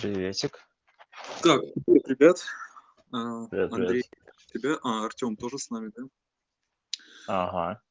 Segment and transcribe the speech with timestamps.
[0.00, 0.64] Приветик.
[1.42, 2.44] Так, привет, ребят.
[3.10, 4.34] А, Привет, Андрей, привет.
[4.52, 6.02] тебя, а, Артем тоже с нами, да?
[7.26, 7.82] Ага.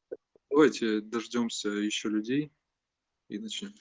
[0.49, 2.53] Давайте дождемся еще людей
[3.27, 3.73] и начнем.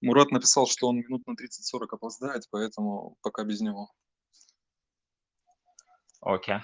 [0.00, 3.92] Мурат написал, что он минут на 30-40 опоздает, поэтому пока без него.
[6.20, 6.58] Окей.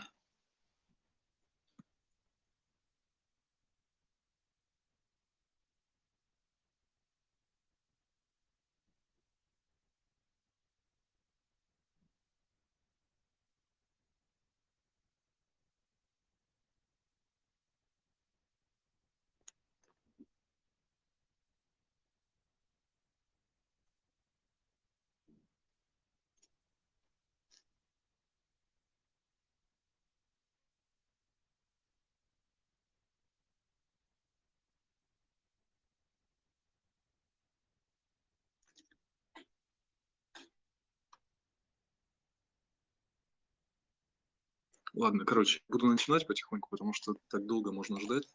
[44.98, 48.26] Ладно, короче, буду начинать потихоньку, потому что так долго можно ждать.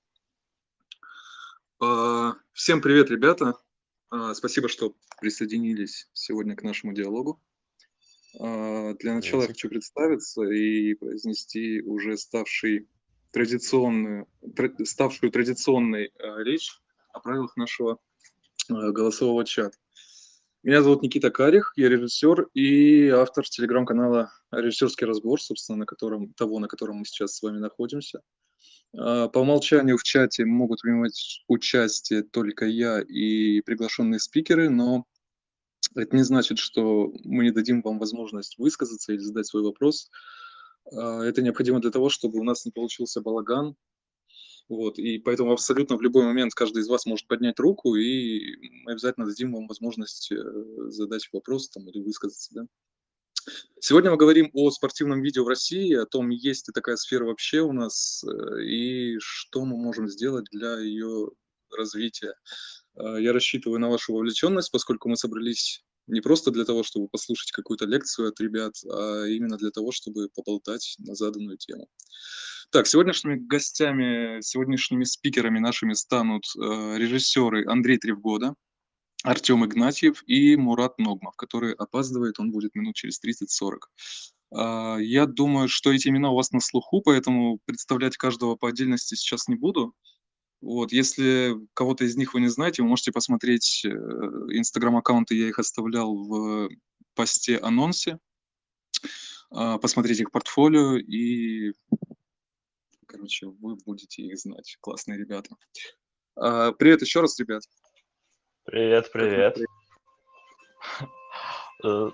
[1.81, 3.55] А, Всем привет, ребята.
[4.09, 7.43] А, Спасибо, что присоединились сегодня к нашему диалогу.
[8.39, 12.87] А, Для начала я хочу представиться и произнести уже ставший
[13.31, 16.13] традиционную, тра- ставшую традиционной
[16.45, 16.71] речь
[17.09, 17.99] о правилах нашего
[18.69, 19.77] голосового чата.
[20.63, 26.59] Меня зовут Никита Карих, я режиссер и автор телеграм-канала «Режиссерский разбор», собственно, на котором, того,
[26.59, 28.21] на котором мы сейчас с вами находимся.
[28.97, 35.03] А, По умолчанию в чате могут принимать участие только я и приглашенные спикеры, но
[35.95, 40.09] это не значит, что мы не дадим вам возможность высказаться или задать свой вопрос.
[40.93, 43.75] А, Это необходимо для того, чтобы у нас не получился балаган.
[44.69, 48.93] Вот, и поэтому абсолютно в любой момент каждый из вас может поднять руку, и мы
[48.93, 50.37] обязательно дадим вам возможность э,
[50.87, 52.49] задать вопрос там, или высказаться.
[52.53, 52.65] Да?
[53.81, 57.59] Сегодня мы говорим о спортивном видео в России, о том, есть ли такая сфера вообще
[57.59, 61.29] у нас, э, и что мы можем сделать для ее
[61.75, 62.33] развития.
[62.95, 67.51] А, Я рассчитываю на вашу вовлеченность, поскольку мы собрались не просто для того, чтобы послушать
[67.51, 71.87] какую-то лекцию от ребят, а именно для того, чтобы поболтать на заданную тему.
[72.73, 78.55] Так, сегодняшними гостями, сегодняшними спикерами нашими станут э, режиссеры Андрей Тревгода,
[79.23, 83.77] Артем Игнатьев и Мурат Ногмов, который опаздывает, он будет минут через 30-40.
[84.55, 89.13] А, Я думаю, что эти имена у вас на слуху, поэтому представлять каждого по отдельности
[89.13, 89.93] сейчас не буду.
[90.59, 95.59] Вот, если кого-то из них вы не знаете, вы можете посмотреть э, инстаграм-аккаунты, я их
[95.59, 96.71] оставлял в
[97.13, 98.17] посте анонсе,
[99.51, 101.73] а, посмотреть их портфолио и,
[103.13, 104.77] короче, вы будете их знать.
[104.81, 105.55] Классные ребята.
[106.35, 107.61] А, Привет еще раз, ребят.
[108.65, 109.57] Привет, привет.
[111.83, 112.09] Э,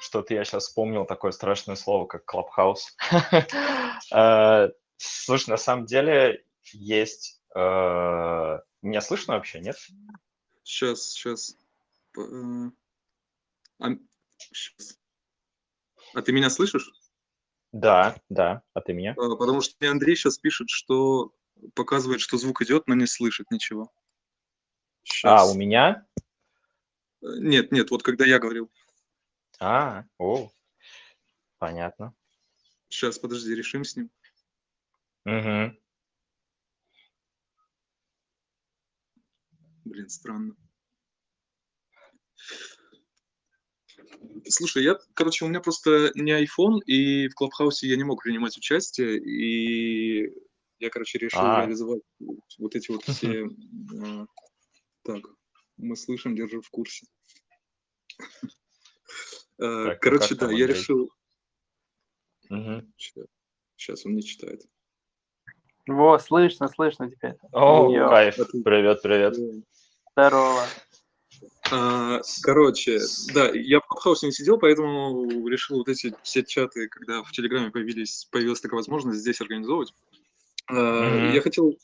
[0.00, 2.96] Что-то я сейчас вспомнил такое страшное слово, как клабхаус.
[4.14, 7.40] Э, Слушай, на самом деле есть...
[7.54, 7.58] э,
[8.82, 9.76] Меня слышно вообще, нет?
[10.64, 11.56] Сейчас, сейчас.
[16.14, 16.90] А ты меня слышишь?
[17.72, 18.62] Да, да.
[18.74, 19.14] А ты меня?
[19.18, 21.34] А, Потому что мне Андрей сейчас пишет, что
[21.74, 23.90] показывает, что звук идет, но не слышит ничего.
[25.24, 25.54] А, у Сейчас.
[25.56, 26.06] меня?
[27.22, 28.70] Нет, нет, вот когда я говорил.
[29.58, 30.50] А, о,
[31.58, 32.14] понятно.
[32.88, 34.10] Сейчас, подожди, решим с ним.
[35.24, 35.78] Мгм.
[39.84, 40.56] Блин, странно.
[44.48, 48.56] Слушай, я, короче, у меня просто не iPhone, и в Клабхаусе я не мог принимать
[48.56, 50.32] участие, и
[50.78, 51.60] я, короче, решил А.
[51.60, 52.02] реализовать
[52.58, 53.48] вот эти вот все...
[54.02, 54.26] а,
[55.04, 55.22] Так,
[55.76, 57.06] мы слышим, держи в курсе.
[59.58, 60.78] А, Так, ну Короче, как да, там, я Андрей?
[60.80, 61.10] решил...
[62.48, 62.92] Мгм.
[63.76, 64.62] Сейчас он не читает.
[65.86, 67.34] Во, слышно, слышно теперь.
[67.52, 68.08] О, Йо.
[68.08, 68.38] кайф.
[68.38, 69.36] А Привет, привет.
[70.16, 70.66] Здорово.
[71.70, 73.00] А, Короче,
[73.32, 77.70] да, я в Клабхаусе не сидел, поэтому решил вот эти все чаты, когда в Телеграме
[77.70, 79.94] появились, появилась такая возможность здесь организовывать.
[80.68, 81.32] А, Мгм.
[81.32, 81.78] Я хотел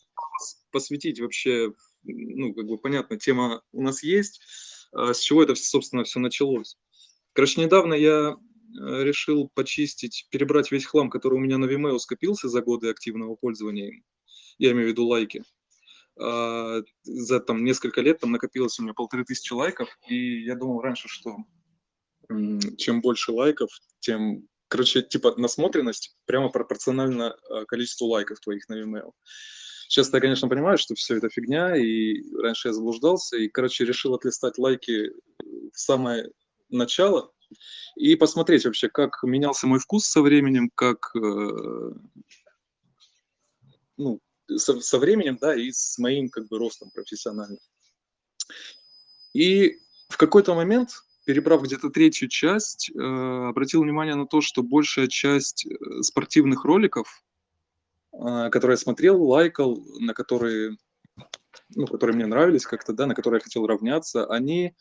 [0.71, 1.73] посвятить вообще,
[2.05, 4.41] ну, как бы понятно, тема у нас есть,
[4.93, 6.77] а с чего это, собственно, все началось.
[7.33, 12.49] Короче, недавно я э, решил почистить, перебрать весь хлам, который у меня на Vimeo скопился
[12.49, 14.05] за годы активного пользования им.
[14.59, 15.45] Я имею в виду лайки.
[16.21, 20.81] А, За там несколько лет там накопилось у меня полторы тысячи лайков, и я думал
[20.81, 21.37] раньше, что
[22.29, 23.71] м, чем больше лайков,
[24.01, 29.13] тем, короче, типа насмотренность прямо пропорциональна а, количеству лайков твоих на Vimeo.
[29.89, 34.15] Сейчас я, конечно, понимаю, что все это фигня, и раньше я заблуждался, и, короче, решил
[34.15, 35.13] отлистать лайки
[35.73, 36.31] в самое
[36.69, 37.33] начала
[37.97, 41.93] и посмотреть вообще, как менялся мой вкус со временем, как э,
[43.97, 44.21] ну,
[44.57, 47.59] со, со временем, да, и с моим как бы ростом профессиональным.
[49.35, 49.79] И
[50.09, 50.91] в какой-то момент,
[51.25, 57.23] перебрав где-то третью часть, э, обратил внимание на то, что большая часть э, спортивных роликов,
[58.13, 60.77] э, которые я смотрел, лайкал, на которые,
[61.75, 64.75] ну, которые мне нравились как-то, да, на которые я хотел равняться, они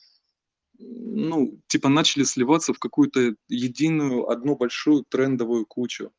[0.80, 6.12] ну, типа начали сливаться в какую-то единую, одну большую трендовую кучу.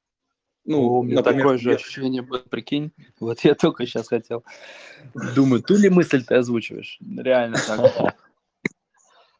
[0.68, 1.76] Ну, О, у меня например, такое же я...
[1.76, 2.92] ощущение было, прикинь.
[3.20, 4.44] Вот я только сейчас хотел.
[5.34, 6.98] Думаю, ту ли мысль ты озвучиваешь?
[7.00, 8.16] Реально так.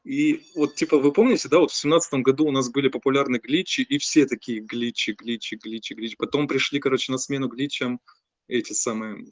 [0.05, 3.83] И вот, типа, вы помните, да, вот в семнадцатом году у нас были популярны гличи,
[3.83, 6.17] и все такие гличи, гличи, гличи, гличи.
[6.17, 8.01] Потом пришли, короче, на смену гличам
[8.49, 9.27] эти самые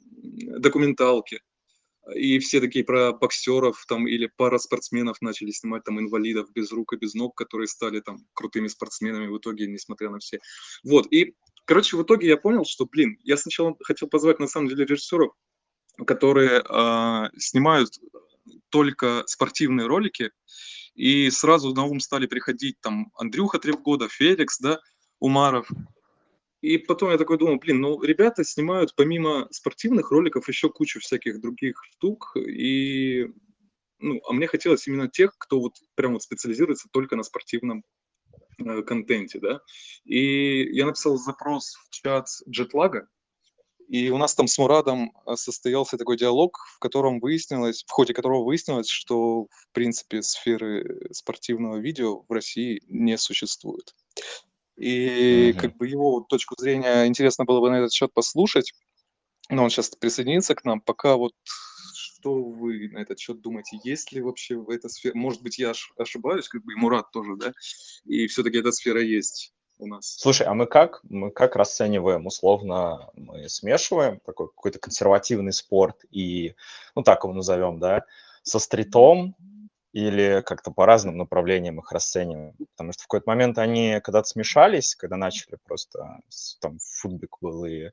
[0.59, 1.41] документалки
[2.15, 6.93] и все такие про боксеров там или пара спортсменов начали снимать там инвалидов без рук
[6.93, 10.39] и без ног, которые стали там крутыми спортсменами в итоге, несмотря на все.
[10.83, 11.35] Вот, и,
[11.67, 15.33] короче, в итоге я понял, что, блин, я сначала хотел позвать, на самом деле, режиссеров,
[16.05, 17.99] которые э, снимают
[18.69, 20.31] только спортивные ролики,
[20.95, 24.79] и сразу на ум стали приходить там Андрюха Тревгода, Феликс, да,
[25.19, 25.69] Умаров,
[26.61, 31.39] и потом я такой думал, блин, ну ребята снимают помимо спортивных роликов еще кучу всяких
[31.39, 33.27] других штук, и
[33.99, 37.83] ну, а мне хотелось именно тех, кто вот прям вот специализируется только на спортивном
[38.85, 39.61] контенте, да.
[40.05, 43.07] И я написал запрос в чат джетлага,
[43.87, 48.13] и у нас там с Мурадом э, состоялся такой диалог, в котором выяснилось, в ходе
[48.13, 53.95] которого выяснилось, что в принципе сферы спортивного видео в России не существует.
[54.75, 55.61] И угу.
[55.61, 58.73] как бы его точку зрения интересно было бы на этот счет послушать.
[59.49, 60.81] Но он сейчас присоединится к нам.
[60.81, 61.31] Пока вот
[62.27, 63.79] что вы на этот счет думаете?
[63.83, 65.13] Есть ли вообще в этой сфере...
[65.15, 67.53] Может быть, я ошибаюсь, как бы и Мурат тоже, да?
[68.05, 70.17] И все-таки эта сфера есть у нас.
[70.19, 70.99] Слушай, а мы как?
[71.03, 72.25] Мы как расцениваем?
[72.25, 76.55] Условно, мы смешиваем такой какой-то консервативный спорт и,
[76.95, 78.03] ну так его назовем, да,
[78.43, 79.35] со стритом,
[79.97, 82.53] или как-то по разным направлениям их расцениваем.
[82.73, 86.19] Потому что в какой-то момент они когда-то смешались, когда начали просто,
[86.61, 87.89] там, футбик был и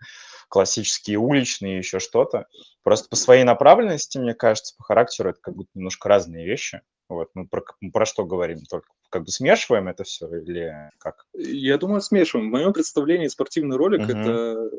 [0.51, 2.47] классические уличные, еще что-то.
[2.83, 6.83] Просто по своей направленности, мне кажется, по характеру это как будто немножко разные вещи.
[7.09, 8.61] Вот, мы про, мы про что говорим?
[8.69, 11.25] Только как бы смешиваем это все или как?
[11.33, 12.51] Я думаю, смешиваем.
[12.51, 14.21] В моем представлении спортивный ролик uh-huh.
[14.21, 14.71] это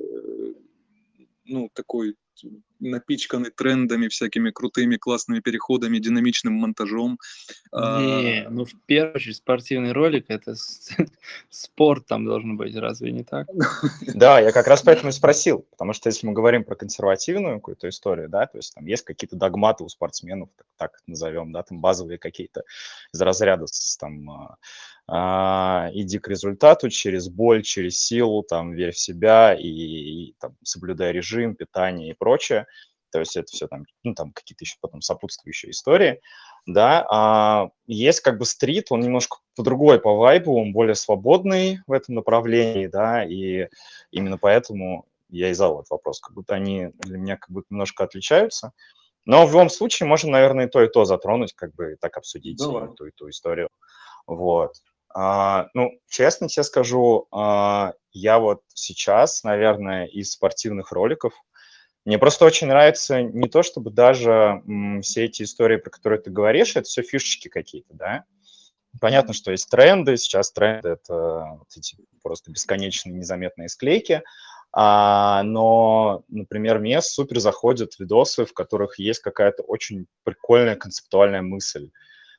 [1.45, 2.17] ну, такой
[2.79, 7.19] напичканы трендами, всякими крутыми, классными переходами, динамичным монтажом.
[7.71, 8.49] Не, а...
[8.49, 10.55] ну в первую очередь спортивный ролик это
[11.49, 13.47] спорт там должен быть, разве не так?
[14.13, 17.89] Да, я как раз поэтому и спросил, потому что если мы говорим про консервативную какую-то
[17.89, 21.79] историю, да, то есть там есть какие-то догматы у спортсменов, так, так назовем, да, там
[21.79, 22.63] базовые какие-то
[23.13, 23.65] из разряда
[23.99, 24.57] там а,
[25.07, 30.55] а, иди к результату через боль, через силу, там, верь в себя и, и там,
[30.63, 32.24] соблюдай режим, питание и прочее.
[33.11, 36.19] То есть это все там, ну, там какие-то еще потом сопутствующие истории,
[36.65, 37.05] да.
[37.09, 41.93] А есть как бы стрит, он немножко по другой по вайбу, он более свободный в
[41.93, 43.69] этом направлении, да, и
[44.11, 48.03] именно поэтому я и задал этот вопрос, как будто они для меня как будто немножко
[48.03, 48.73] отличаются.
[49.25, 52.57] Но в любом случае можно, наверное, и то, и то затронуть, как бы так обсудить
[52.57, 52.89] Давай.
[52.95, 53.69] ту и ту историю.
[54.27, 54.73] Вот.
[55.13, 61.33] А, ну, честно тебе скажу, а, я вот сейчас, наверное, из спортивных роликов,
[62.05, 66.29] мне просто очень нравится не то, чтобы даже м, все эти истории, про которые ты
[66.29, 68.23] говоришь, это все фишечки какие-то, да.
[69.01, 74.23] Понятно, что есть тренды, сейчас тренды– это вот эти просто бесконечные незаметные склейки,
[74.71, 81.89] а, но, например, мне супер заходят видосы, в которых есть какая-то очень прикольная концептуальная мысль.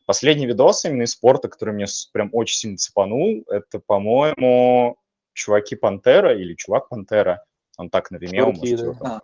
[0.06, 4.96] Последний видос именно из спорта, который мне прям очень сильно цепанул, это, по-моему,
[5.32, 7.44] чуваки Пантера или чувак Пантера.
[7.76, 9.22] Он так на Vimeo, чуваки, может, да.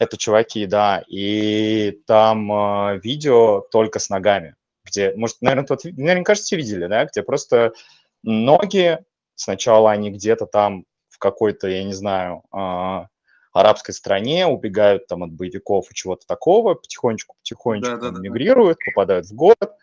[0.00, 1.04] Это чуваки, да.
[1.08, 7.04] И там э, видео только с ногами, где, может, наверное, тот, наверное, кажется, видели, да,
[7.04, 7.74] где просто
[8.22, 8.98] ноги,
[9.34, 13.06] сначала они где-то там в какой-то, я не знаю, э,
[13.52, 18.90] арабской стране, убегают там от боевиков и чего-то такого, потихонечку-потихонечку да, да, мигрируют, да.
[18.90, 19.74] попадают в город,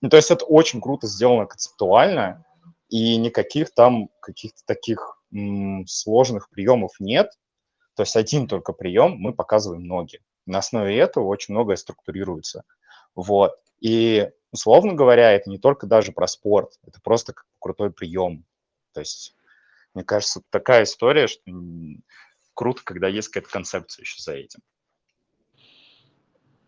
[0.00, 2.46] ну, то есть это очень круто сделано концептуально,
[2.88, 7.30] и никаких там каких-то таких м, сложных приемов нет.
[7.96, 10.20] То есть один только прием, мы показываем ноги.
[10.44, 12.64] На основе этого очень многое структурируется.
[13.14, 13.58] Вот.
[13.80, 18.44] И, условно говоря, это не только даже про спорт, это просто как крутой прием.
[18.92, 19.34] То есть,
[19.94, 21.40] мне кажется, такая история, что
[22.52, 24.60] круто, когда есть какая-то концепция еще за этим.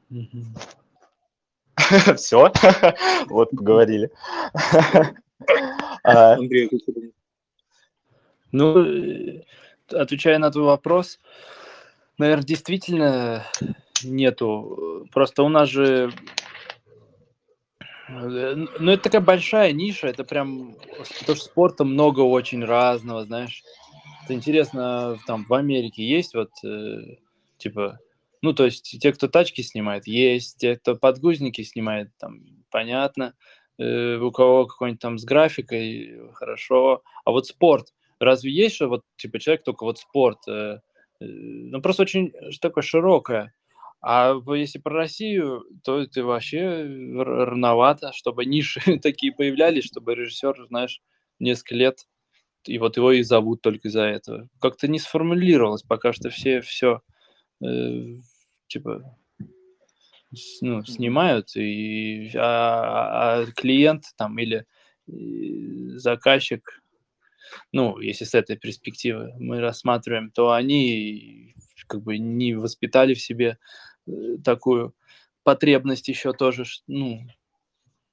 [2.17, 2.51] Все,
[3.29, 4.11] вот поговорили.
[6.03, 6.69] А, Андрей,
[8.51, 9.43] Ну,
[9.93, 11.21] отвечая на твой вопрос,
[12.19, 13.45] наверное, действительно
[14.03, 15.07] нету.
[15.13, 16.13] Просто у нас же
[18.09, 20.77] Э, ну, это такая большая ниша, это прям,
[21.21, 23.63] потому что спорта много очень разного, знаешь.
[24.25, 27.17] Это интересно, там в Америке есть вот, э,
[27.59, 27.99] типа,
[28.43, 32.41] ну, то есть те, кто тачки снимает, есть, те, кто подгузники снимает, там,
[32.71, 33.35] понятно,
[33.79, 37.03] э, у кого какой-нибудь там с графикой, хорошо.
[37.25, 40.81] А вот спорт, разве есть, что вот, типа, человек только вот спорт, э,
[41.21, 43.55] э, ну, просто очень такое широкое.
[44.01, 46.85] А если про Россию, то это вообще
[47.17, 51.03] рановато, чтобы ниши такие появлялись, чтобы режиссер, знаешь,
[51.41, 52.07] несколько лет,
[52.65, 54.49] и вот его и зовут только из-за этого.
[54.61, 57.03] Как-то не сформулировалось пока что все все
[57.65, 58.05] э,
[58.69, 59.17] типа
[60.61, 64.67] ну, снимают, и, а, а клиент там или
[65.97, 66.83] заказчик,
[67.73, 71.55] ну, если с этой перспективы мы рассматриваем, то они
[71.87, 73.59] как бы не воспитали в себе
[74.09, 74.95] Э, такую
[75.45, 77.21] потребность еще тоже, ну,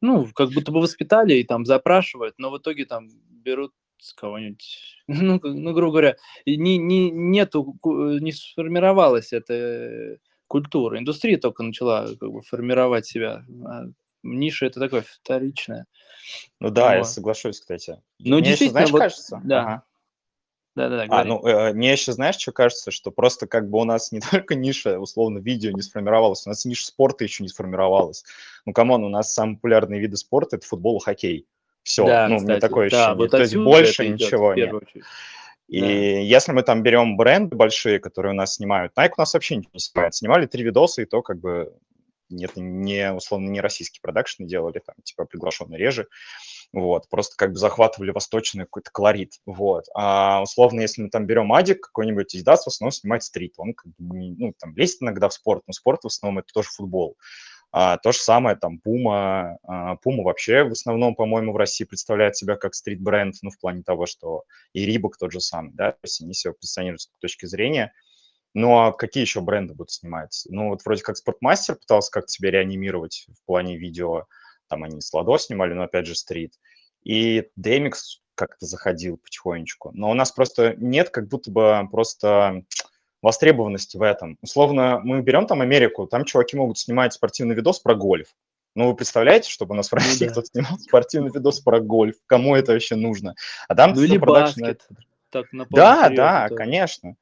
[0.02, 5.04] ну, как будто бы воспитали и там запрашивают, но в итоге там берут с кого-нибудь,
[5.08, 6.16] ну, ну, грубо говоря,
[6.46, 11.00] не, не, нету, не сформировалась эта культура.
[11.00, 13.46] Индустрия только начала как бы формировать себя.
[14.26, 15.86] Ниша это такое вторичное.
[16.60, 16.96] Ну да, вот.
[16.96, 18.02] я соглашусь, кстати.
[18.20, 19.42] Ну, Мне действительно, еще, знаешь, вот, кажется.
[19.44, 19.62] Да.
[19.62, 19.84] Ага.
[20.76, 24.12] Да-да-да, А, ну, э, мне еще, знаешь, что кажется, что просто как бы у нас
[24.12, 28.26] не только ниша, условно, видео не сформировалась, у нас ниша спорта еще не сформировалась.
[28.66, 31.48] Ну, come on, у нас самые популярные виды спорта– это футбол и хоккей.
[31.84, 33.18] Все, Да, ну, у меня кстати, такое да, ощущение.
[33.18, 34.74] вот То есть больше ничего нет.
[34.74, 35.04] очередь.
[35.68, 35.88] И Да.
[35.88, 39.72] если мы там берем бренды большие, которые у нас снимают, Nike у нас вообще ничего
[39.74, 40.14] не снимает.
[40.16, 41.74] Снимали три видоса, и то как бы
[42.30, 46.08] нет, не, условно, не российские продакшны делали, там, типа, приглашенные реже
[46.74, 49.86] вот, просто как бы захватывали восточный какой-то колорит, вот.
[49.96, 53.92] А условно, если мы там берем Адик, какой-нибудь Adidas в основном снимает стрит, он как
[53.98, 57.16] бы, ну, там лезет иногда в спорт, но спорт в основном это тоже футбол.
[57.72, 62.38] А, то же самое там Puma, а, Puma вообще в основном, по-моему, в России представляет
[62.38, 66.00] себя как стрит-бренд, ну, в плане того, что и Reebok тот же самый, да, то
[66.04, 67.94] есть они себя позиционируют с точки зрения.
[68.56, 70.46] Ну, а какие еще бренды будут снимать?
[70.50, 74.28] Ну, вот вроде как Спортмастер пытался как-то себя реанимировать в плане видео,
[74.70, 76.54] там они с Ладо снимали, но опять же стрит.
[77.04, 77.94] И DMX
[78.34, 79.92] как-то заходил потихонечку.
[79.94, 82.64] Но у нас просто нет как будто бы просто
[83.22, 84.38] востребованности в этом.
[84.42, 88.30] Условно, мы берем там Америку, там чуваки могут снимать спортивный видос про гольф.
[88.74, 90.32] Ну, вы представляете, чтобы у нас в ну России ну, да.
[90.32, 92.16] кто-то снимал спортивный видос про гольф?
[92.26, 93.36] Кому это вообще нужно?
[93.68, 94.88] А там ну, или баскет.
[95.30, 96.56] Так, да, да, тоже.
[96.56, 97.16] конечно.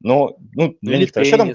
[0.00, 1.52] Но, ну, для ну, них вообще там...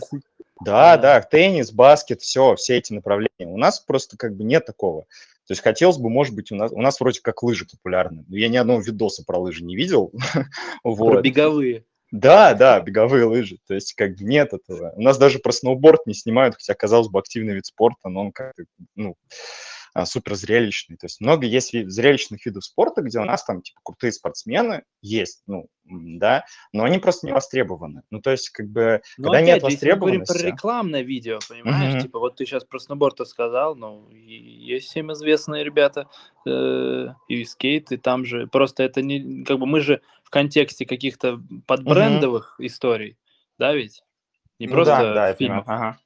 [0.64, 3.48] Да, да, да, теннис, баскет, все, все эти направления.
[3.48, 5.02] У нас просто как бы нет такого.
[5.48, 8.26] То есть хотелось бы, может быть, у нас, у нас вроде как лыжи популярны.
[8.28, 10.12] Но я ни одного видоса про лыжи не видел.
[10.84, 11.12] вот.
[11.12, 11.86] Про беговые.
[12.12, 13.58] Да, да, беговые лыжи.
[13.68, 14.94] То есть как бы нет этого.
[14.96, 18.32] У нас даже про сноуборд не снимают, хотя, казалось бы, активный вид спорта, но он
[18.32, 18.64] как-то,
[18.96, 19.16] ну,
[20.04, 20.98] супер зрелищный.
[20.98, 25.44] То есть много есть зрелищных видов спорта, где у нас там типа крутые спортсмены есть,
[25.48, 28.02] ну, да, но они просто не востребованы.
[28.10, 30.44] Ну, то есть, как бы, но когда опять нет если мы говорим востребованности...
[30.44, 32.02] про рекламное видео, понимаешь, Мгм.
[32.02, 36.10] типа вот ты сейчас про сноуборд сказал, ну, и есть всем известные ребята,
[36.46, 40.86] э, и скейт, и там же, просто это не, как бы мы же в контексте
[40.86, 43.18] каких-то подбрендовых историй,
[43.58, 44.02] да ведь?
[44.60, 45.66] Не Ну просто да, да, фильмов.
[45.68, 46.00] Ага.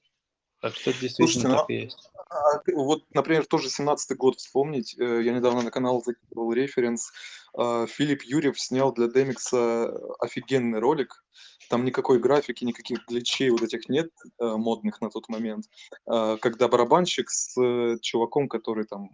[0.61, 2.08] Так что Слушайте, действительно ну, так и есть.
[2.29, 4.95] А, вот, например, тоже 17-й год вспомнить.
[4.99, 7.11] э, Я недавно на канал закидывал референс.
[7.57, 11.23] а, Филипп Юрьев снял для Демикса офигенный ролик.
[11.69, 15.65] Там никакой графики, никаких гличей вот этих нет э, модных на тот момент.
[16.05, 19.09] А, Когда барабанщик с э, чуваком, который там...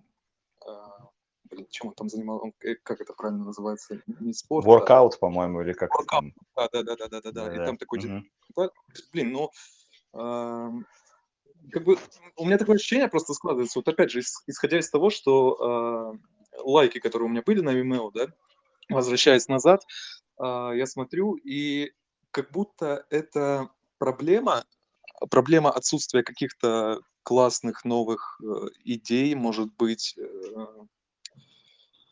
[0.65, 1.09] а,
[1.49, 2.41] Блин, чем он там занимал?
[2.43, 4.01] Он, э, как это правильно называется?
[4.19, 6.33] Не спорт, а Воркаут, по-моему, или как воркаут.
[6.55, 7.53] Да, да, да, да, да, да, да.
[7.55, 8.71] И там такой, типа,
[9.13, 9.51] блин, ну,
[11.71, 11.97] как бы
[12.35, 16.13] у меня такое ощущение просто складывается, вот опять же, ис- исходя из того, что а,
[16.63, 18.27] лайки, которые у меня были на Vimeo, да,
[18.89, 19.83] возвращаясь назад,
[20.37, 21.91] а, я смотрю, и
[22.31, 24.65] как будто это проблема,
[25.29, 28.45] проблема отсутствия каких-то классных новых э,
[28.83, 30.65] идей, может быть, э,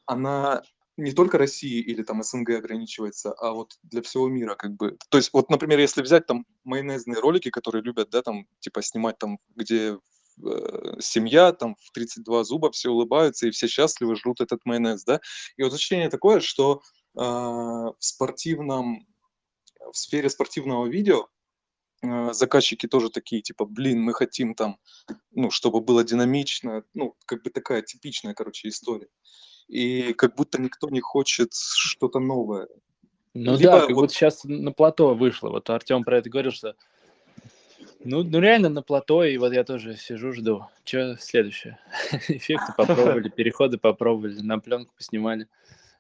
[0.06, 0.64] она
[0.98, 4.98] не только России или там СНГ ограничивается, а вот для всего мира как бы.
[5.10, 9.18] То есть вот, например, если взять там майонезные ролики, которые любят, да, там типа снимать
[9.18, 9.98] там, где
[10.44, 15.20] э, семья, там в 32 зуба все улыбаются и все счастливы, жрут этот майонез, да.
[15.58, 16.82] И вот ощущение такое, что
[17.16, 19.08] э, в спортивном,
[19.92, 21.28] в сфере спортивного видео
[22.04, 24.78] э, заказчики тоже такие, типа, блин, мы хотим там,
[25.32, 29.10] ну, чтобы было динамично, ну, как бы такая типичная, короче, история.
[29.68, 32.68] И как будто никто не хочет что-то новое.
[33.34, 34.02] Ну Либо да, как вот...
[34.02, 35.50] будто сейчас на плато вышло.
[35.50, 36.76] Вот Артем про это говорил, что
[38.06, 40.66] ну, ну реально на плато, и вот я тоже сижу, жду.
[40.84, 41.80] Что следующее?
[42.28, 45.48] Эффекты попробовали, переходы попробовали, на пленку поснимали.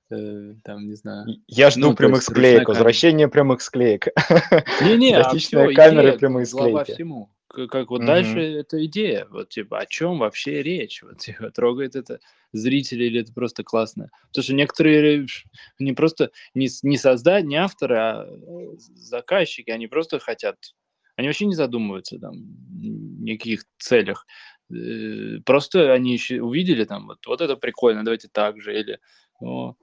[0.09, 1.25] Э, там, не знаю.
[1.47, 4.07] Я жду ну, прямых склеек, возвращение прямых склеек.
[4.81, 6.93] Не-не, а все, камеры, идея, прямые склейки.
[6.93, 7.29] всему.
[7.53, 8.05] Как, вот mm-hmm.
[8.05, 12.19] дальше эта идея, вот типа о чем вообще речь, вот типа трогает это
[12.51, 15.27] зрители или это просто классно, потому что некоторые
[15.77, 20.57] не просто не не создать, не авторы, а э, заказчики, они просто хотят
[21.15, 22.33] они вообще не задумываются там
[23.23, 24.25] никаких целях.
[24.71, 28.99] Э, просто они еще увидели там, вот, вот это прикольно, давайте так же, или
[29.39, 29.77] ну,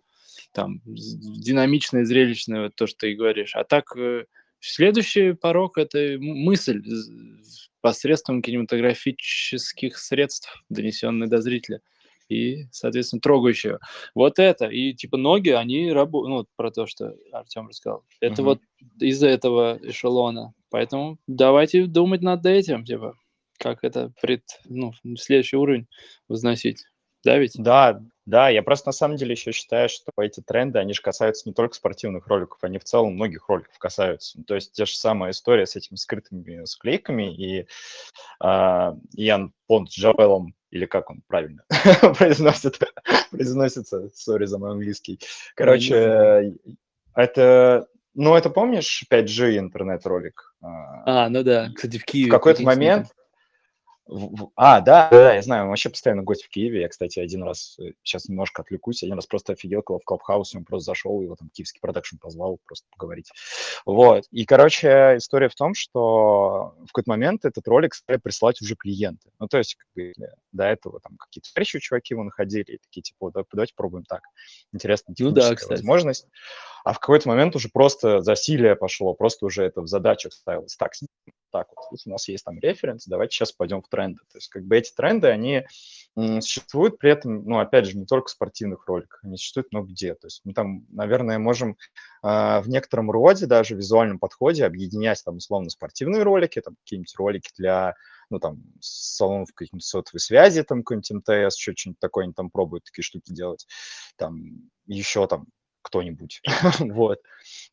[0.52, 3.54] там динамичное, зрелищное, вот то, что ты говоришь.
[3.54, 4.24] А так э,
[4.60, 6.82] следующий порог– это мысль
[7.80, 11.80] посредством кинематографических средств, донесенной до зрителя
[12.28, 13.80] и, соответственно, трогающего.
[14.14, 14.66] Вот это.
[14.66, 18.04] И типа ноги, они работают, ну, про то, что Артем рассказал.
[18.20, 18.50] Это угу.
[18.50, 18.60] вот
[19.00, 20.54] из-за этого эшелона.
[20.70, 23.16] Поэтому давайте думать над этим, типа,
[23.58, 25.88] как это пред, ну, следующий уровень
[26.28, 26.84] возносить.
[27.24, 27.54] Да, ведь?
[27.56, 28.00] Да,
[28.30, 31.52] да, я просто на самом деле еще считаю, что эти тренды, они же касаются не
[31.52, 34.38] только спортивных роликов, они в целом многих роликов касаются.
[34.38, 37.66] Ну, то есть те же самая история с этими скрытыми склейками и
[38.42, 41.64] э, Ян Понт с Джавелом или как он правильно
[42.18, 42.78] произносит,
[43.30, 45.18] произносится, сори за мой английский.
[45.56, 46.54] Короче,
[47.14, 50.54] это, ну, это помнишь 5G интернет-ролик?
[50.62, 52.28] А, ну да, кстати, в Киеве.
[52.28, 53.08] В какой-то момент,
[54.56, 56.82] а, да, да, я знаю, он вообще постоянно гость в Киеве.
[56.82, 60.54] Я, кстати, один раз, сейчас э, немножко отвлекусь, один раз просто офигел, когда в Clubhouse,
[60.54, 63.30] он просто зашел, его там киевский продакшн позвал просто поговорить.
[63.86, 64.24] Вот.
[64.30, 69.30] И, короче, история в том, что в какой-то момент этот ролик стали присылать уже клиенты.
[69.38, 70.12] Ну, то есть, как бы,
[70.52, 74.22] до этого там какие-то встречи чуваки его находили, и такие, типа, давайте пробуем так.
[74.72, 76.26] Интересная ну, да, возможность.
[76.84, 80.76] А в какой-то момент уже просто засилие пошло, просто уже это в задачах ставилось.
[80.76, 80.92] Так,
[81.50, 84.20] так вот, у нас есть там референс, давайте сейчас пойдем в тренды.
[84.30, 85.64] То есть как бы эти тренды, они
[86.16, 90.14] существуют при этом, ну, опять же, не только в спортивных роликах, они существуют много где.
[90.14, 91.76] То есть мы там, наверное, можем
[92.22, 92.26] э,
[92.60, 97.50] в некотором роде, даже в визуальном подходе, объединять там условно спортивные ролики, там какие-нибудь ролики
[97.56, 97.94] для
[98.30, 103.02] ну, там, салонов каких-нибудь сотовой связи, там, какой-нибудь МТС, что-нибудь такое, они там пробуют такие
[103.02, 103.66] штуки делать,
[104.16, 105.46] там, еще там
[105.82, 106.42] кто-нибудь.
[106.80, 107.20] вот.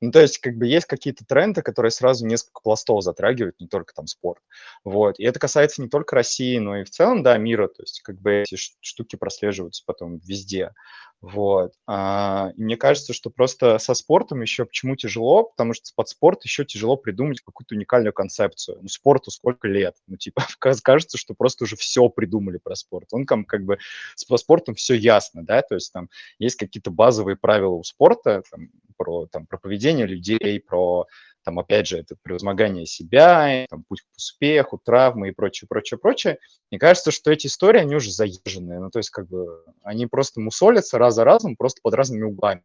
[0.02, 3.94] Ну, то есть, как бы есть какие-то тренды, которые сразу несколько пластов затрагивают, не только
[3.94, 4.42] там спорт.
[4.84, 5.20] Вот.
[5.20, 7.68] И это касается не только России, но и в целом, да, мира.
[7.68, 10.72] То есть, как бы эти штуки прослеживаются потом везде.
[11.22, 11.74] Вот.
[11.88, 16.64] А, мне кажется, что просто со спортом еще почему тяжело, потому что под спорт еще
[16.64, 18.80] тяжело придумать какую-то уникальную концепцию.
[18.82, 19.96] Ну, спорту сколько лет?
[20.06, 23.08] Ну, типа, кажется, что просто уже все придумали про спорт.
[23.12, 23.80] Он там как бы
[24.16, 28.70] с спортом все ясно, да, то есть там есть какие-то базовые правила у спорта, там,
[28.96, 31.08] про, там, про поведение людей, про
[31.48, 36.40] там, опять же, это превозмогание себя, там, путь к успеху, травмы и прочее, прочее, прочее.
[36.70, 40.42] Мне кажется, что эти истории, они уже заезженные, ну, то есть, как бы, они просто
[40.42, 42.64] мусолятся раз за разом, просто под разными углами.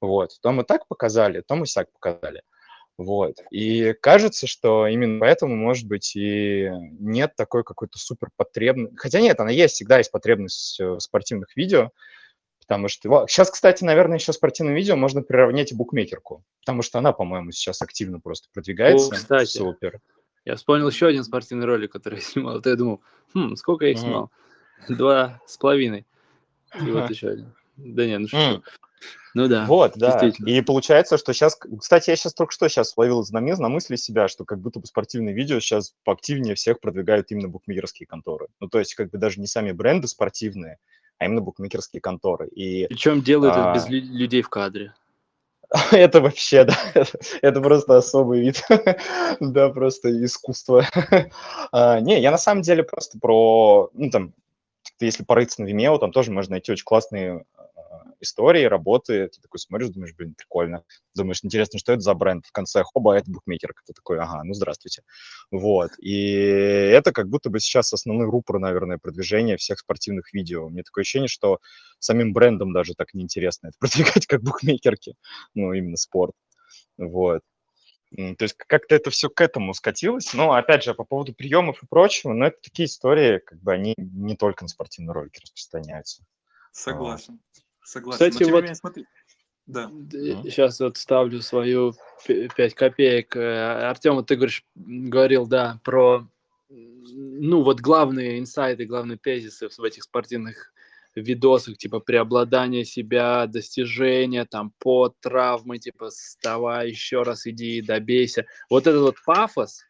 [0.00, 2.42] Вот, то мы так показали, то мы сяк показали.
[2.98, 3.36] Вот.
[3.52, 8.96] И кажется, что именно поэтому, может быть, и нет такой какой-то супер потребности.
[8.96, 11.90] Хотя нет, она есть, всегда есть потребность в спортивных видео,
[12.62, 17.50] Потому что сейчас, кстати, наверное, еще спортивное видео можно приравнять букмекерку, потому что она, по-моему,
[17.50, 19.08] сейчас активно просто продвигается.
[19.08, 20.00] О, кстати, Супер.
[20.44, 22.54] Я вспомнил еще один спортивный ролик, который я снимал.
[22.54, 23.00] Вот я думал,
[23.34, 24.30] хм, сколько я их снимал?
[24.88, 26.06] Два с половиной.
[26.80, 27.54] И вот еще один.
[27.76, 28.62] Да нет, ну что?
[29.34, 29.64] Ну да.
[29.66, 30.20] Вот, да.
[30.46, 31.58] И получается, что сейчас...
[31.80, 34.86] Кстати, я сейчас только что сейчас ловил на, на мысли себя, что как будто бы
[34.86, 38.48] спортивные видео сейчас поактивнее всех продвигают именно букмекерские конторы.
[38.60, 40.78] Ну, то есть как бы даже не сами бренды спортивные,
[41.22, 42.48] а именно букмекерские конторы.
[42.48, 44.92] И, Причем делают а, это без людей в кадре.
[45.90, 46.76] Это вообще, да,
[47.42, 48.62] это просто особый вид,
[49.40, 50.84] да, просто искусство.
[51.72, 54.34] а, не, я на самом деле просто про, ну, там,
[55.00, 57.46] если порыться на Vimeo, там тоже можно найти очень классные
[58.22, 60.84] истории, работы, ты такой смотришь, думаешь, блин, прикольно.
[61.14, 62.46] Думаешь, интересно, что это за бренд?
[62.46, 63.74] В конце, хоба, это букмекер.
[63.86, 65.02] Ты такой, ага, ну здравствуйте.
[65.50, 65.90] Вот.
[65.98, 70.68] И это как будто бы сейчас основной рупор, наверное, продвижения всех спортивных видео.
[70.68, 71.58] Мне такое ощущение, что
[71.98, 75.14] самим брендом даже так неинтересно это продвигать, как букмекерки.
[75.54, 76.34] Ну, именно спорт.
[76.96, 77.42] Вот.
[78.14, 80.34] То есть как-то это все к этому скатилось.
[80.34, 83.94] Но, опять же, по поводу приемов и прочего, но это такие истории, как бы они
[83.96, 86.22] не только на спортивные ролики распространяются.
[86.72, 87.40] Согласен.
[87.84, 88.30] Согласен.
[88.30, 88.62] Кстати, вот...
[88.62, 89.06] Менее, смотри...
[89.66, 89.90] Да.
[90.42, 91.94] Сейчас вот ставлю свою
[92.26, 93.36] 5 копеек.
[93.36, 96.26] Э, Артем, вот ты говоришь, говорил, да, про,
[96.68, 100.72] ну, вот главные инсайты, главные тезисы в этих спортивных
[101.14, 108.46] видосах, типа преобладание себя, достижения, там, по травмы, типа, вставай, еще раз иди, добейся.
[108.68, 109.84] Вот этот вот пафос,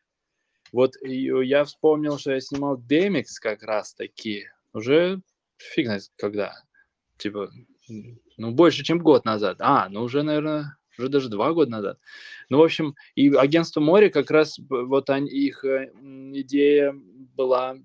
[0.72, 5.20] вот я вспомнил, что я снимал Демикс как раз таки, уже
[5.56, 6.54] фиг знает когда,
[7.18, 7.50] типа,
[8.36, 9.58] ну, больше, чем год назад.
[9.60, 11.98] А, ну, уже, наверное, уже даже два года назад.
[12.48, 15.90] Ну, в общем, и агентство море как раз, вот они, их э,
[16.34, 16.94] идея
[17.36, 17.76] была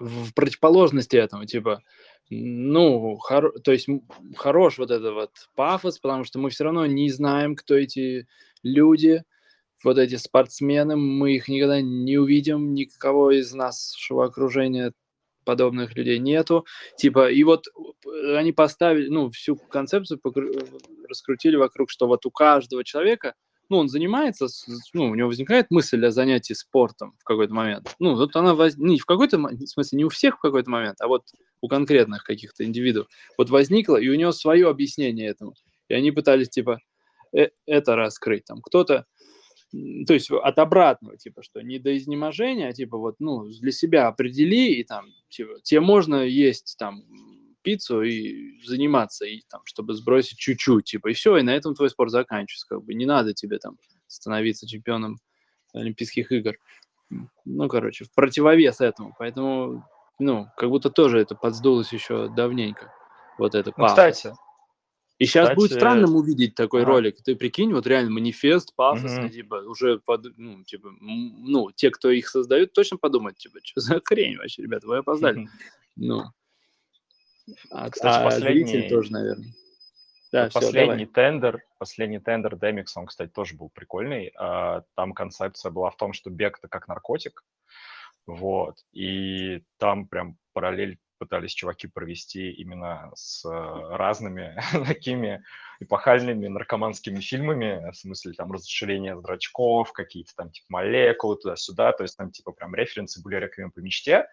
[0.00, 1.82] в противоположности этому, типа,
[2.30, 3.88] ну, хор, то есть
[4.36, 8.26] хорош вот этот вот пафос, потому что мы все равно не знаем, кто эти
[8.62, 9.22] люди,
[9.84, 14.92] вот эти спортсмены, мы их никогда не увидим, никого из нашего окружения
[15.44, 16.66] подобных людей нету.
[16.96, 20.20] Типа, и вот э, они поставили, ну, всю концепцию
[21.08, 23.34] раскрутили вокруг, что вот у каждого человека,
[23.68, 24.48] ну, он занимается,
[24.92, 27.94] ну, у него возникает мысль о занятии спортом в какой-то момент.
[27.98, 28.76] Ну, вот она воз...
[28.76, 31.24] не в какой-то смысле, не у всех в какой-то момент, а вот
[31.60, 33.08] у конкретных каких-то индивидуов.
[33.38, 35.54] Вот возникла, и у него свое объяснение этому.
[35.88, 36.80] И они пытались, типа,
[37.34, 38.44] э это раскрыть.
[38.44, 39.06] Там кто-то
[40.06, 44.08] то есть от обратного, типа, что не до изнеможения, а типа вот, ну, для себя
[44.08, 47.04] определи, и там, типа, тебе можно есть там
[47.62, 51.88] пиццу и заниматься, и там, чтобы сбросить чуть-чуть, типа, и все, и на этом твой
[51.88, 55.18] спорт заканчивается, как бы, не надо тебе там становиться чемпионом
[55.72, 56.56] Олимпийских игр.
[57.44, 62.92] Ну, короче, в противовес этому, поэтому, ну, как будто тоже это подсдулось еще давненько,
[63.38, 64.34] вот это ну, Кстати,
[65.22, 65.56] и сейчас Кстати...
[65.56, 66.90] будет странным увидеть такой ага.
[66.90, 67.22] ролик.
[67.22, 69.32] Ты прикинь, вот реально манифест, пафосный, угу.
[69.32, 74.00] типа, уже, под, ну, типа, ну, те, кто их создают, точно подумают, типа, что за
[74.04, 75.48] хрень вообще, ребята, вы опоздали.
[75.94, 76.24] Ну.
[77.70, 78.64] А, Кстати, а последний...
[78.64, 79.54] зритель тоже, наверное.
[80.32, 81.06] Да, все, последний давай.
[81.06, 84.32] тендер, последний тендер Demix, он, кстати, тоже был прикольный.
[84.36, 87.44] А, там концепция была в том, что бег это как наркотик,
[88.26, 95.44] вот, и там прям параллель пытались чуваки провести именно с э, разными такими
[95.78, 102.16] эпохальными наркоманскими фильмами, в смысле там расширение зрачков, какие-то там типа молекулы туда-сюда, то есть
[102.16, 104.26] там типа прям референсы были реквием по мечте,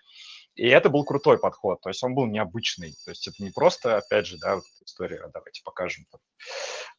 [0.55, 3.97] и это был крутой подход, то есть он был необычный, то есть это не просто,
[3.97, 6.19] опять же, да, вот история, а давайте покажем там,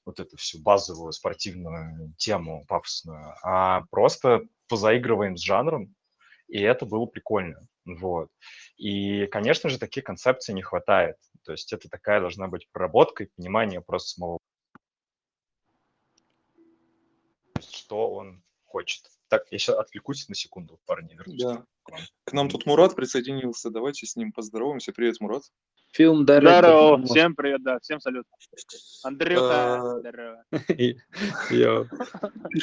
[0.04, 5.92] вот эту всю базовую спортивную тему пафосную, а просто позаигрываем с жанром,
[6.46, 7.66] и это было прикольно.
[7.84, 8.30] Вот.
[8.76, 11.16] И, конечно же, таких концепций не хватает.
[11.44, 14.38] То есть это такая должна быть проработка и понимание просто самого,
[17.60, 19.02] что он хочет.
[19.30, 21.40] Так, я сейчас отвлекусь на секунду, парни, вернусь.
[21.40, 21.64] Да.
[21.84, 21.92] К,
[22.24, 24.92] к нам тут Мурат присоединился, давайте с ним поздороваемся.
[24.92, 25.44] Привет, Мурат.
[25.92, 28.26] Фильм Здорово, всем привет, да, всем салют.
[29.04, 30.44] Андрюха, а, здорово.
[31.50, 31.86] Йо.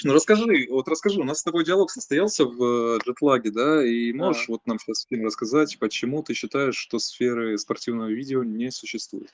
[0.03, 4.49] Ну расскажи, вот расскажи, у нас такой диалог состоялся в э, джетлаге, да, и можешь
[4.49, 9.31] вот нам сейчас фильм рассказать, почему ты считаешь, что сферы спортивного видео не существует?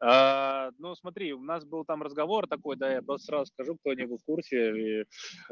[0.00, 3.94] А, ну, смотри, у нас был там разговор такой, да, я просто сразу скажу, кто
[3.94, 5.00] не был в курсе.
[5.00, 5.04] И,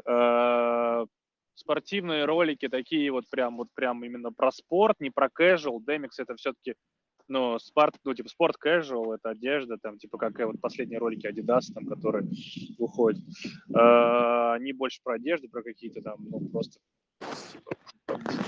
[0.05, 1.05] а,
[1.55, 5.79] спортивные ролики такие вот прям, вот прям именно про спорт, не про casual.
[5.85, 6.75] Demix это все-таки
[7.27, 11.73] ну, спорт, ну, типа, спорт casual, это одежда, там, типа, как вот последние ролики Adidas,
[11.73, 12.27] там, которые
[12.77, 13.19] выходят,
[13.73, 16.79] э, они больше про одежду, про какие-то там, ну, просто,
[17.51, 17.71] типа,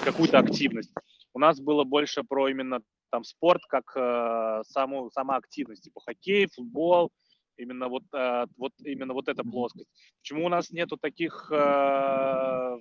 [0.05, 0.93] какую-то активность.
[1.33, 6.47] У нас было больше про именно там спорт, как э, саму, сама активность, типа, хоккей,
[6.47, 7.11] футбол,
[7.57, 9.89] именно вот, э, вот именно вот эта плоскость.
[10.21, 12.77] Почему у нас нету таких э,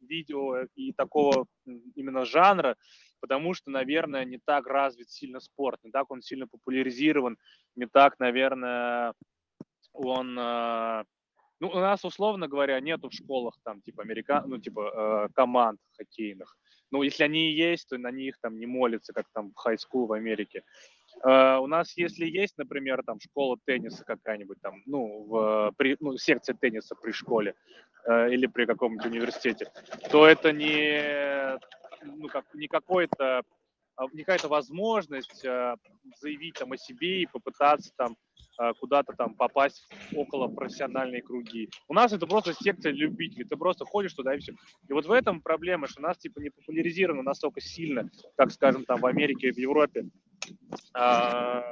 [0.00, 1.46] видео и такого
[1.94, 2.76] именно жанра?
[3.20, 7.36] потому что, наверное, не так развит сильно спорт, не так он сильно популяризирован,
[7.76, 9.14] не так, наверное,
[9.92, 10.38] он...
[10.38, 11.04] Э,
[11.60, 14.44] ну, у нас, условно говоря, нету в школах там, типа, американ...
[14.48, 16.56] ну, типа, э, команд хоккейных.
[16.90, 20.06] Ну, если они и есть, то на них там не молятся, как там в хай-скул
[20.06, 20.62] в Америке.
[21.24, 26.16] Uh, у нас, если есть, например, там школа тенниса какая-нибудь, там, ну, в, при, ну,
[26.16, 27.54] секция тенниса при школе
[28.08, 29.72] uh, или при каком-нибудь университете,
[30.10, 31.58] то это не
[32.02, 33.42] ну, как, не какой-то
[34.00, 35.76] а, не какая-то возможность э,
[36.20, 38.16] заявить там о себе и попытаться там
[38.78, 41.70] куда-то там попасть в около профессиональные круги.
[41.88, 44.52] У нас это просто секция любителей, ты просто ходишь туда и все.
[44.88, 48.84] И вот в этом проблема, что у нас типа не популяризировано настолько сильно, как, скажем,
[48.84, 50.08] там в Америке и в Европе.
[50.94, 51.62] А,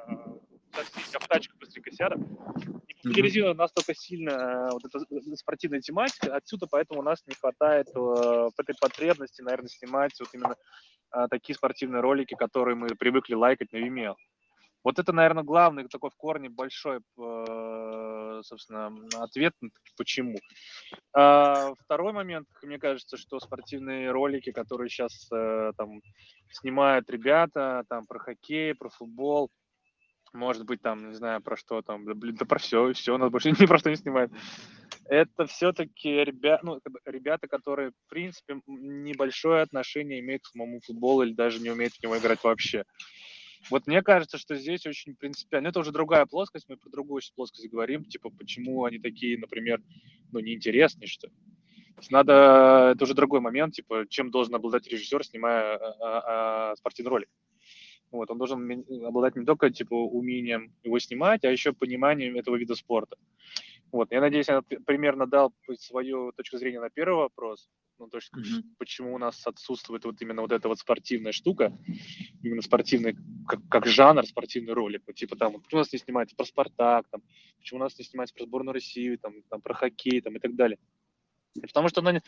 [0.72, 2.18] такси, в тачку быстренько сяду.
[2.18, 7.88] Не популяризирована настолько сильно э, вот эта спортивная тематика, отсюда поэтому у нас не хватает
[7.94, 10.56] э, этой потребности, наверное, снимать вот именно
[11.12, 14.14] э, такие спортивные ролики, которые мы привыкли лайкать на Vimeo.
[14.84, 19.52] Вот это, наверное, главный такой в корне большой, э, собственно, ответ,
[19.96, 20.38] почему.
[21.14, 26.00] А второй момент, мне кажется, что спортивные ролики, которые сейчас э, там
[26.52, 29.50] снимают ребята, там про хоккей, про футбол,
[30.32, 33.30] может быть, там, не знаю, про что там, блин, да про все, все, у нас
[33.30, 34.32] больше ни про что не снимают.
[35.06, 41.32] Это все-таки ребята, ну, ребята, которые, в принципе, небольшое отношение имеют к самому футболу или
[41.32, 42.84] даже не умеют в него играть вообще.
[43.70, 45.68] Вот мне кажется, что здесь очень принципиально.
[45.68, 49.82] Это уже другая плоскость, мы про другую плоскость говорим, типа, почему они такие, например,
[50.32, 51.32] ну, неинтересные, что ли.
[52.10, 57.10] Надо, это уже другой момент, типа, чем должен обладать режиссер, снимая а, а, а, спортивный
[57.10, 57.28] ролик.
[58.10, 62.74] Вот, он должен обладать не только типа умением его снимать, а еще пониманием этого вида
[62.74, 63.16] спорта.
[63.92, 67.68] Вот, я надеюсь, я примерно дал свою точку зрения на первый вопрос.
[67.98, 68.62] Ну, то есть, mm-hmm.
[68.78, 71.76] почему у нас отсутствует вот именно вот эта вот спортивная штука,
[72.42, 75.02] именно спортивный, как, как жанр, спортивный ролик.
[75.06, 77.22] Вот, типа там, почему у нас не снимается про Спартак, там,
[77.58, 80.54] почему у нас не снимается про сборную России, там, там про хоккей, там, и так
[80.54, 80.78] далее.
[81.60, 82.20] Потому что, ну, ну,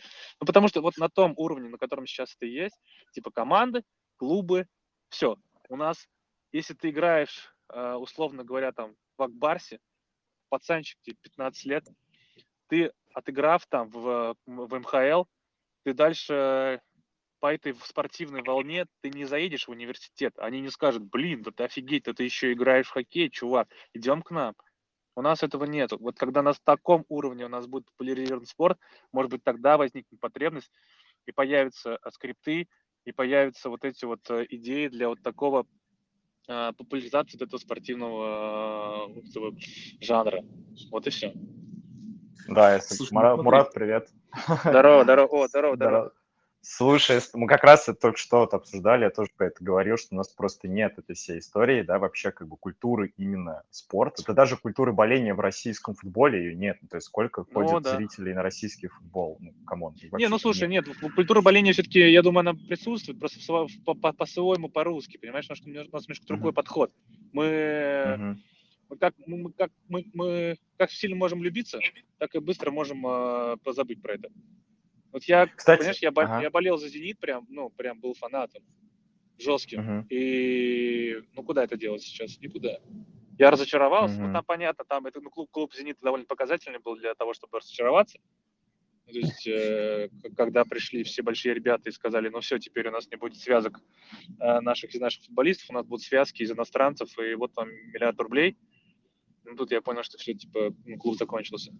[0.46, 2.76] потому что вот на том уровне, на котором сейчас это есть,
[3.12, 3.84] типа команды,
[4.16, 4.66] клубы,
[5.08, 5.36] все,
[5.68, 6.08] у нас,
[6.50, 9.78] если ты играешь, э, условно говоря, там в Акбарсе,
[10.48, 11.84] пацанчик тебе 15 лет,
[12.68, 15.24] ты отыграв там в, в МХЛ,
[15.84, 16.80] ты дальше
[17.40, 20.34] по этой спортивной волне ты не заедешь в университет.
[20.38, 24.22] Они не скажут, блин, да ты офигеть, да ты еще играешь в хоккей, чувак, идем
[24.22, 24.54] к нам.
[25.16, 25.92] У нас этого нет.
[25.92, 28.78] Вот когда на таком уровне у нас будет популяризирован спорт,
[29.12, 30.70] может быть, тогда возникнет потребность
[31.26, 32.68] и появятся э, скрипты,
[33.04, 35.66] и появятся вот эти вот э, идеи для вот такого
[36.48, 39.50] э, популяризации вот этого спортивного э,
[40.00, 40.44] жанра.
[40.90, 41.32] Вот и все.
[42.48, 44.10] Да, если Слушай, Мурат, Мурат, привет.
[44.64, 46.12] Здорово, здорово, о, здорово, здорово.
[46.62, 50.08] Слушай, мы как раз это только что вот обсуждали, я тоже про это говорил, что
[50.14, 54.20] у нас просто нет этой всей истории, да, вообще как бы культуры именно спорта.
[54.22, 56.76] Это даже культуры боления в российском футболе ее нет.
[56.82, 57.96] Ну, то есть сколько ходит ну, да.
[57.96, 59.38] зрителей на российский футбол?
[59.40, 59.94] Ну, come on.
[60.12, 63.40] Не, ну слушай, нет, нет культура боления все-таки, я думаю, она присутствует, просто
[64.12, 66.54] по-своему, по-русски, понимаешь, у нас, у нас немножко другой mm-hmm.
[66.54, 66.92] подход.
[67.32, 68.36] Мы, mm-hmm.
[68.90, 71.80] Мы, как, мы, как, мы, мы как сильно можем любиться,
[72.18, 74.28] так и быстро можем э, позабыть про это.
[75.12, 76.42] Вот я, Кстати, понимаешь, я, ага.
[76.42, 78.62] я болел за «Зенит», прям, ну, прям был фанатом
[79.38, 79.98] жестким.
[79.98, 80.06] Угу.
[80.10, 82.38] И, ну, куда это делать сейчас?
[82.40, 82.78] Никуда.
[83.38, 84.26] Я разочаровался, угу.
[84.26, 87.58] ну, там понятно, там это, ну, клуб, клуб «Зенит» довольно показательный был для того, чтобы
[87.58, 88.18] разочароваться.
[89.12, 93.08] То есть, э, когда пришли все большие ребята и сказали, ну все, теперь у нас
[93.10, 93.80] не будет связок
[94.38, 98.20] э, наших из наших футболистов, у нас будут связки из иностранцев, и вот там миллиард
[98.20, 98.56] рублей.
[99.50, 101.72] Ну, тут я понял, что все, типа, ну, клуб закончился.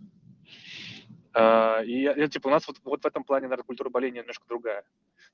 [1.33, 4.45] Uh, и я, типа, у нас вот, вот в этом плане, наверное, культура боления немножко
[4.49, 4.83] другая.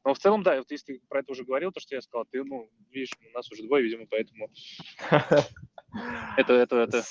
[0.05, 2.27] Но в целом, да, вот если ты про это уже говорил, то, что я сказал,
[2.31, 4.51] ты, ну, видишь, у нас уже двое, видимо, поэтому
[6.37, 7.03] это, это, это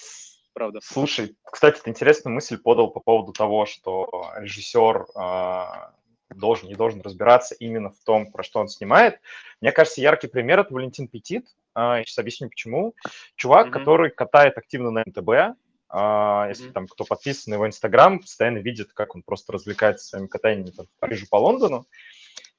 [0.54, 0.82] правда.
[0.84, 5.96] Слушай, кстати, ты интересную мысль подал по поводу того, что режиссер а,
[6.30, 9.20] должен, не должен разбираться именно в том, про что он снимает.
[9.62, 11.48] Мне кажется, яркий пример– это Валентин Петит.
[11.76, 12.96] А, сейчас объясню, почему.
[13.36, 13.72] Чувак, mm-hmm.
[13.72, 15.58] который катает активно на МТБ,
[15.90, 20.28] а, если там кто подписан на его Инстаграм, постоянно видит, как он просто развлекается своими
[20.28, 21.86] катаниями там, по Парижу, по Лондону.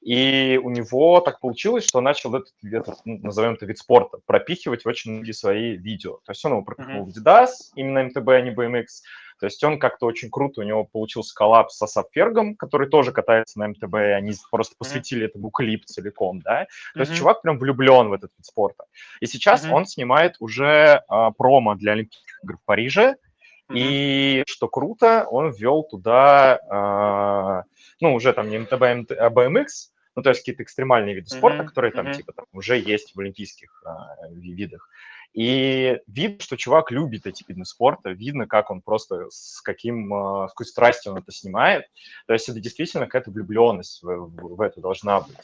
[0.02, 4.84] И у него так получилось, что начал этот, этот ну, назовем это вид спорта, пропихивать
[4.84, 6.20] в очень многие свои видео.
[6.24, 7.10] То есть он его пропихнул mm-hmm.
[7.10, 8.84] в Adidas, именно МТБ, а не BMX.
[9.38, 13.12] То есть он как-то очень круто, у него получился коллапс с Асап Фергом, который тоже
[13.12, 15.28] катается на МТБ, и они просто посвятили mm-hmm.
[15.28, 16.66] этому клип целиком, да.
[16.94, 17.02] То mm-hmm.
[17.02, 18.84] есть чувак прям влюблен в этот вид спорта.
[19.20, 19.72] И сейчас mm-hmm.
[19.72, 23.16] он снимает уже а, промо для Олимпийских игр в Париже,
[23.74, 27.68] и что круто, он ввел туда, э,
[28.00, 29.66] ну, уже там не МТБ, а BMX,
[30.14, 31.66] ну, то есть какие-то экстремальные виды спорта, mm-hmm.
[31.66, 32.14] которые там, mm-hmm.
[32.14, 34.88] типа, там уже есть в олимпийских э, видах.
[35.36, 40.52] И видно, что чувак любит эти виды спорта, видно, как он просто с каким, с
[40.52, 41.84] какой страстью он это снимает.
[42.26, 45.36] То есть это действительно какая-то влюбленность в, в, в это должна быть.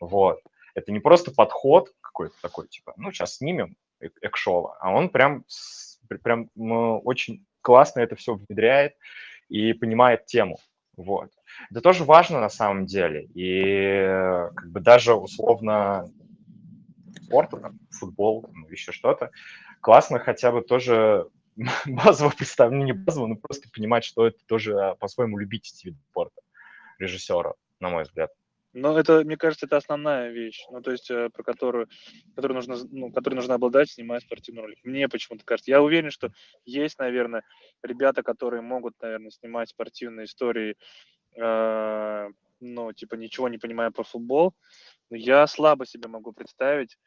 [0.00, 0.40] Вот.
[0.74, 3.76] Это не просто подход какой-то такой, типа, ну, сейчас снимем
[4.22, 5.44] экшова, а он прям,
[6.24, 8.94] прям очень классно это все внедряет
[9.48, 10.58] и понимает тему.
[10.96, 11.30] Вот.
[11.70, 13.26] Это тоже важно на самом деле.
[13.34, 14.02] И
[14.56, 16.10] как бы даже условно
[17.28, 19.30] спорт, там, футбол, ну, еще что-то,
[19.80, 21.28] классно хотя бы тоже
[21.86, 25.98] базово представить, ну не базово, но просто понимать, что это тоже по-своему любить эти виды
[26.10, 26.40] спорта
[26.98, 28.30] режиссера, на мой взгляд.
[28.74, 31.88] Но это, мне кажется, это основная вещь, ну, то есть, э, про которую,
[32.36, 34.78] которую нужно, ну, которой нужно обладать, снимая спортивный ролик.
[34.84, 35.70] Мне почему-то кажется.
[35.70, 36.30] Я уверен, что
[36.66, 37.44] есть, наверное,
[37.82, 40.76] ребята, которые могут, наверное, снимать спортивные истории,
[41.36, 42.28] э,
[42.60, 44.54] ну, типа, ничего не понимая про футбол.
[45.10, 46.98] Но я слабо себе могу представить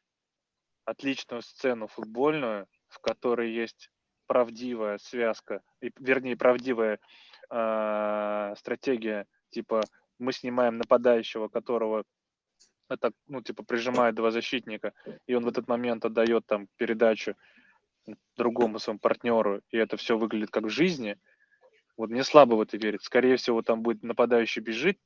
[0.91, 3.89] отличную сцену футбольную, в которой есть
[4.27, 6.99] правдивая связка, и, вернее, правдивая
[7.49, 9.81] э, стратегия, типа
[10.19, 12.03] мы снимаем нападающего, которого
[12.89, 14.93] это, ну, типа, прижимает два защитника,
[15.25, 17.35] и он в этот момент отдает там передачу
[18.35, 21.17] другому своему партнеру, и это все выглядит как в жизни,
[21.97, 23.03] вот мне слабо в это верить.
[23.03, 24.97] Скорее всего, там будет нападающий бежит,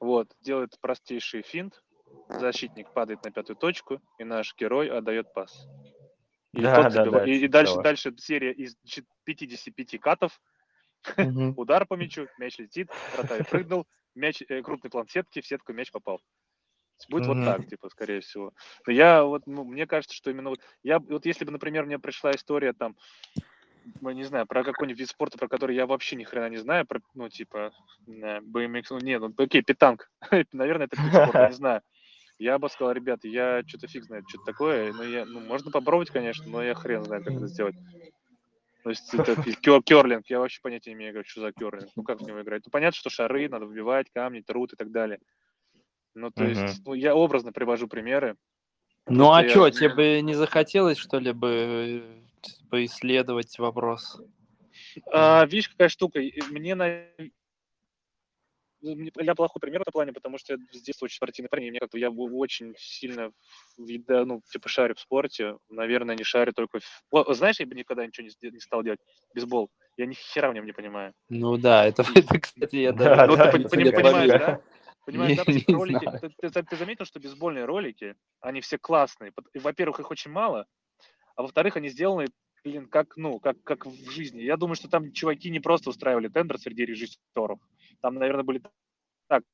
[0.00, 1.82] вот, делает простейший финт,
[2.28, 5.68] защитник падает на пятую точку, и наш герой отдает пас.
[6.52, 8.76] И, да, да, да, и, и дальше, дальше серия из
[9.24, 10.40] 55 катов,
[11.16, 11.54] угу.
[11.56, 15.90] удар по мячу, мяч летит, вратарь прыгнул, мяч, э, крупный план сетки, в сетку мяч
[15.90, 16.20] попал.
[17.08, 17.34] Будет mm-hmm.
[17.34, 18.52] вот так, типа, скорее всего.
[18.86, 21.98] Но я вот, ну, мне кажется, что именно вот, я, вот если бы, например, мне
[21.98, 22.96] пришла история там,
[24.00, 27.00] не знаю, про какой-нибудь вид спорта, про который я вообще ни хрена не знаю, про,
[27.14, 27.72] ну, типа,
[28.06, 30.10] BMX, ну, нет, ну, окей, питанг,
[30.52, 31.82] наверное, это вид спорта, не знаю.
[32.42, 36.10] Я бы сказал, ребята, я что-то фиг знает, что-то такое, ну, я, ну, можно попробовать,
[36.10, 37.76] конечно, но я хрен знаю, как это сделать.
[38.82, 39.36] То есть это
[39.80, 42.62] керлинг, я вообще понятия не имею, что за керлинг, ну, как в него играть.
[42.66, 45.20] Ну, понятно, что шары надо выбивать, камни, труд и так далее.
[46.14, 48.36] Ну, то есть, ну, я образно привожу примеры.
[49.06, 52.02] Ну, а что, тебе бы не захотелось, что ли, бы
[52.70, 54.20] поисследовать вопрос?
[55.12, 56.20] А, видишь, какая штука.
[56.50, 57.04] Мне на...
[58.82, 61.70] Я плохой пример в этом плане, потому что я с детства очень спортивный парень, и
[61.70, 63.30] мне как-то я очень сильно
[63.76, 65.56] ну, типа шарю в спорте.
[65.68, 66.80] Наверное, не шарю только...
[67.10, 67.34] В...
[67.34, 69.00] Знаешь, я бы никогда ничего не, не стал делать.
[69.34, 69.70] Бейсбол.
[69.96, 71.12] Я ни хера в нем не понимаю.
[71.28, 73.26] Ну да, это, это кстати, я даже...
[73.26, 74.60] Ну, ты понимаешь, да?
[75.04, 79.32] Понимаешь, да, не, ролики, ты, ты, ты заметил, что бейсбольные ролики, они все классные.
[79.54, 80.66] Во-первых, их очень мало,
[81.36, 82.26] а во-вторых, они сделаны,
[82.64, 84.42] блин, как, ну, как, как в жизни.
[84.42, 87.58] Я думаю, что там чуваки не просто устраивали тендер среди режиссеров.
[88.02, 88.60] Там, наверное, были
[89.28, 89.44] так,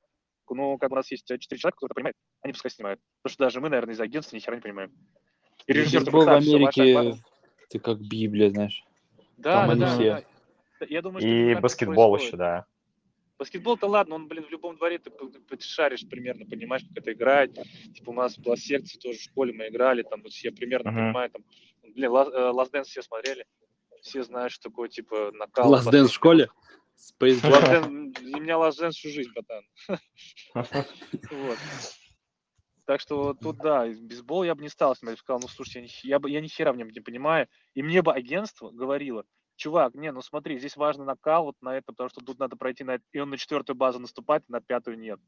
[0.50, 3.00] ну, как у нас есть четыре человека, которые понимают, они пускай снимают.
[3.22, 4.90] Потому что даже мы, наверное, из агентства ни хера не понимаем.
[5.66, 7.18] И режиссер Бейсбол в Америке, ваша...
[7.68, 8.82] ты как Библия, знаешь.
[9.36, 10.22] Да, там да, да,
[10.80, 10.86] да.
[10.88, 12.64] Я думаю, что и баскетбол еще, да.
[13.38, 17.54] Баскетбол-то ладно, он, блин, в любом дворе ты, ты шаришь примерно, понимаешь, как это играть.
[17.94, 20.94] Типа у нас была секция тоже в школе, мы играли, там, вот я примерно uh-huh.
[20.94, 21.44] понимаю, там,
[21.94, 23.46] блин, Last Dance все смотрели,
[24.00, 25.72] все знают, что такое, типа, накал.
[25.72, 26.48] Last Dance в школе?
[26.98, 29.64] Space Last Dance, у меня Dance всю жизнь, братан.
[31.30, 31.58] вот.
[32.86, 36.28] Так что тут, да, бейсбол я бы не стал смотреть, сказал, ну, слушайте, я, я,
[36.28, 39.24] я ни хера в нем не понимаю, и мне бы агентство говорило,
[39.56, 42.84] чувак, не, ну смотри, здесь важно накал вот на это, потому что тут надо пройти
[42.84, 45.20] на и он на четвертую базу наступает, на пятую нет.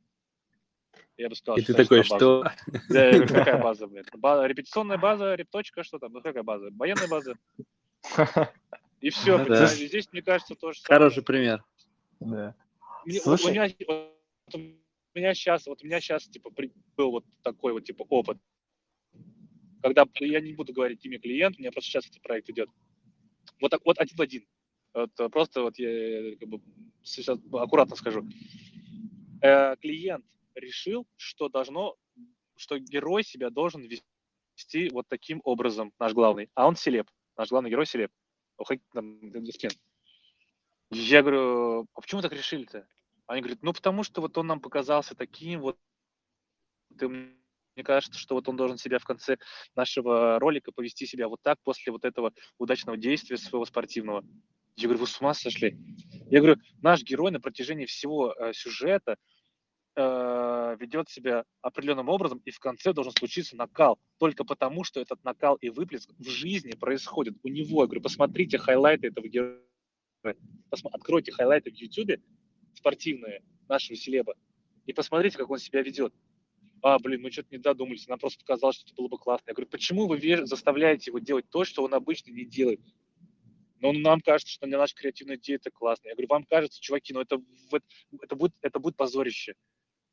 [1.19, 2.51] Я бы сказал, и что ты такой, что?
[2.89, 4.11] Да, я говорю, какая база, блядь?
[4.17, 6.13] База, репетиционная база, репточка, что там?
[6.15, 6.71] Ну, какая база?
[6.73, 7.35] Военная база.
[9.01, 9.67] И все, ну, да.
[9.67, 11.65] здесь, мне кажется, тоже Хороший пример.
[12.21, 12.55] Да.
[13.07, 13.47] Мне, Слушай...
[13.47, 16.51] у, меня, вот, у меня сейчас, вот у меня сейчас, типа,
[16.97, 18.39] был вот такой вот, типа, опыт.
[19.83, 22.69] Когда, я не буду говорить имя клиента, у меня просто сейчас этот проект идет.
[23.61, 24.47] Вот так вот один в один.
[24.93, 26.61] Вот, э, просто вот я как бы,
[27.03, 28.29] сейчас аккуратно скажу.
[29.41, 31.97] Э, клиент решил, что должно,
[32.57, 36.51] что герой себя должен вести вот таким образом, наш главный.
[36.55, 37.09] А он селеп.
[37.39, 38.11] Наш главный герой селеп.
[40.91, 42.87] Я говорю, а почему так решили-то?
[43.27, 45.79] Они говорят, ну потому что вот он нам показался таким вот,
[46.99, 49.39] ты мне кажется, что вот он должен себя в конце
[49.75, 54.25] нашего ролика повести себя вот так после вот этого удачного действия своего спортивного.
[54.77, 55.79] Я говорю, вы с ума сошли?
[56.31, 59.17] Я говорю, наш герой на протяжении всего э, сюжета
[60.01, 63.99] э, ведет себя определенным образом, и в конце должен случиться накал.
[64.19, 67.83] Только потому, что этот накал и выплеск в жизни происходит у него.
[67.83, 69.59] Я говорю, посмотрите хайлайты этого героя.
[70.23, 72.21] Посма- откройте хайлайты в YouTube
[72.75, 74.35] спортивные нашего селеба
[74.87, 76.15] и посмотрите, как он себя ведет
[76.83, 79.45] а, блин, мы что-то не додумались, нам просто показалось, что это было бы классно.
[79.49, 82.81] Я говорю, почему вы заставляете его делать то, что он обычно не делает?
[83.81, 86.09] Но нам кажется, что для нашей креативной идеи это классно.
[86.09, 87.41] Я говорю, вам кажется, чуваки, ну это,
[88.21, 89.55] это, будет, это будет позорище.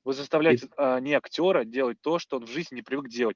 [0.08, 3.36] Вы заставляете а, не актера делать то, что он в жизни не привык делать.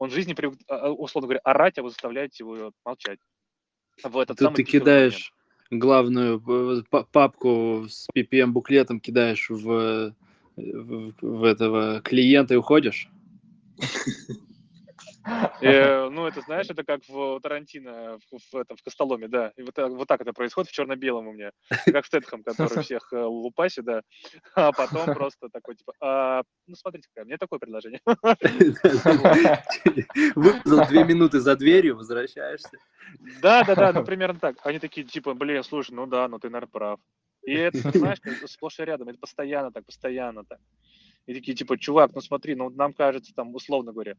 [0.00, 3.20] Он в жизни привык, а, а, условно говоря, орать, а вы заставляете его молчать.
[4.02, 5.32] В этот Тут ты кидаешь
[5.70, 5.82] момент.
[5.84, 10.12] главную э, папку с PPM-буклетом, кидаешь в
[10.56, 13.08] в, в этого клиента и уходишь?
[15.62, 19.52] Э, ну, это, знаешь, это как в Тарантино, в, этом, в Костоломе, да.
[19.56, 21.52] И вот, вот так это происходит в черно-белом у меня.
[21.86, 24.02] Как Стэтхэм, который всех э, лупасит, да.
[24.54, 28.00] А потом просто такой, типа, а, ну, смотрите, какое, мне такое предложение.
[30.34, 32.78] Выпил две минуты за дверью, возвращаешься.
[33.42, 34.56] Да, да, да, ну, примерно так.
[34.64, 37.00] Они такие, типа, блин, слушай, ну да, ну ты, наверное, прав.
[37.42, 40.58] И это, знаешь, сплошь и рядом, это постоянно так, постоянно так.
[41.26, 44.16] И такие, типа, чувак, ну смотри, ну нам кажется, там, условно говоря,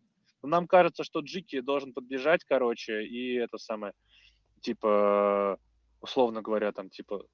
[0.48, 3.94] нам кажется, что Джики должен подбежать, короче, и это самое,
[4.62, 5.60] типа,
[6.02, 7.26] условно говоря, там, типа,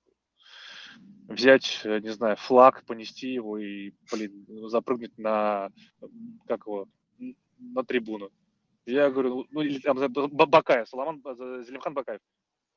[1.28, 5.70] взять, э, не знаю, флаг, понести его и, блин, запрыгнуть на,
[6.48, 6.88] как его,
[7.60, 8.30] на трибуну.
[8.86, 11.22] Я говорю, ну, или там Бакаев, Соломон,
[11.66, 12.22] Зелимхан Бакаев.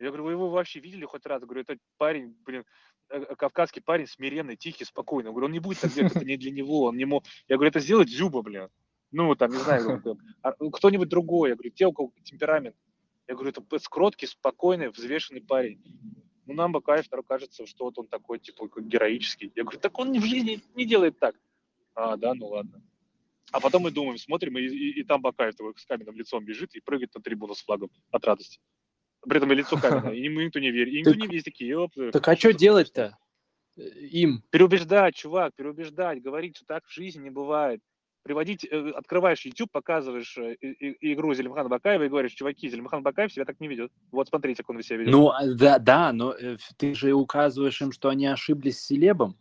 [0.00, 1.40] Я говорю, вы его вообще видели хоть раз?
[1.40, 2.64] Я говорю, это парень, блин,
[3.10, 5.28] э, э, кавказский парень, смиренный, тихий, спокойный.
[5.28, 6.84] Я говорю, он не будет так делать, это не для него.
[6.84, 7.24] Он не мог...
[7.48, 8.68] Я говорю, это сделать Зюба, блин.
[9.12, 10.02] Ну, там, не знаю,
[10.42, 11.50] а, ну, кто-нибудь другой.
[11.50, 12.76] Я говорю, те, у кого темперамент.
[13.26, 15.80] Я говорю, это скроткий, спокойный, взвешенный парень.
[16.46, 19.52] Ну, нам Бакаев второй кажется, что вот он такой, типа, героический.
[19.54, 21.36] Я говорю, так он в жизни не делает так.
[21.94, 22.82] А, да, ну ладно.
[23.52, 26.74] А потом мы думаем, смотрим, и, и, и там Бакаев такой с каменным лицом бежит
[26.74, 28.60] и прыгает на трибуну с флагом от радости.
[29.22, 30.94] При этом и лицо каменное, и ему никто не верит.
[30.94, 31.92] И никто не видит такие, ёп.
[32.12, 33.18] Так а что делать-то
[33.76, 34.42] им?
[34.50, 37.80] Переубеждать, чувак, переубеждать, говорить, что так в жизни не бывает.
[38.22, 40.56] Приводить, э, открываешь YouTube, показываешь э,
[41.00, 43.90] игру Зелимхана Бакаева и говоришь, чуваки, Зелимхан Бакаев себя так не ведет.
[44.12, 45.12] Вот смотрите, как он себя ведет.
[45.12, 49.36] Ну, а, да, да, но э, ты же указываешь им, что они ошиблись с селебом.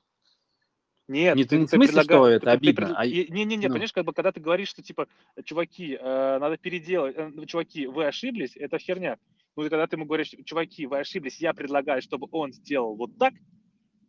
[1.09, 2.93] Нет, не, ты, не в смысле, что это обидно.
[2.95, 3.05] А...
[3.05, 3.73] Не-не-не, ну.
[3.73, 5.07] понимаешь, как бы, когда ты говоришь, что, типа,
[5.43, 9.17] чуваки, э, надо переделать, э, чуваки, вы ошиблись, это херня.
[9.55, 13.17] Ну, и когда ты ему говоришь, чуваки, вы ошиблись, я предлагаю, чтобы он сделал вот
[13.17, 13.33] так,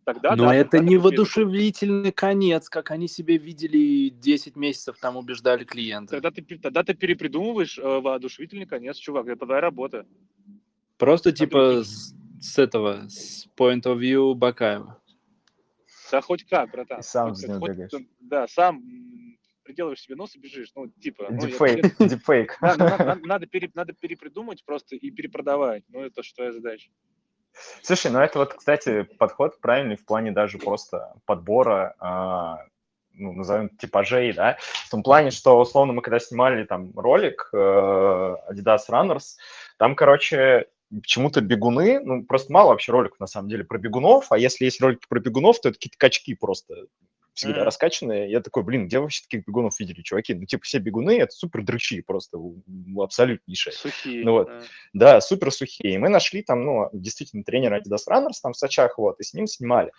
[0.04, 0.36] тогда...
[0.36, 6.20] Но да, это не воодушевительный конец, как они себе видели 10 месяцев там убеждали клиента.
[6.20, 10.06] Тогда ты, тогда ты перепридумываешь э, воодушевительный конец, чувак, это твоя работа.
[10.98, 15.00] Просто, типа, с, с этого, с point of view Бакаева.
[16.10, 17.00] Да хоть как, братан.
[17.00, 18.82] И сам хоть, хоть, хоть, Да, сам
[19.70, 20.72] приделываешь себе нос и бежишь.
[20.74, 21.28] Ну, типа...
[21.30, 21.98] Дипфейк.
[21.98, 22.58] Ну, Дипфейк.
[22.60, 25.84] Да, ну, надо, надо, пере, надо перепридумать просто и перепродавать.
[25.88, 26.90] Ну, это что я задача.
[27.82, 32.58] Слушай, ну это вот, кстати, подход правильный в плане даже просто подбора, а,
[33.14, 37.56] ну, назовем, типажей, да, в том плане, что, условно, мы когда снимали там ролик э,
[37.56, 39.36] Adidas Runners,
[39.78, 44.38] там, короче, почему-то бегуны, ну, просто мало вообще роликов, на самом деле, про бегунов, а
[44.38, 46.86] если есть ролики про бегунов, то это какие-то качки просто
[47.34, 47.64] всегда mm-hmm.
[47.64, 48.30] раскачанные.
[48.30, 50.34] Я такой, блин, где вообще таких бегунов видели, чуваки?
[50.34, 52.38] Ну, типа, все бегуны— это супер дрычи просто,
[52.98, 53.72] абсолютнейшие.
[53.72, 54.24] Сухие.
[54.24, 54.48] Ну, вот.
[54.48, 54.62] Да.
[54.92, 55.94] да, супер сухие.
[55.94, 59.34] И мы нашли там, ну, действительно, тренера Adidas Runners там в Сочах, вот, и с
[59.34, 59.92] ним снимали.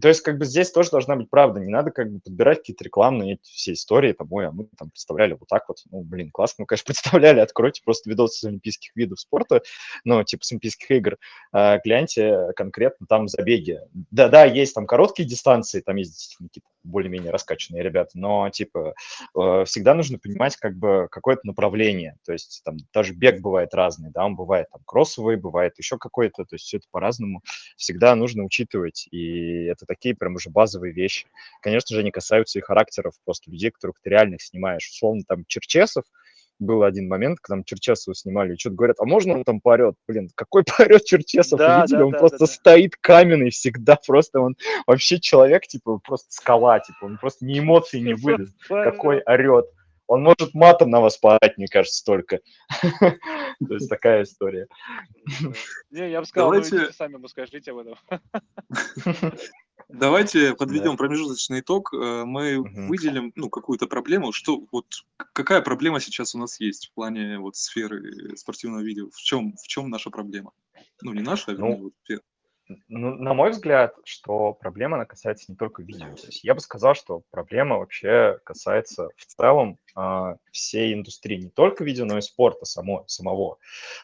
[0.00, 1.60] То есть, как бы здесь тоже должна быть правда.
[1.60, 5.34] Не надо как бы подбирать какие-то рекламные все истории, там, ой, а мы там представляли
[5.34, 5.78] вот так вот.
[5.90, 7.40] Ну, блин, классно, мы, конечно, представляли.
[7.40, 9.62] Откройте просто видосы с олимпийских видов спорта,
[10.04, 11.18] ну, типа с олимпийских игр.
[11.52, 13.80] А, гляньте конкретно там забеги.
[14.10, 18.94] Да-да, есть там короткие дистанции, там есть действительно какие-то более-менее раскачанные ребята, но, типа,
[19.38, 24.10] э, всегда нужно понимать, как бы, какое-то направление, то есть, там, даже бег бывает разный,
[24.10, 27.42] да, он бывает, там, кроссовый, бывает еще какой-то, то есть, все это по-разному,
[27.76, 31.26] всегда нужно учитывать, и это такие прям уже базовые вещи.
[31.60, 36.04] Конечно же, они касаются и характеров просто людей, которых ты реально снимаешь, условно, там, Черчесов,
[36.58, 39.94] был один момент, когда мы Черчесова снимали, и что-то говорят, а можно он там поорет?
[40.06, 41.58] Блин, какой поорет Черчесов?
[41.58, 41.98] Да, видели?
[41.98, 46.80] Да, он да, просто да, стоит каменный всегда, просто он вообще человек, типа, просто скала,
[46.80, 49.66] типа, он просто ни эмоций не выдаст, какой орет.
[50.06, 52.40] Он может матом на вас поорать, мне кажется, только.
[52.82, 54.66] То есть такая история.
[55.90, 57.96] Не, я бы сказал, сами ему скажите об этом.
[59.88, 61.92] Давайте подведем промежуточный итог.
[61.92, 64.32] Э, мы выделим ну, какую-то проблему.
[64.32, 69.10] Что, вот, какая проблема сейчас у нас есть в плане вот, сферы спортивного видео?
[69.10, 70.52] В чем, в чем наша проблема?
[71.02, 72.20] Ну, не наша, а ну, вот,
[72.88, 76.14] ну, на мой взгляд, что проблема, она касается не только видео.
[76.14, 81.50] То есть я бы сказал, что проблема вообще касается в целом э, всей индустрии, не
[81.50, 83.58] только видео, но и спорта само, самого.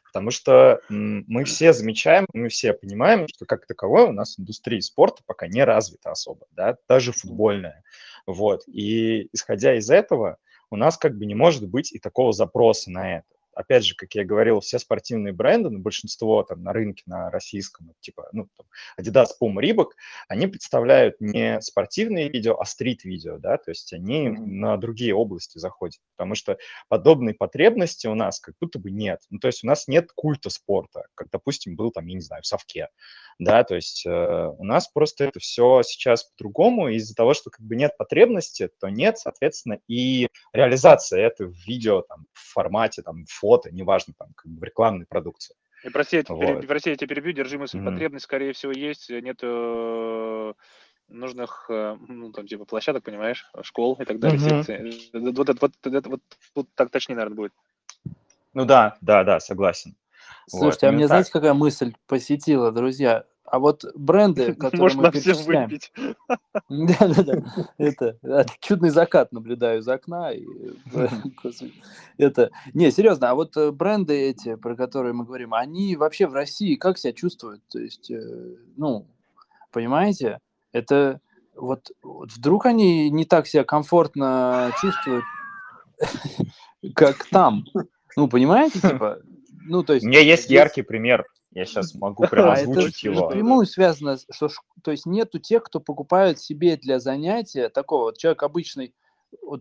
[0.04, 4.80] Потому что м, мы все замечаем, мы все понимаем, что как таковой у нас индустрия
[4.80, 7.82] спорта пока не развита особо, да, даже футбольная.
[8.26, 8.64] Вот.
[8.66, 10.36] И исходя из этого,
[10.70, 14.14] у нас как бы не может быть и такого запроса на это опять же, как
[14.14, 18.66] я говорил, все спортивные бренды, ну, большинство там на рынке, на российском, типа, ну, там,
[18.98, 19.90] Adidas, Puma, Reebok,
[20.28, 26.00] они представляют не спортивные видео, а стрит-видео, да, то есть они на другие области заходят,
[26.16, 26.58] потому что
[26.88, 29.20] подобной потребности у нас как будто бы нет.
[29.30, 32.42] Ну, то есть у нас нет культа спорта, как, допустим, был там, я не знаю,
[32.42, 32.88] в Совке,
[33.40, 37.64] да, то есть э, у нас просто это все сейчас по-другому, из-за того, что как
[37.64, 43.24] бы нет потребности, то нет, соответственно, и реализация это в видео, там, в формате, там,
[43.26, 45.56] фото, неважно, там, как бы в рекламной продукции.
[45.82, 46.40] И прости, я, вот.
[46.40, 47.90] перебью, прости, я тебя перебью, держи мысль, mm-hmm.
[47.90, 50.52] потребность, скорее всего, есть, нет э,
[51.08, 54.64] нужных, э, ну, там, типа, площадок, понимаешь, школ и так далее, mm-hmm.
[54.64, 55.10] секций.
[55.14, 56.20] Вот, вот, вот, вот, вот,
[56.54, 57.52] вот так точнее, наверное, будет.
[58.52, 59.96] Ну да, да, да, согласен.
[60.46, 61.08] Слушайте, вот, а мне, так.
[61.08, 63.24] знаете, какая мысль посетила, друзья?
[63.50, 65.92] А вот бренды, которые Можно мы перечисляем, выпить.
[66.68, 67.42] да-да-да,
[67.78, 70.30] это а, чудный закат наблюдаю из окна.
[70.30, 70.46] и,
[72.16, 76.34] Это, не, серьезно, а вот э, бренды эти, про которые мы говорим, они вообще в
[76.34, 77.62] России как себя чувствуют?
[77.68, 79.06] То есть, э, ну,
[79.72, 80.38] понимаете,
[80.72, 81.20] это
[81.56, 85.24] вот, вот вдруг они не так себя комфортно чувствуют,
[86.94, 87.64] как там.
[88.16, 89.18] Ну, понимаете, типа,
[89.66, 90.06] ну, то У есть...
[90.06, 91.24] меня есть яркий пример.
[91.52, 93.22] Я сейчас могу прям а озвучить его.
[93.22, 94.48] напрямую связано, что
[94.82, 98.04] то есть нету тех, кто покупают себе для занятия такого.
[98.04, 98.94] Вот человек обычный,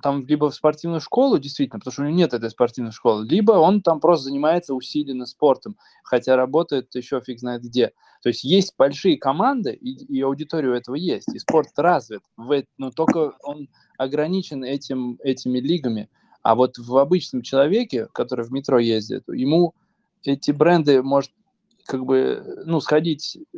[0.03, 3.53] там либо в спортивную школу, действительно, потому что у него нет этой спортивной школы, либо
[3.53, 7.93] он там просто занимается усиленно спортом, хотя работает еще фиг знает где.
[8.21, 12.63] То есть есть большие команды, и, и аудитория у этого есть, и спорт развит, в
[12.77, 13.67] но только он
[13.97, 16.09] ограничен этим, этими лигами.
[16.43, 19.73] А вот в обычном человеке, который в метро ездит, ему
[20.23, 21.31] эти бренды, может,
[21.89, 23.57] как бы, ну, сходить э,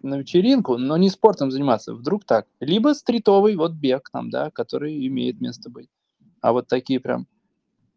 [0.00, 2.46] на вечеринку, но не спортом заниматься, вдруг так.
[2.58, 5.90] Либо стритовый, вот бег там, да, который имеет место быть.
[6.40, 7.26] А вот такие прям...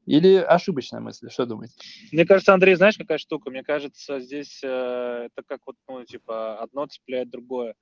[0.06, 1.76] Или ошибочная мысль, что думаете?
[2.12, 3.52] Мне кажется, Андрей, знаешь, какая штука?
[3.52, 7.76] Мне кажется, здесь э, это как вот, ну, типа, одно цепляет другое.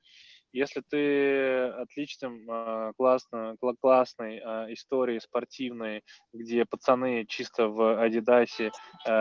[0.58, 6.02] Если ты отличным, э, классно, кла- классной э, истории спортивной,
[6.34, 8.72] где пацаны чисто в Адидасе
[9.06, 9.12] э,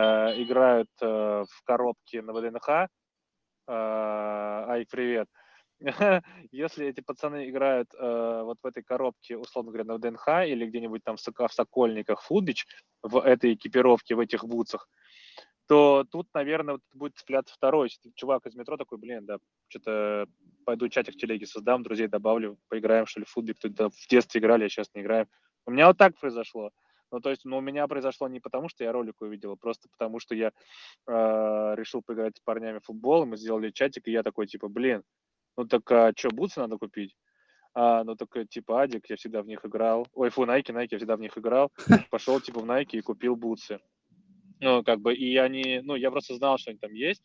[0.41, 2.87] играют в коробке на ВДНХ,
[3.69, 5.27] ай, привет,
[6.51, 11.17] если эти пацаны играют вот в этой коробке, условно говоря, на ВДНХ или где-нибудь там
[11.17, 12.65] в Сокольниках, Фудбич,
[13.03, 14.87] в этой экипировке, в этих бутсах,
[15.67, 17.89] то тут, наверное, вот будет цепляться второй.
[18.15, 19.37] Чувак из метро такой, блин, да,
[19.67, 20.27] что-то
[20.65, 23.57] пойду чатик в телеге создам, друзей добавлю, поиграем, что ли, в футбик.
[23.57, 25.27] Кто-то в детстве играли, а сейчас не играем.
[25.65, 26.71] У меня вот так произошло.
[27.11, 29.87] Ну, то есть, ну, у меня произошло не потому, что я ролик увидел, а просто
[29.89, 30.51] потому, что я
[31.07, 35.03] э, решил поиграть с парнями в футбол, мы сделали чатик, и я такой, типа, блин,
[35.57, 37.15] ну так а что, бутсы надо купить?
[37.73, 40.07] А, ну так, э, типа, Адик, я всегда в них играл.
[40.13, 41.71] Ой, фу, Nike, Nike, я всегда в них играл.
[42.09, 43.79] Пошел, типа, в Nike и купил бутсы.
[44.59, 47.21] Ну, как бы, и они, ну, я просто знал, что они там есть,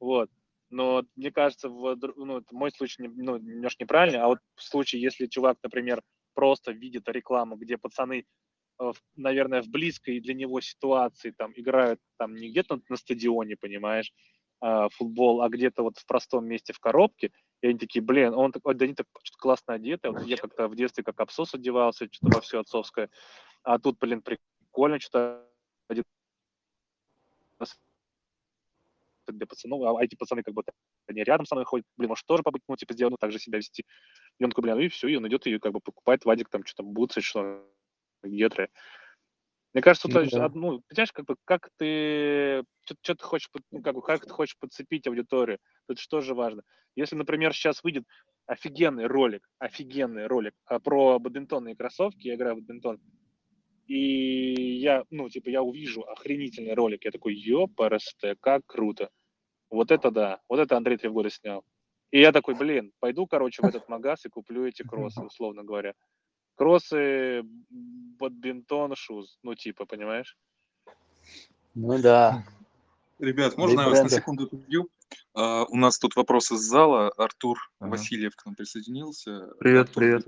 [0.00, 0.30] вот.
[0.70, 4.62] Но мне кажется, в, ну, это мой случай, не- ну, немножко неправильный, а вот в
[4.62, 6.02] случае, если чувак, например,
[6.34, 8.26] просто видит рекламу, где пацаны,
[8.80, 14.12] э, наверное, в близкой для него ситуации там играют там не где-то на стадионе, понимаешь,
[14.60, 17.30] а, футбол, а где-то вот в простом месте в коробке,
[17.62, 20.68] и они такие, блин, он такой, да они так что-то классно одеты, вот я как-то
[20.68, 23.10] в детстве как абсос одевался, что-то во все отцовское,
[23.64, 25.46] а тут, блин, прикольно, что-то
[29.32, 30.62] для пацанов, а эти пацаны как бы
[31.06, 33.38] они рядом со мной ходят, блин, может тоже побыть, ну, типа, сделать, ну, так же
[33.38, 33.84] себя вести.
[34.38, 36.48] И он такой, блин, ну и все, и он идет и как бы покупает Вадик
[36.48, 37.64] там что-то бутсы, что
[38.22, 38.70] гетры.
[39.72, 40.46] Мне кажется, Ну то да.
[40.46, 44.30] од- ну, понимаешь, как бы, как ты, что ты хочешь, ну, как бы, как ты
[44.30, 46.62] хочешь подцепить аудиторию, это же важно.
[46.94, 48.04] Если, например, сейчас выйдет
[48.46, 53.00] офигенный ролик, офигенный ролик а, про бадминтонные кроссовки, я играю в бадминтон,
[53.86, 59.10] и я, ну, типа, я увижу охренительный ролик, я такой, ёпарасте, как круто.
[59.70, 61.64] Вот это да, вот это Андрей Тревгода снял.
[62.10, 65.94] И я такой, блин, пойду, короче, в этот магаз и куплю эти кроссы, условно говоря.
[66.54, 70.36] Кроссы, бадминтон, шуз, ну, типа, понимаешь?
[71.74, 72.44] Ну да.
[73.18, 74.88] Ребят, можно я вас на секунду перебью?
[75.34, 77.10] А, у нас тут вопрос из зала.
[77.16, 77.90] Артур Ага.
[77.90, 79.48] Васильев к нам присоединился.
[79.58, 80.24] Привет, Артур, привет.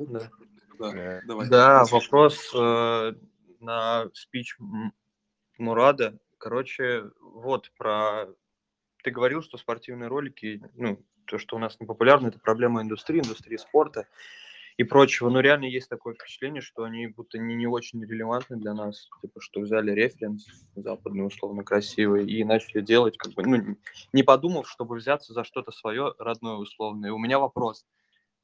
[0.78, 1.48] Да, Да, давай.
[1.48, 3.12] Да, вопрос э,
[3.61, 4.56] на спич
[5.59, 6.18] Мурада.
[6.38, 8.26] Короче, вот про...
[9.02, 13.20] Ты говорил, что спортивные ролики, ну, то, что у нас не популярно, это проблема индустрии,
[13.20, 14.06] индустрии спорта
[14.76, 15.28] и прочего.
[15.28, 19.09] Но реально есть такое впечатление, что они будто не, не очень релевантны для нас.
[19.20, 23.76] Типа, что взяли референс западный, условно красивый, и начали делать, как бы, ну,
[24.12, 27.12] не подумав, чтобы взяться за что-то свое родное, условное.
[27.12, 27.86] У меня вопрос.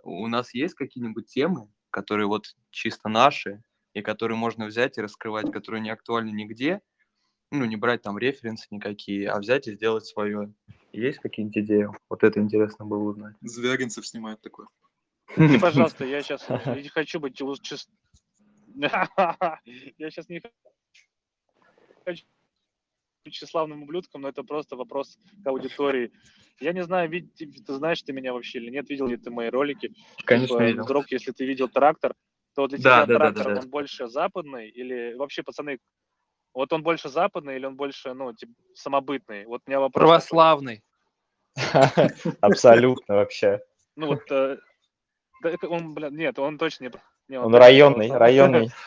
[0.03, 3.63] У нас есть какие-нибудь темы, которые вот чисто наши,
[3.95, 6.83] и которые можно взять и раскрывать, которые не актуальны нигде,
[7.51, 10.53] ну, не брать там референсы никакие, а взять и сделать свое.
[10.93, 11.89] Есть какие-нибудь идеи?
[12.11, 13.37] Вот это интересно было узнать.
[13.41, 14.67] Звягинцев снимает такое.
[15.37, 17.89] И, пожалуйста, я сейчас не хочу быть лу- чис-
[18.75, 20.43] Я сейчас не
[22.05, 22.25] хочу
[23.25, 26.13] быть тщеславным ублюдком, но это просто вопрос к аудитории.
[26.61, 29.31] Я не знаю, вид- ты ты знаешь ты меня вообще или нет, видел ли ты
[29.31, 29.93] мои ролики.
[30.25, 30.85] Конечно, Типа, видел.
[30.85, 32.15] Вдруг, если ты видел трактор,
[32.55, 33.61] то для Да, тебя да, да, трактор, да, да.
[33.61, 35.79] он больше западный или вообще, пацаны,
[36.53, 39.45] вот он больше западный или он больше, ну, типа, самобытный?
[39.47, 40.01] Вот у меня вопрос.
[40.01, 40.83] Православный.
[42.41, 43.61] Абсолютно вообще.
[43.97, 44.59] Ну вот, э,
[45.43, 46.91] да, это он, бля, нет, он точно
[47.29, 47.39] не...
[47.39, 48.71] Он районный, районный.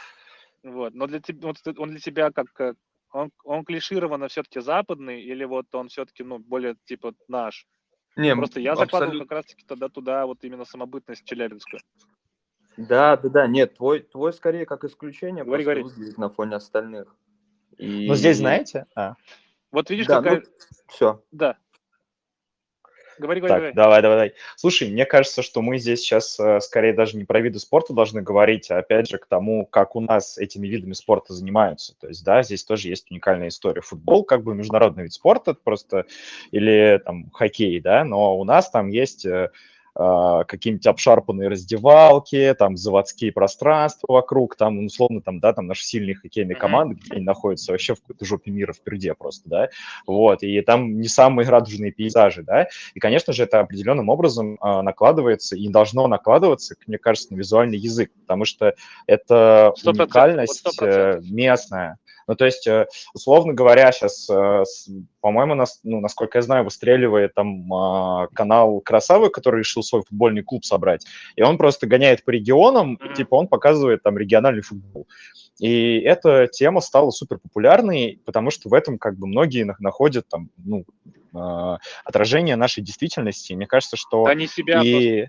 [0.64, 2.74] Вот, но для тебя, он для тебя как, э,
[3.14, 7.66] он, он клишированно все-таки западный или вот он все-таки, ну, более, типа, наш?
[8.18, 9.26] Не, Просто я закладывал абсолютно.
[9.26, 11.80] как раз-таки тогда туда вот именно самобытность Челябинскую.
[12.78, 15.96] Да, да, да, нет, твой, твой скорее как исключение Говори, просто говори.
[15.96, 17.16] выглядит на фоне остальных.
[17.78, 18.08] И...
[18.08, 18.86] Но здесь, знаете...
[18.96, 19.16] А,
[19.72, 20.42] Вот видишь, Да, какая...
[20.42, 20.44] ну,
[20.88, 21.24] все.
[21.32, 21.58] Да.
[23.20, 23.74] Говори, говори, Так, говори.
[23.74, 24.34] давай, давай, давай.
[24.56, 28.22] Слушай, мне кажется, что мы здесь сейчас э, скорее даже не про виды спорта должны
[28.22, 31.96] говорить, а опять же к тому, как у нас этими видами спорта занимаются.
[32.00, 33.82] То есть, да, здесь тоже есть уникальная история.
[33.82, 36.06] Футбол как бы международный вид спорта просто,
[36.52, 39.50] или там хоккей, да, но у нас там есть э,
[39.98, 46.56] какие-нибудь обшарпанные раздевалки, там заводские пространства вокруг, там, условно, там, да, там наши сильные хоккейные
[46.56, 49.70] команды, где они находятся вообще в какой-то жопе мира впереди просто, да,
[50.06, 54.84] вот, и там не самые радужные пейзажи, да, и, конечно же, это определенным образом а,
[54.84, 58.76] накладывается и должно накладываться, мне кажется, на визуальный язык, потому что
[59.08, 61.32] это Сто процентов, вот уникальность сто э, процентов.
[61.32, 62.00] местная.
[62.28, 64.30] Ну, то есть, э, условно говоря, сейчас,
[65.22, 70.44] по-моему, нас, ну, насколько я знаю, выстреливает там а, канал Красавы, который решил свой футбольный
[70.44, 71.06] клуб собрать,
[71.36, 73.14] и он просто гоняет по регионам, Мгм.
[73.14, 75.08] типа он показывает там региональный футбол.
[75.60, 80.28] И эта тема стала супер популярной, потому что в этом как бы многие на- находят
[80.28, 80.86] там, ну,
[81.34, 83.54] а, отражение нашей действительности.
[83.54, 85.28] И мне кажется, что Да не себя, просто и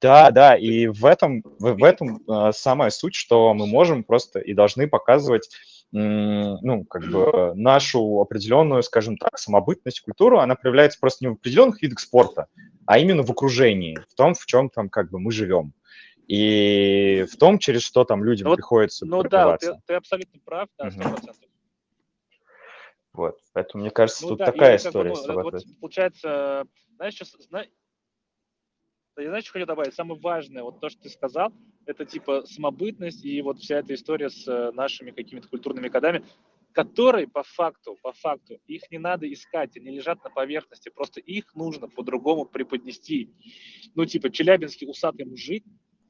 [0.00, 4.40] да, да, и в этом, в, в этом а, самая суть, что мы можем просто
[4.40, 5.48] и должны показывать,
[5.90, 11.80] ну, как бы нашу определенную, скажем так, самобытность, культуру, она проявляется просто не в определенных
[11.82, 12.46] видах спорта,
[12.86, 15.72] а именно в окружении, в том, в чем там как бы мы живем.
[16.26, 20.40] И в том, через что там людям Ну вот, приходится Ну да, ты, ты абсолютно
[20.44, 20.92] прав, да, Мгм.
[20.92, 21.50] сто процентов.
[23.14, 23.38] Вот.
[23.54, 25.66] Поэтому, мне кажется, Ну тут да, такая и как бы, история ну, срабатывает.
[25.66, 26.64] вот получается,
[26.96, 27.66] знаешь, что, зна- Да,
[29.22, 29.94] я знаешь, что хочу добавить?
[29.94, 31.52] Самое важное, вот то, что ты сказал,
[31.86, 36.24] это типа самобытность и вот вся эта история с э, нашими какими-то культурными кодами,
[36.72, 41.54] которые по факту, по факту, их не надо искать, они лежат на поверхности, просто их
[41.54, 43.30] нужно по-другому преподнести.
[43.94, 45.64] Ну, типа, челябинский усатый мужик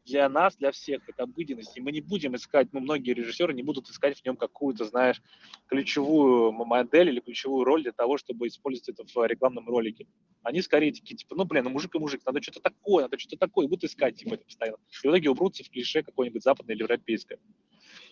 [0.08, 1.76] для нас, для всех, это обыденность.
[1.76, 5.22] И мы не будем искать, ну, многие режиссеры не будут искать в нем какую-то, знаешь,
[5.66, 10.06] ключевую модель или ключевую роль для того, чтобы использовать это в рекламном ролике.
[10.42, 13.36] Они скорее такие, типа, ну, блин, ну, мужик и мужик, надо что-то такое, надо что-то
[13.36, 14.78] такое, и будут искать, типа, это постоянно.
[14.88, 17.38] И в итоге убрутся в клише какое-нибудь западное или европейское.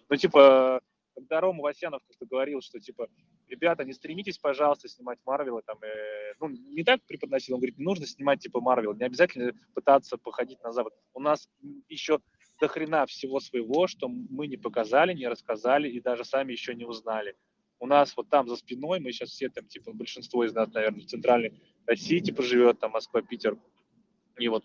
[0.08, 0.80] Ну, типа,
[1.14, 3.08] когда Рома Васянов как-то говорил, что, типа,
[3.48, 7.84] ребята, не стремитесь, пожалуйста, снимать Марвел, там, э, ну, не так преподносил, он говорит, не
[7.84, 10.94] нужно снимать, типа, Марвел, не обязательно пытаться походить на Запад.
[11.14, 11.48] У нас
[11.88, 12.20] еще
[12.60, 16.84] до хрена всего своего, что мы не показали, не рассказали и даже сами еще не
[16.84, 17.36] узнали.
[17.78, 21.00] У нас вот там за спиной, мы сейчас все там, типа, большинство из нас, наверное,
[21.00, 23.58] в центральной России, типа, живет, там, Москва, Питер,
[24.38, 24.64] и вот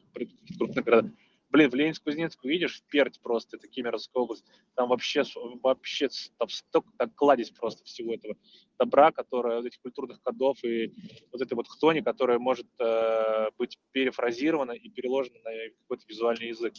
[0.57, 1.11] крупных городах.
[1.51, 4.45] Блин, в Ленинск-Кузнецк видишь, в Пердь просто, это Кемеровская область,
[4.75, 5.23] там вообще,
[5.61, 8.35] вообще там столько, так кладезь просто всего этого
[8.79, 10.93] добра, которое, вот этих культурных кодов и
[11.31, 16.73] вот этой вот хтони, которая может э, быть перефразирована и переложена на какой-то визуальный язык.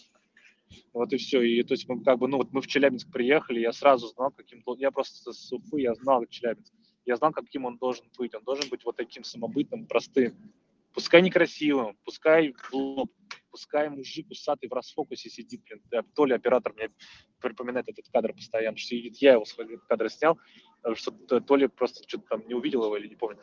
[0.95, 1.43] Вот и все.
[1.43, 4.31] И то есть мы как бы, ну вот мы в Челябинск приехали, я сразу знал,
[4.31, 6.73] каким я просто с Уфы, я знал Челябинск.
[7.05, 8.35] Я знал, каким он должен быть.
[8.35, 10.35] Он должен быть вот таким самобытным, простым.
[10.95, 13.11] Пускай некрасивым, пускай глуп,
[13.53, 16.05] пускай мужик усатый в расфокусе сидит, блин.
[16.15, 16.91] То ли оператор мне
[17.41, 19.55] припоминает этот кадр постоянно, что сидит, я его с
[19.87, 20.39] кадра снял,
[20.85, 23.39] э, что то, ли просто что-то там не увидел его или не помню.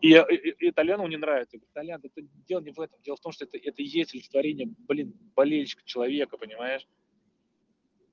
[0.00, 1.56] И, и, и это Лену не нравится.
[1.56, 3.00] Я говорю, Толян, это дело не в этом.
[3.02, 6.86] Дело в том, что это, это и есть олицетворение, блин, болельщика человека, понимаешь?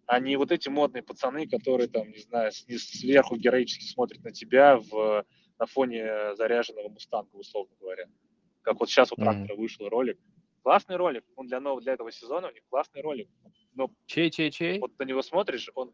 [0.05, 4.77] А не вот эти модные пацаны, которые там, не знаю, сверху героически смотрят на тебя
[4.77, 5.25] в,
[5.57, 8.07] на фоне заряженного мустанга, условно говоря.
[8.61, 10.19] Как вот сейчас у трактора вышел ролик.
[10.63, 13.29] Классный ролик, он для нового, для этого сезона у них классный ролик.
[13.73, 14.79] Но Чей-чей-чей?
[14.79, 15.91] вот на него смотришь, он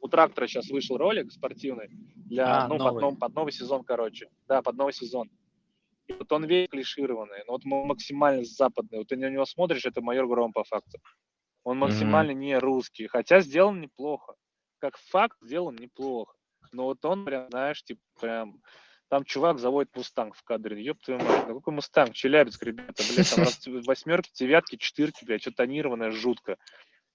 [0.00, 3.00] у трактора сейчас вышел ролик спортивный для А, ну, под, новый.
[3.02, 4.28] нов- под новый сезон, короче.
[4.48, 5.30] Да, под новый сезон.
[6.08, 8.98] И вот он весь клишированный, но вот максимально западный.
[8.98, 10.98] Вот ты на него смотришь, это майор Гром по факту.
[11.62, 14.34] Он максимально не русский, хотя сделан неплохо.
[14.78, 16.34] Как факт сделан неплохо.
[16.72, 18.60] Но вот он прям, знаешь, типа прям...
[19.12, 20.82] Там чувак заводит мустанг в кадре.
[20.82, 22.14] Ёб твою мать, ну какой мустанг?
[22.14, 26.56] Челябинск, ребята, блядь, там раз- восьмерки, девятки, четырки, блядь, что тонированное жутко.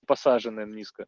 [0.06, 1.08] Посаженное низко.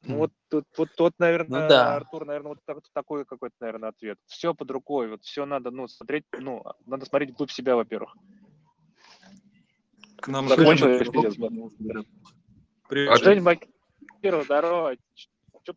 [0.00, 1.96] Ну вот, тут, вот, вот, наверное, Ну да.
[1.96, 4.18] Артур, наверное, вот так- такой какой-то, наверное, ответ.
[4.24, 8.16] Все под рукой, вот все надо, ну, смотреть, ну, надо смотреть вглубь себя, во-первых.
[10.16, 11.12] К нам Закончил Женя я пришел.
[11.12, 11.68] пиздец, ладно.
[12.88, 13.42] Привет, А Жень.
[13.42, 14.96] Бакиров, здорово.
[15.62, 15.74] Что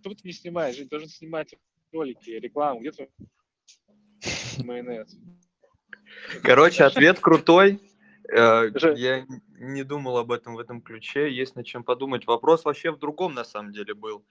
[0.00, 0.76] ты не снимаешь?
[0.76, 1.56] Жень, должен снимать
[1.92, 2.80] ролики, рекламу.
[2.80, 3.08] Где твой
[4.64, 5.16] майонез?
[6.42, 7.80] Короче, ответ крутой.
[8.32, 8.70] Э.
[8.96, 9.26] Я
[9.58, 11.32] не думал об этом в этом ключе.
[11.32, 12.26] Есть над чем подумать.
[12.26, 14.24] Вопрос вообще в другом на самом деле был.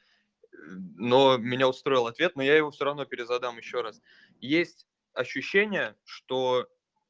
[0.95, 4.01] Но меня устроил ответ, но я его все равно перезадам еще раз.
[4.39, 6.68] Есть ощущение, что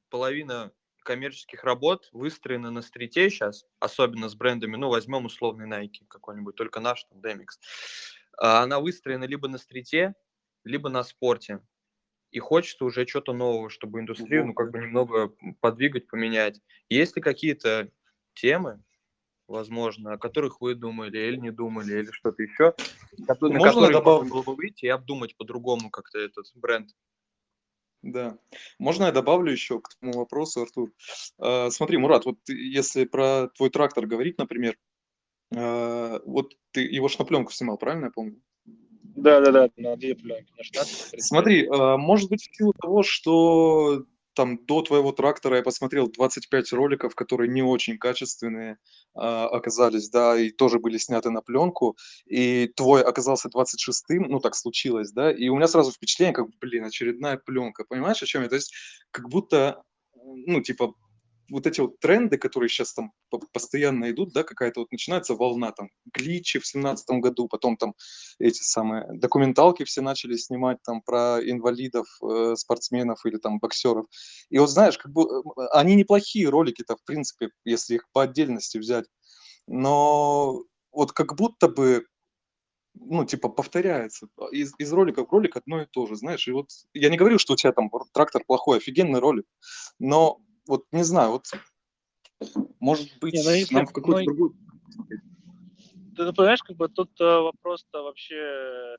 [0.09, 0.71] половина
[1.03, 6.79] коммерческих работ выстроена на стрите сейчас, особенно с брендами, ну, возьмем условный Nike какой-нибудь, только
[6.79, 7.47] наш, там, Demix.
[8.37, 10.13] А она выстроена либо на стрите,
[10.69, 11.61] либо на спорте.
[12.31, 16.61] И хочется уже что-то нового, чтобы индустрию, ну, как бы немного подвигать, поменять.
[16.87, 17.89] Есть ли какие-то
[18.35, 18.83] темы,
[19.47, 22.75] возможно, о которых вы думали или не думали, или что-то еще,
[23.17, 26.91] на Можно которые добав- можно было бы выйти и обдумать по-другому как-то этот бренд?
[28.01, 28.37] Да.
[28.77, 30.91] Можно я добавлю еще к твоему вопросу, Артур?
[31.39, 34.77] А, Смотри, Мурат, вот если про твой трактор говорить, например,
[35.55, 38.41] а, вот ты его ж на пленку снимал, правильно я помню?
[39.21, 42.73] Да, да, да, на две пленки, на 16 и Смотри, а, может быть, в силу
[42.73, 48.77] того, что там до твоего трактора я посмотрел 25 роликов, которые не очень качественные
[49.13, 54.55] а, оказались, да, и тоже были сняты на пленку, и твой оказался 26-м, ну так
[54.55, 58.49] случилось, да, и у меня сразу впечатление, как, блин, очередная пленка, понимаешь, о чем я?
[58.49, 58.73] То есть
[59.11, 59.83] как будто,
[60.23, 60.93] ну, типа,
[61.49, 65.71] вот эти вот тренды, которые сейчас там по- постоянно идут, да, какая-то вот начинается волна,
[65.71, 67.93] там, гличи в семнадцатом году, потом там
[68.39, 74.05] эти самые документалки все начали снимать там про инвалидов, э, спортсменов или там боксеров.
[74.49, 78.77] И вот знаешь, как бы э, они неплохие ролики-то, в принципе, если их по отдельности
[78.77, 79.05] взять.
[79.67, 82.05] Но вот как будто бы,
[82.95, 84.27] ну, типа, повторяется.
[84.51, 86.47] Из, из ролика в ролик одно и то же, знаешь.
[86.47, 89.45] И вот я не говорю, что у тебя там трактор плохой, офигенный ролик,
[89.99, 91.45] но вот не знаю, вот
[92.79, 94.51] может быть, Не, ну, нам в какой-то ну, другой...
[96.15, 98.97] Ты, понимаешь, как бы тут э, вопрос-то вообще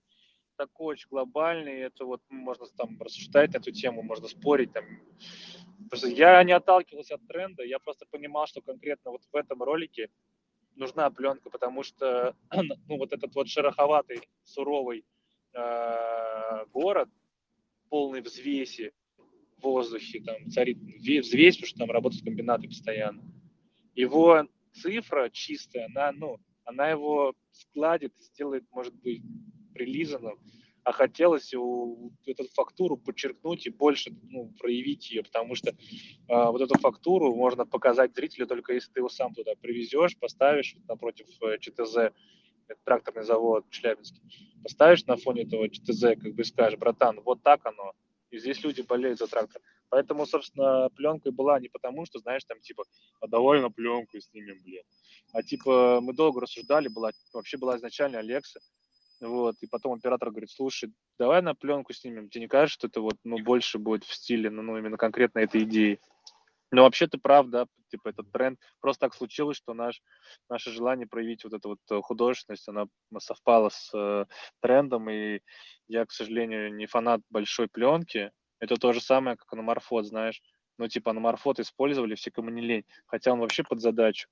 [0.56, 4.84] такой очень глобальный, это вот можно там рассуждать на эту тему, можно спорить там.
[5.88, 10.10] Просто я не отталкивался от тренда, я просто понимал, что конкретно вот в этом ролике
[10.76, 15.04] нужна пленка, потому что ну, вот этот вот шероховатый, суровый
[15.54, 17.08] э, город,
[17.88, 18.92] полный взвеси
[19.60, 23.22] в воздухе, там царит ве- взвесь, потому что там работают комбинаты постоянно.
[23.94, 29.22] Его цифра чистая, она, ну, она его складит, сделает, может быть,
[29.74, 30.38] прилизанным,
[30.84, 35.74] а хотелось у- эту фактуру подчеркнуть и больше ну, проявить ее, потому что
[36.28, 40.76] а, вот эту фактуру можно показать зрителю только если ты его сам туда привезешь, поставишь
[40.88, 42.12] напротив э, ЧТЗ,
[42.84, 44.20] тракторный завод в Челябинске,
[44.62, 47.92] поставишь на фоне этого ЧТЗ, как бы скажешь, братан, вот так оно,
[48.30, 49.60] и здесь люди болеют за трактор.
[49.88, 52.84] Поэтому, собственно, пленка была не потому, что, знаешь, там, типа,
[53.20, 54.82] а давай на пленку снимем, блин.
[55.32, 58.60] А, типа, мы долго рассуждали, была, вообще была изначально Алекса,
[59.20, 63.00] вот, и потом оператор говорит, слушай, давай на пленку снимем, тебе не кажется, что это
[63.00, 66.00] вот, ну, больше будет в стиле, ну, ну именно конкретно этой идеи?
[66.70, 68.58] Но вообще ты прав, да, типа этот тренд.
[68.80, 70.02] Просто так случилось, что наш,
[70.48, 72.86] наше желание проявить вот эту вот э, художественность, она
[73.18, 74.26] совпала с э,
[74.60, 75.40] трендом, и
[75.88, 78.30] я, к сожалению, не фанат большой пленки.
[78.60, 80.40] Это то же самое, как аноморфот, знаешь.
[80.78, 84.28] Ну, типа аноморфот использовали, все кому не лень, хотя он вообще под задачу.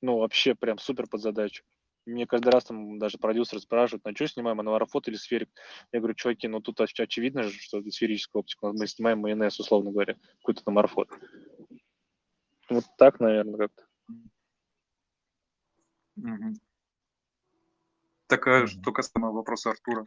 [0.00, 1.62] Ну, вообще прям супер под задачу.
[2.04, 5.48] Мне каждый раз там даже продюсеры спрашивают, на что снимаем, аноморфот или сферик?
[5.92, 8.72] Я говорю, чуваки, ну тут оч- очевидно же, что это сферическая оптика.
[8.72, 11.08] Мы снимаем майонез, условно говоря, какой-то аноморфот.
[12.68, 13.82] Вот так, наверное, как-то.
[16.16, 16.54] Мгм.
[18.26, 20.04] Так, а что касаемо вопроса Артура.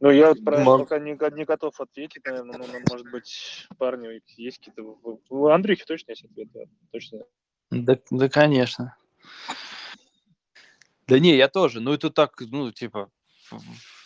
[0.00, 2.56] Ну, я вот про Мар- пока не, не готов ответить, наверное.
[2.56, 4.82] Ну, ну, может быть, парни, есть какие-то...
[5.28, 6.60] У Андрюхи точно есть ответ, да?
[6.92, 7.18] Точно.
[7.70, 8.96] Да, да, конечно.
[11.08, 11.80] Да не, я тоже.
[11.80, 13.10] Ну, это так, ну, типа,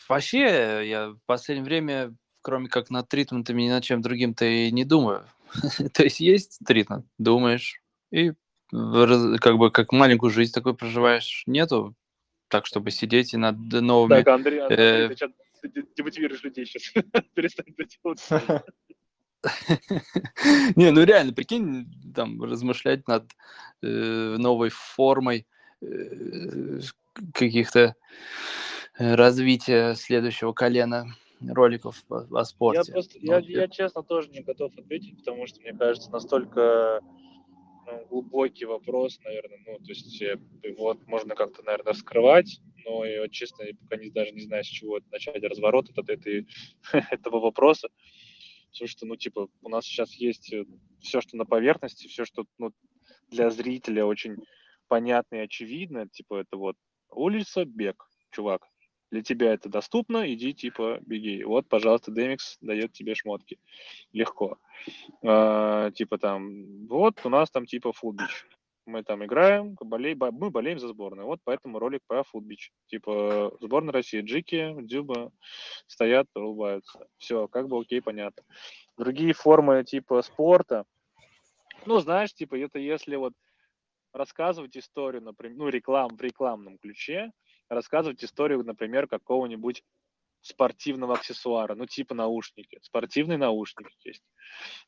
[0.08, 4.84] вообще, я в последнее время, кроме как над тритментами, ни над чем другим-то и не
[4.84, 5.26] думаю.
[5.92, 7.80] То есть есть тритмент, думаешь,
[8.10, 8.32] и
[8.72, 11.44] раз- как бы как маленькую жизнь такой проживаешь.
[11.46, 11.94] Нету
[12.48, 14.10] так, чтобы сидеть и над новыми...
[14.10, 15.30] Так, Андрей, Андрей, э, ты сейчас
[15.96, 16.92] демотивируешь людей сейчас.
[17.34, 18.28] Перестань это делать.
[20.76, 23.30] Не, ну реально, прикинь, там, размышлять над
[23.82, 25.46] э, новой формой
[25.80, 26.80] э,
[27.32, 27.96] каких-то
[28.98, 31.16] развития следующего колена
[31.48, 32.92] роликов о, о Я спорте.
[32.92, 37.00] просто, Ну, я, вот я честно тоже не готов ответить, потому что мне кажется, настолько
[37.86, 43.22] ну, глубокий вопрос, наверное, ну, то есть э, его можно как-то, наверное, скрывать, но я
[43.22, 46.46] вот честно я пока не, даже не знаю, с чего начать разворот от этой,
[47.10, 47.88] этого вопроса,
[48.70, 50.54] потому что, ну, типа, у нас сейчас есть
[51.00, 52.72] все, что на поверхности, все, что, ну,
[53.28, 54.36] для зрителя очень
[54.88, 56.76] понятно и очевидно, типа, это вот
[57.10, 58.68] улица, бег, чувак,
[59.12, 61.44] для тебя это доступно, иди, типа, беги.
[61.44, 63.58] Вот, пожалуйста, Демикс дает тебе шмотки.
[64.12, 64.56] Легко.
[65.22, 68.46] А, типа там, вот у нас там типа футбич.
[68.86, 71.26] Мы там играем, болей, бо- мы болеем за сборную.
[71.26, 72.72] Вот поэтому ролик про футбич.
[72.86, 75.30] Типа сборная России, Джики, Дюба
[75.86, 77.06] стоят, улыбаются.
[77.18, 78.42] Все, как бы окей, понятно.
[78.96, 80.84] другие формы типа спорта.
[81.84, 83.34] Ну, знаешь, типа это если вот
[84.12, 87.30] рассказывать историю, например, ну, реклам, в рекламном ключе,
[87.74, 89.82] рассказывать историю, например, какого-нибудь
[90.40, 94.24] спортивного аксессуара, ну, типа наушники, спортивные наушники есть.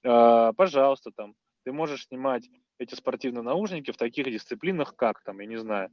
[0.05, 5.47] А, пожалуйста, там, ты можешь снимать эти спортивные наушники в таких дисциплинах, как там, я
[5.47, 5.91] не знаю,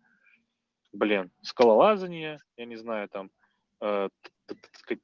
[0.91, 3.29] блин, скалолазание, я не знаю, там,
[3.81, 4.09] э,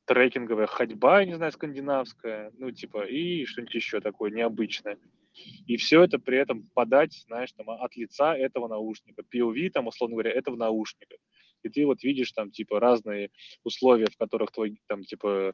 [0.05, 4.97] трекинговая ходьба, я не знаю, скандинавская, ну, типа, и что-нибудь еще такое необычное.
[5.67, 9.21] И все это при этом подать, знаешь, там, от лица этого наушника.
[9.21, 11.15] POV, там, условно говоря, этого наушника.
[11.63, 13.31] И ты вот видишь там, типа, разные
[13.63, 15.53] условия, в которых твой, там, типа,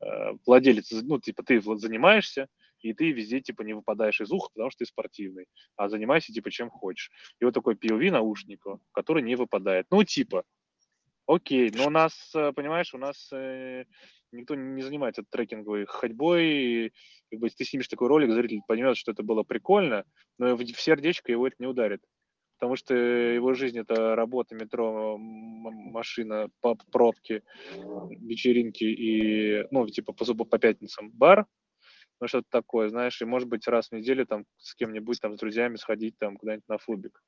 [0.00, 2.48] э, владелец, ну, типа, ты занимаешься,
[2.80, 5.46] и ты везде, типа, не выпадаешь из уха, потому что ты спортивный,
[5.76, 7.10] а занимайся, типа, чем хочешь.
[7.40, 9.86] И вот такой POV наушника, который не выпадает.
[9.90, 10.44] Ну, типа,
[11.26, 13.84] окей, но у нас, э, понимаешь, у нас э,
[14.32, 16.92] никто не занимается трекинговой ходьбой, и,
[17.30, 20.04] как бы, ты снимешь такой ролик, зритель поймет, что это было прикольно,
[20.38, 22.02] но в сердечко его это не ударит.
[22.62, 26.48] Потому что его жизнь это работа, метро, машина,
[26.92, 27.42] пробки,
[27.72, 31.46] вечеринки и, ну, типа по, по пятницам бар,
[32.20, 35.40] ну, что-то такое, знаешь, и, может быть, раз в неделю там с кем-нибудь, там, с
[35.40, 37.20] друзьями сходить там куда-нибудь на фубик.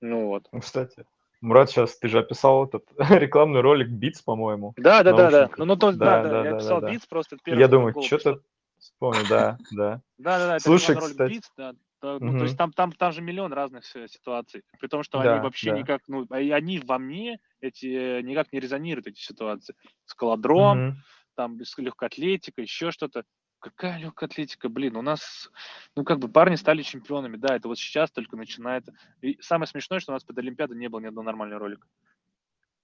[0.00, 0.48] Ну, вот.
[0.52, 1.04] Ну, кстати,
[1.42, 4.72] Мурат, сейчас ты же описал этот рекламный ролик Beats, по-моему.
[4.78, 5.50] Да, да, да, да.
[5.58, 7.60] Ну, ну, то, да, да, да, я описал да, Beats, просто первый.
[7.60, 8.40] Я думаю, что-то
[8.78, 10.00] вспомню, да, да.
[10.16, 11.30] Да, да, да, Слушай, кстати.
[11.30, 11.74] Beats, да.
[12.04, 12.38] Ну, угу.
[12.38, 15.70] То есть там, там, там же миллион разных ситуаций, при том, что да, они вообще
[15.70, 15.78] да.
[15.78, 19.74] никак, ну, они во мне эти никак не резонируют эти ситуации.
[20.04, 20.96] Скалодром, угу.
[21.34, 23.24] там легкоатлетика, еще что-то.
[23.58, 25.50] Какая легкая атлетика, блин, у нас,
[25.96, 28.84] ну, как бы парни стали чемпионами, да, это вот сейчас только начинает.
[29.22, 31.86] И самое смешное, что у нас под Олимпиадой не было ни одного нормального ролика.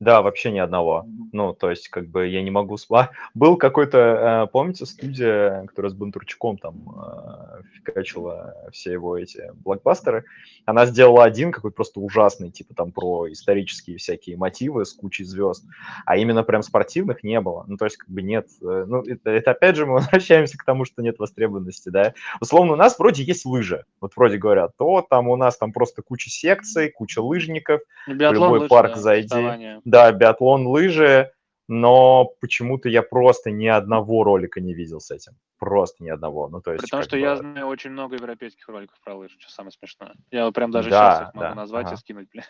[0.01, 1.05] Да, вообще ни одного.
[1.33, 2.79] Ну, то есть, как бы я не могу...
[2.91, 9.53] А, был какой-то, э, помните, студия, которая с Бондарчуком там э, фигачила все его эти
[9.63, 10.25] блокбастеры.
[10.65, 15.67] Она сделала один какой-то просто ужасный, типа там про исторические всякие мотивы с кучей звезд.
[16.07, 17.67] А именно прям спортивных не было.
[17.69, 18.49] Ну, то есть, как бы нет...
[18.63, 22.15] Э, ну, это, это опять же мы возвращаемся к тому, что нет востребованности, да.
[22.41, 23.85] Условно, у нас вроде есть лыжи.
[24.01, 27.83] Вот вроде говорят, то там у нас там просто куча секций, куча лыжников.
[28.09, 29.27] Биатлон, в любой лыжи, парк да, зайди.
[29.27, 31.33] Вставание да, биатлон, лыжи,
[31.69, 35.35] но почему-то я просто ни одного ролика не видел с этим.
[35.59, 36.49] Просто ни одного.
[36.49, 37.21] Ну, то есть, Потому что бы...
[37.21, 40.15] я знаю очень много европейских роликов про лыжи, что самое смешное.
[40.31, 41.95] Я прям даже да, сейчас их могу да, назвать ага.
[41.95, 42.45] и скинуть, блин.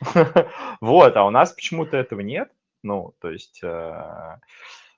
[0.80, 2.48] Вот, а у нас почему-то этого нет.
[2.84, 4.36] Ну, то есть, э,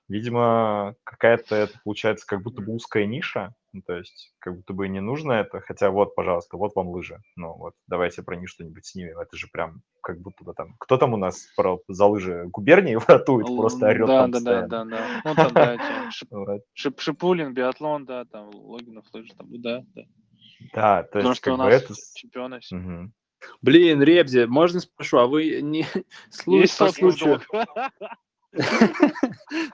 [0.07, 4.87] видимо, какая-то это получается как будто бы узкая ниша, ну, то есть, как будто бы
[4.89, 7.21] не нужно это, хотя вот, пожалуйста, вот вам лыжи.
[7.37, 9.17] Ну, вот, давайте про них что-нибудь снимем.
[9.19, 10.75] Это же прям как будто бы там...
[10.79, 14.67] Кто там у нас про, за лыжи губернии ратует, просто орет да, там да, да,
[14.67, 15.07] да, да.
[15.25, 16.29] Ну, там, да, Шип,
[16.73, 20.03] Шип, Шипулин, биатлон, да, там, Логинов, лыжи, там, да, да.
[20.73, 21.93] Да, то есть, Потому что у нас это...
[22.13, 22.75] чемпионы все.
[22.75, 23.11] Угу.
[23.61, 25.85] Блин, Ребзи, можно спрошу, а вы не
[26.29, 27.41] слушаете по случаю...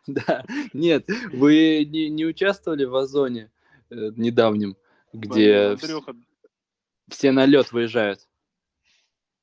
[0.07, 3.49] Да, нет, вы не участвовали в Озоне
[3.89, 4.75] э, недавнем,
[5.13, 5.77] где
[7.09, 8.27] все на лед выезжают?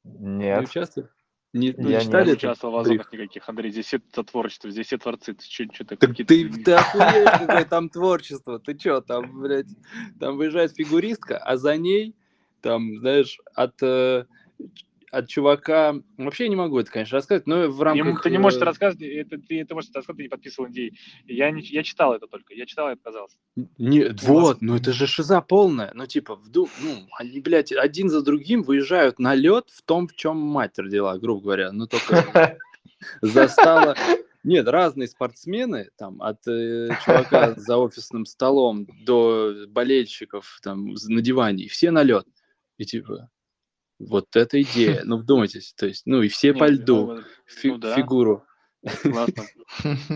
[0.05, 0.61] Нет.
[0.61, 1.11] Не участвовали?
[1.55, 2.27] Не, не я читали?
[2.27, 3.71] Не участвовал в озонах никаких, Андрей.
[3.71, 5.35] Здесь это творчество, здесь все творцы.
[5.35, 8.59] Ты что, что ты, так ты, ты охуеешь, какое там творчество.
[8.59, 9.69] Ты что, там, блядь,
[10.19, 12.17] там выезжает фигуристка, а за ней,
[12.61, 14.27] там, знаешь, от э,
[15.15, 15.95] от чувака...
[16.19, 18.23] Вообще не могу это, конечно, рассказать, но в рамках...
[18.23, 20.91] Ты не можешь э, рассказывать, это, ты, это можешь рассказать, ты не подписывал NDA.
[21.27, 23.37] Я, не, я читал это только, я читал и отказался.
[23.79, 25.93] Нет, вот, ну это же шиза полная.
[25.95, 26.69] Ну типа, вду...
[26.83, 31.17] ну, они, блядь, один за другим выезжают на лед в том, в чем мать родила,
[31.19, 31.73] грубо говоря.
[31.73, 32.59] Ну только
[33.23, 33.97] застала...
[34.45, 41.69] Нет, разные спортсмены, там, от э, чувака за офисным столом до болельщиков там на диване,
[41.69, 42.27] все на лед.
[42.77, 43.31] И типа,
[43.99, 45.03] вот эта идея.
[45.05, 47.95] Ну, вдумайтесь, то есть, ну, и все Нет, по льду ну, фи- ну, да.
[47.95, 48.45] фигуру.
[49.03, 49.45] Классно.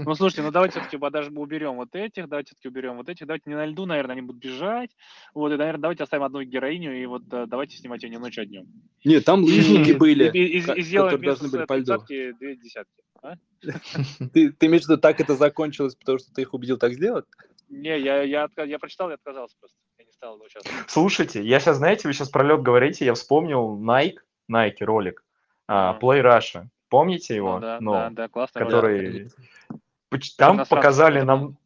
[0.05, 3.49] Ну, слушайте, ну давайте все-таки даже уберем вот этих, давайте все-таки уберем вот этих, давайте
[3.49, 4.91] не на льду, наверное, они будут бежать,
[5.35, 8.43] вот, и, наверное, давайте оставим одну героиню, и вот э, давайте снимать ее не ночью,
[8.43, 8.66] а днем.
[9.05, 12.05] Нет, там лыжники были, и, и, и сделаем должны были по льду.
[12.07, 13.03] две десятки.
[13.22, 13.35] А?
[14.33, 17.24] Ты, ты имеешь в виду, так это закончилось, потому что ты их убедил так сделать?
[17.68, 19.76] Не, я, я, я прочитал и отказался просто
[20.19, 20.91] стал участвовать.
[20.91, 24.16] Слушайте, я сейчас, знаете, вы сейчас про лед говорите, я вспомнил Nike,
[24.51, 25.25] Nike ролик,
[25.71, 26.66] uh, Play Russia.
[26.89, 27.55] Помните его?
[27.55, 28.61] Ну, да, ну, да, да, классно.
[28.61, 29.31] Который...
[30.11, 30.19] Да.
[30.37, 31.57] Там показали нам...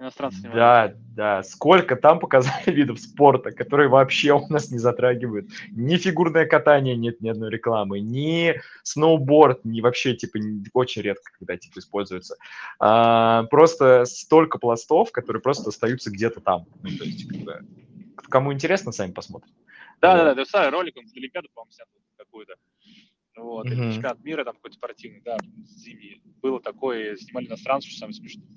[0.00, 0.56] Иностранцы снимают.
[0.56, 1.42] Да, да.
[1.42, 5.50] Сколько там показали видов спорта, которые вообще у нас не затрагивают.
[5.72, 10.38] Ни фигурное катание нет ни одной рекламы, ни сноуборд, ни вообще, типа,
[10.72, 12.36] очень редко, когда, типа, используется.
[12.78, 16.64] А, просто столько пластов, которые просто остаются где-то там.
[16.82, 17.60] Ну, то есть, бы,
[18.30, 19.52] кому интересно, сами посмотрят.
[20.00, 22.54] Да, да, да, ты ставишь ролик, он с Олимпиады, по-моему, вот какую-то.
[23.36, 23.90] Вот, Мгм.
[23.90, 25.36] чемпионат мира там какой-то спортивный, да,
[25.66, 26.22] зимний.
[26.40, 28.48] Было такое, снимали иностранцев, что самое смешное.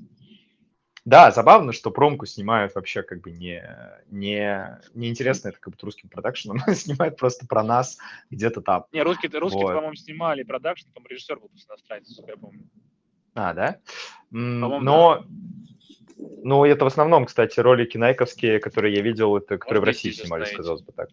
[1.05, 3.61] Да, забавно, что промку снимают вообще как бы не,
[4.09, 7.97] не, не интересно, это как бы русским продакшеном, снимают просто про нас
[8.29, 8.85] где-то там.
[8.93, 9.73] Не, русские, русские Вот.
[9.73, 12.69] по-моему, снимали продакшн, там режиссер был просто иностранец, я помню.
[13.35, 13.79] А, да?
[14.29, 15.25] По-моему, Но,
[16.17, 20.11] ну, это в основном, кстати, ролики найковские, которые я видел, это которые в Может, России
[20.11, 20.57] здесь снимались, остановить.
[20.57, 21.09] казалось бы так.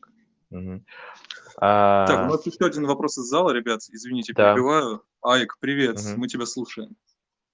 [1.61, 3.81] Так, А, у нас еще один вопрос из зала, ребят.
[3.89, 4.55] Извините, Да.
[4.55, 5.03] перебиваю.
[5.23, 6.21] Айк, привет, Мгм.
[6.21, 6.97] мы тебя слушаем.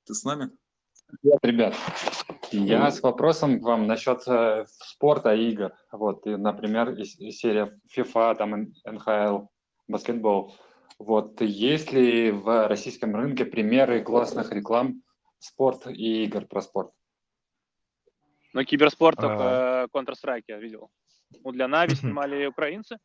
[0.05, 0.51] Ты с нами?
[1.09, 1.74] Привет, ребят.
[2.50, 5.72] Я с вопросом к вам насчет э, спорта и игр.
[5.92, 9.46] Вот, и, например, серия FIFA, там НХЛ,
[9.86, 10.57] баскетбол.
[10.98, 15.02] Вот, есть ли в российском рынке примеры классных реклам
[15.38, 16.92] спорт и игр про спорт?
[18.52, 19.22] Но киберспорт А.
[19.22, 20.90] только Counter-Strike я видел.
[21.44, 22.98] Ну, для Нави снимали украинцы.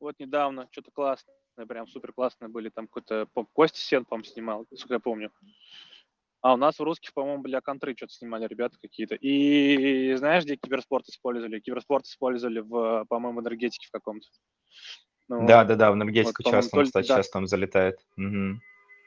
[0.00, 1.34] Вот недавно, что-то классное,
[1.66, 2.70] прям супер классные были.
[2.70, 5.32] Там какой-то Костя Сен, по-моему, снимал, сколько я помню.
[6.40, 9.16] А у нас в русских, по-моему, для контры что-то снимали ребята какие-то.
[9.16, 11.58] И знаешь, где киберспорт использовали?
[11.60, 14.26] Киберспорт использовали в, по-моему, энергетике в каком-то.
[15.28, 17.14] Ну, Да, да, да, в энергетику по-моему, часто, кстати, да.
[17.16, 17.98] сейчас там залетает.
[18.16, 18.60] Мгм.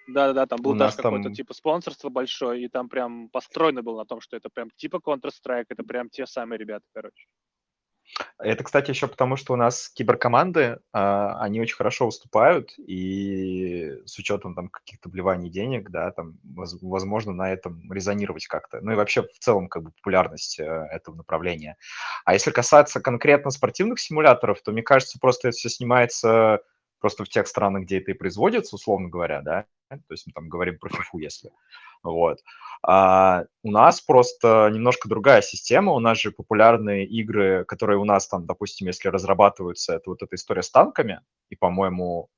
[0.08, 3.30] Да, да, да, там был У даже какое-то там- типа спонсорство большое, и там прям
[3.30, 7.28] построено было на том, что это прям типа Counter-Strike, это прям те самые ребята, короче.
[8.39, 14.18] Это, кстати, еще потому, что у нас киберкоманды, а, они очень хорошо выступают, и с
[14.20, 18.82] учетом там каких-то вливаний денег, да, там, воз- возможно, на этом резонировать как-то.
[18.82, 21.78] Ну и вообще в целом как бы популярность э, этого направления.
[22.26, 26.59] А если касаться конкретно спортивных симуляторов, то, мне кажется, просто это все снимается
[26.99, 30.49] просто в тех странах, где это и производится, условно говоря, да, то есть мы там
[30.49, 31.51] говорим про FIFA, если.
[32.04, 32.39] Вот.
[32.84, 35.93] А у нас просто немножко другая система.
[35.93, 40.36] У нас же популярные игры, которые у нас там, допустим, если разрабатываются, это вот эта
[40.36, 41.22] история с танками.
[41.49, 42.30] И, по-моему,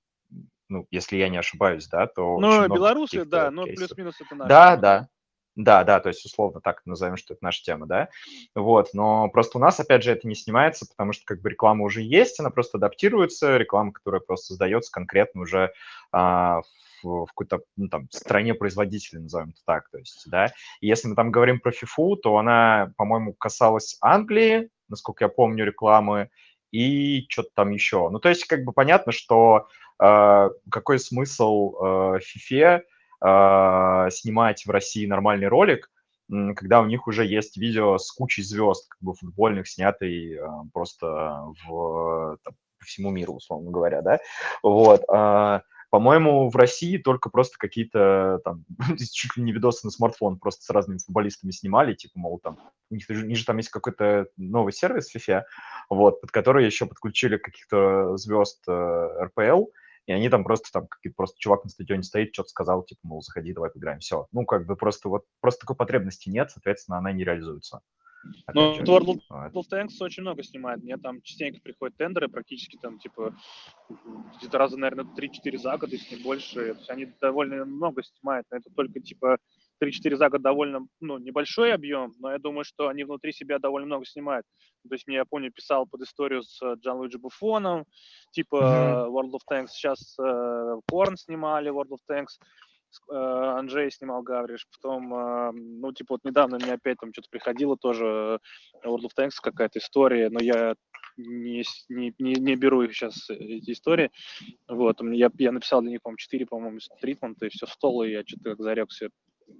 [0.69, 3.87] ну, если я не ошибаюсь, да, то Ну, белорусы, да, но кейсов.
[3.87, 4.49] плюс-минус это наши.
[4.49, 5.07] Да, да.
[5.55, 8.09] Да, да, то есть условно так назовем, что это наша тема, да.
[8.55, 11.83] Вот, но просто у нас, опять же, это не снимается, потому что как бы реклама
[11.85, 15.71] уже есть, она просто адаптируется, реклама, которая просто создается конкретно уже
[16.11, 16.61] а,
[17.03, 20.51] в, какой-то, ну, там, стране производителя, назовем это так, то есть, да.
[20.81, 25.65] И если мы там говорим про FIFA, то она, по-моему, касалась Англии, насколько я помню,
[25.65, 26.29] рекламы,
[26.71, 28.09] и что-то там еще.
[28.09, 29.67] Ну, то есть, как бы понятно, что
[30.01, 32.81] э, какой смысл э, FIFA
[33.23, 35.91] э, снимать в России нормальный ролик,
[36.55, 41.43] когда у них уже есть видео с кучей звезд, как бы футбольных, снятый э, просто
[41.65, 44.19] в, там, по всему миру, условно говоря, да.
[44.61, 45.03] Вот.
[45.09, 45.61] а,
[45.93, 48.65] По-моему, в России только просто какие-то там
[48.97, 52.57] чуть ли не видосы на смартфон просто с разными футболистами снимали, типа, мол, там,
[52.89, 55.43] у них, у них же там есть какой-то новый сервис в FIFA,
[55.91, 59.65] вот, под который еще подключили каких-то звезд э, РПЛ,
[60.07, 63.21] и они там просто там, какие просто чувак на стадионе стоит, что-то сказал, типа, мол,
[63.21, 64.25] заходи, давай поиграем, все.
[64.31, 67.81] Ну, как бы просто вот, просто такой потребности нет, соответственно, она не реализуется.
[68.53, 70.83] Вот World of Tanks очень много снимает.
[70.83, 73.35] Мне там частенько приходят тендеры, практически там, типа,
[74.37, 76.53] где-то раза, наверное, 3-4 за год, если не больше.
[76.53, 79.37] То есть они довольно много снимают, но это только, типа,
[79.83, 83.87] 3-4 за год довольно, ну, небольшой объем, но я думаю, что они внутри себя довольно
[83.87, 84.45] много снимают.
[84.87, 87.85] То есть мне, я помню, писал под историю с э, Джан Луиджи Буфоном,
[88.31, 92.39] типа World of Tanks, сейчас э, Корн снимали World of Tanks,
[93.09, 97.77] э, Анджей снимал Гавриш, потом, э, ну, типа, вот недавно мне опять там что-то приходило
[97.77, 98.39] тоже
[98.83, 100.75] э, World of Tanks какая-то история, но я
[101.17, 104.11] не, не, не, не беру их сейчас, эти истории.
[104.67, 108.23] Вот, я, я написал для них, по-моему, 4, по-моему, тритмента, и все, стол, и я
[108.25, 109.09] что-то как зарекся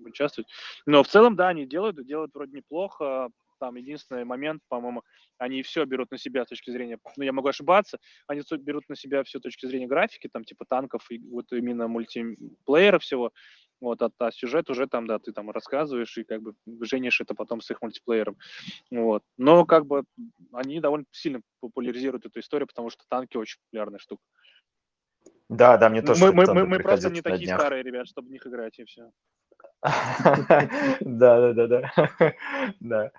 [0.05, 0.49] участвовать.
[0.85, 3.29] Но в целом, да, они делают, делают вроде неплохо.
[3.63, 5.03] Там единственный момент, по-моему,
[5.37, 7.97] они все берут на себя с точки зрения, ну, я могу ошибаться,
[8.27, 11.87] они берут на себя все с точки зрения графики, там, типа танков и вот именно
[11.87, 13.31] мультиплеера всего,
[13.79, 17.35] вот, а, а сюжет уже там, да, ты там рассказываешь и как бы женишь это
[17.35, 18.35] потом с их мультиплеером,
[18.91, 19.23] вот.
[19.37, 20.03] Но как бы
[20.51, 24.23] они довольно сильно популяризируют эту историю, потому что танки очень популярная штука.
[25.47, 27.61] Да, да, мне тоже Мы, мы, мы, мы просто не такие днях.
[27.61, 29.09] старые, ребят, чтобы в них играть, и все.
[31.01, 31.91] Да, да, да, да.
[32.79, 33.11] Да.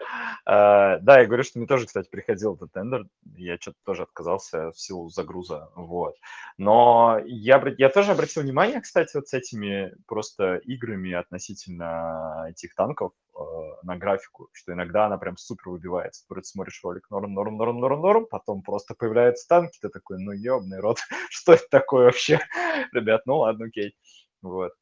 [0.47, 3.07] А, Да, я говорю, что мне тоже, кстати, приходил этот тендер.
[3.37, 5.69] Я что-то тоже отказался в силу загруза.
[5.75, 6.15] Вот.
[6.57, 13.13] Но я, я тоже обратил внимание, кстати, вот с этими просто играми относительно этих танков.
[13.39, 13.41] э,
[13.83, 16.25] на графику, что иногда она прям супер выбивается.
[16.31, 20.33] Вроде смотришь ролик норм, норм, норм, норм, норм, потом просто появляются танки, ты такой, ну
[20.33, 20.99] ебаный рот,
[21.31, 22.41] что это такое вообще?
[22.93, 23.95] Ребят, ну ладно, окей.
[24.43, 24.73] Вот.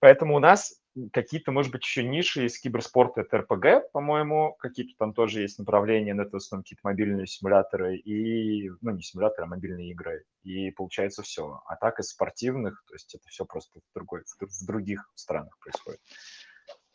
[0.00, 0.80] Поэтому у нас
[1.12, 6.14] какие-то, может быть, еще ниши из киберспорта, это РПГ, по-моему, какие-то там тоже есть направления,
[6.14, 10.24] но это в основном какие-то мобильные симуляторы и, ну, не симуляторы, а мобильные игры.
[10.42, 11.60] И получается все.
[11.66, 16.00] А так из спортивных, то есть это все просто в, другой, в других странах происходит.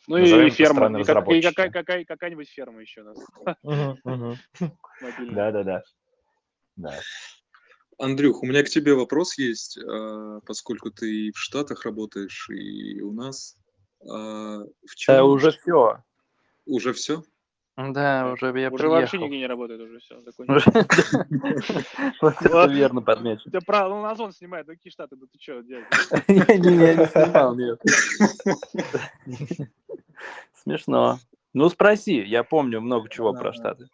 [0.08, 3.20] Ну Назовем и ферма, и, как, и какая, какая, какая-нибудь ферма еще у нас.
[5.32, 5.84] Да-да-да.
[8.02, 13.00] Андрюх, у меня к тебе вопрос есть, а, поскольку ты и в Штатах работаешь, и
[13.02, 13.58] у нас.
[14.10, 15.16] А, в чем...
[15.16, 16.04] Да, уже все.
[16.66, 17.24] Уже все?
[17.78, 20.20] Да, уже я Уже вообще нигде не работает, уже все.
[22.22, 23.52] Вот это верно подмечено.
[23.52, 25.86] Ты про ну, Озон снимает, ну какие штаты, да ты что, дядя?
[26.28, 27.82] Не, я не снимал, нет.
[30.64, 31.20] Смешно.
[31.54, 33.88] Ну, спроси, я помню много чего про Штаты.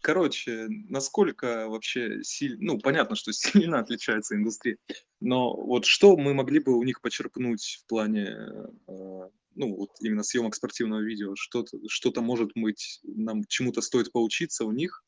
[0.00, 3.32] Короче, насколько вообще сильно, ну, понятно, что
[3.72, 4.78] сильно отличается индустрия,
[5.20, 8.28] но вот что мы могли бы у них почерпнуть в плане,
[8.86, 14.64] э, ну, вот именно съемок спортивного видео, что-то, что-то может быть, нам чему-то стоит поучиться
[14.64, 15.04] у них,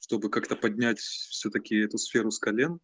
[0.00, 2.80] чтобы как-то поднять все-таки эту сферу с колен?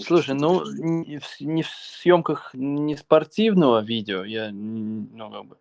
[0.00, 5.58] Слушай, ну, не в, не в съемках не спортивного видео, я, ну, как бы,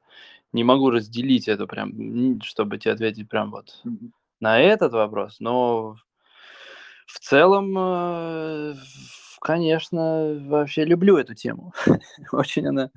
[0.54, 3.84] не могу разделить это прям, чтобы тебе ответить прям вот
[4.40, 5.96] на этот вопрос, но
[7.08, 8.76] в целом, э,
[9.42, 11.74] конечно, вообще люблю эту тему.
[12.32, 12.92] Очень она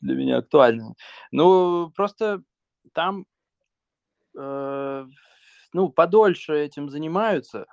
[0.00, 0.94] для меня актуальна.
[1.32, 2.42] Ну, просто
[2.92, 3.26] там,
[4.36, 5.06] э,
[5.72, 7.66] ну, подольше этим занимаются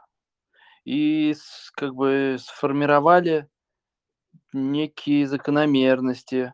[0.86, 1.36] и
[1.74, 3.50] как бы сформировали
[4.54, 6.54] некие закономерности,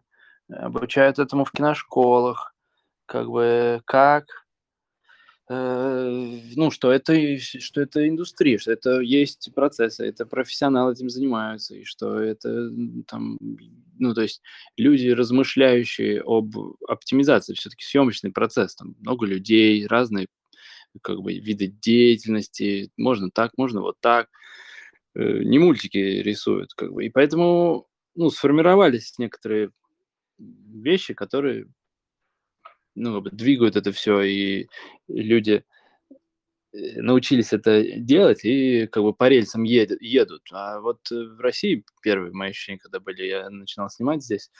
[0.51, 2.53] обучают этому в киношколах,
[3.05, 4.25] как бы как,
[5.49, 11.75] э, ну, что это, что это индустрия, что это есть процессы, это профессионалы этим занимаются,
[11.75, 12.69] и что это
[13.07, 13.37] там,
[13.99, 14.41] ну, то есть
[14.77, 16.55] люди, размышляющие об
[16.87, 20.27] оптимизации, все-таки съемочный процесс, там много людей, разные
[21.01, 24.27] как бы виды деятельности, можно так, можно вот так,
[25.15, 29.71] э, не мультики рисуют, как бы, и поэтому, ну, сформировались некоторые
[30.41, 31.67] вещи, которые
[32.95, 34.67] ну, как бы двигают это все, и
[35.07, 35.63] люди
[36.73, 40.43] э, научились это делать и как бы по рельсам едет, едут.
[40.51, 44.51] А вот э, в России первые мои ощущения, когда были, я начинал снимать здесь,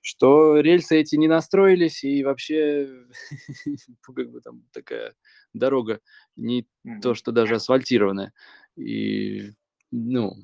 [0.00, 2.88] что рельсы эти не настроились, и вообще
[4.02, 5.14] как бы там такая
[5.52, 6.00] дорога
[6.36, 6.66] не
[7.02, 8.32] то, что даже асфальтированная.
[8.76, 9.52] И,
[9.90, 10.34] ну,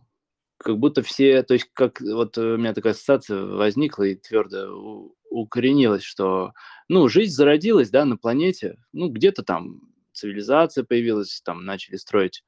[0.59, 6.03] как будто все, то есть как вот у меня такая ассоциация возникла и твердо укоренилась,
[6.03, 6.53] что,
[6.89, 9.81] ну, жизнь зародилась, да, на планете, ну, где-то там
[10.13, 12.43] цивилизация появилась, там начали строить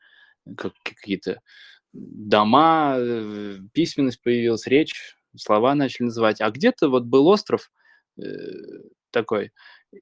[0.57, 1.41] как, какие-то
[1.93, 7.71] дома, э, письменность появилась, речь, слова начали называть, а где-то вот был остров
[8.19, 8.23] э,
[9.11, 9.53] такой,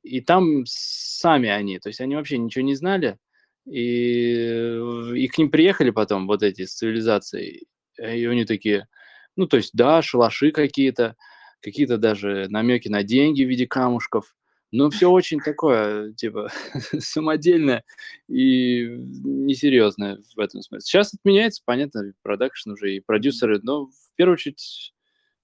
[0.03, 3.19] и там сами они, то есть они вообще ничего не знали,
[3.67, 4.79] и,
[5.15, 8.89] и к ним приехали потом вот эти с цивилизацией, Э, и они такие,
[9.37, 11.17] ну, то есть, да, шалаши какие-то,
[11.61, 14.35] какие-то даже намеки на деньги в виде камушков,
[14.73, 16.51] но все очень такое, типа,
[16.99, 17.85] самодельное
[18.29, 20.85] и несерьезное в этом смысле.
[20.85, 24.93] Сейчас это меняется, понятно, продакшн уже и продюсеры, но в первую очередь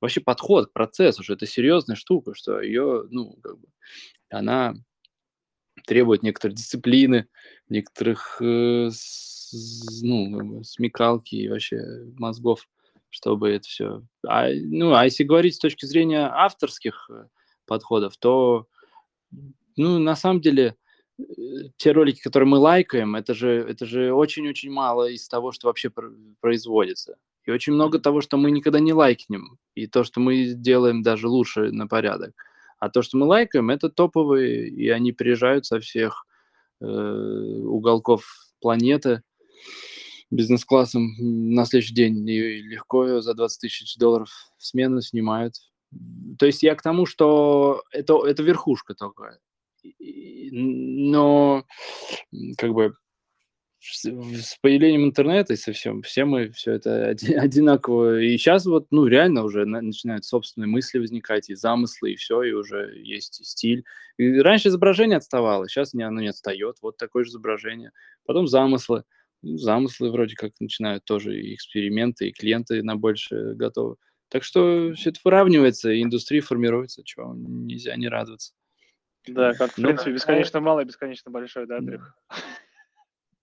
[0.01, 3.69] вообще подход процессу, что это серьезная штука, что ее, ну, как бы,
[4.31, 4.75] она
[5.85, 7.27] требует некоторой дисциплины,
[7.69, 8.91] некоторых э,
[10.03, 11.83] ну, смекалки и вообще
[12.19, 12.69] мозгов,
[13.11, 14.03] чтобы это все...
[14.27, 17.27] А, ну, а если говорить с точки зрения авторских э,
[17.67, 18.67] подходов, то,
[19.77, 20.77] ну, на самом деле,
[21.19, 21.23] э,
[21.77, 25.91] те ролики, которые мы лайкаем, это же, это же очень-очень мало из того, что вообще
[26.41, 27.17] производится.
[27.45, 29.59] И очень много того, что мы никогда не лайкнем.
[29.75, 32.35] И то, что мы делаем даже лучше на порядок.
[32.83, 36.27] А то, что мы лайкаем, это топовые, и они приезжают со всех
[36.81, 38.25] э, уголков
[38.61, 39.23] планеты
[40.33, 45.55] бизнес-классом на следующий день и легко за 20 тысяч долларов в смену снимают.
[46.41, 49.39] То есть я к тому, что это, это верхушка только.
[50.51, 51.65] Но
[52.59, 52.95] как бы
[53.83, 57.07] с появлением интернета и со всем, все мы все это
[57.41, 58.21] одинаково.
[58.21, 62.53] И сейчас вот, ну, реально уже начинают собственные мысли возникать, и замыслы, и все, и
[62.53, 63.85] уже есть стиль.
[64.19, 66.77] И раньше изображение отставало, сейчас не, оно не отстает.
[66.81, 67.91] Вот такое же изображение.
[68.25, 69.05] Потом замыслы.
[69.43, 73.97] Ну, замыслы вроде как начинают тоже и эксперименты, и клиенты на больше готовы.
[74.29, 78.55] Так что все это выравнивается, и индустрия формируется, чего нельзя не радоваться.
[79.27, 81.99] Да, как, в Ну, принципе, бесконечно малый, бесконечно большой, да, Да.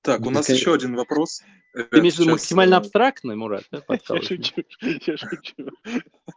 [0.01, 1.41] Так, у нас Бескон- еще один вопрос.
[1.73, 5.55] Ты имеешь в виду максимально абстрактный, Мурат, да, Я шучу, я шучу.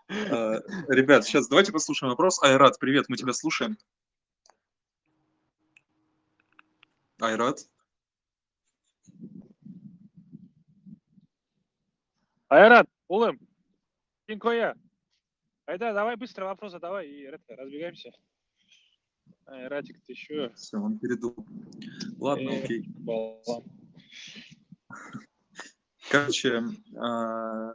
[0.09, 2.43] э, Ребят, сейчас давайте послушаем вопрос.
[2.43, 3.79] Айрат, привет, мы тебя слушаем.
[7.21, 7.61] Айрат?
[12.49, 13.39] Айрат, улым,
[14.27, 14.77] Кинкоя.
[15.65, 17.39] Айда, давай быстро вопрос задавай и это,
[19.47, 19.65] разбегаемся.
[19.65, 21.47] Айратик, ты еще Все, он передумал.
[22.19, 22.65] Ладно, Э.
[22.65, 22.85] окей.
[22.97, 23.65] балам.
[26.11, 26.63] Короче,
[26.97, 27.75] а,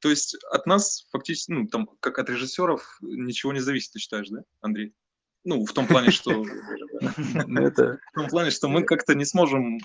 [0.00, 4.28] то есть от нас фактически, ну, там, как от режиссеров, ничего не зависит, ты считаешь,
[4.28, 4.94] да, Андрей?
[5.44, 6.42] Ну, в том плане, что
[7.00, 9.78] в том плане, что мы как-то не сможем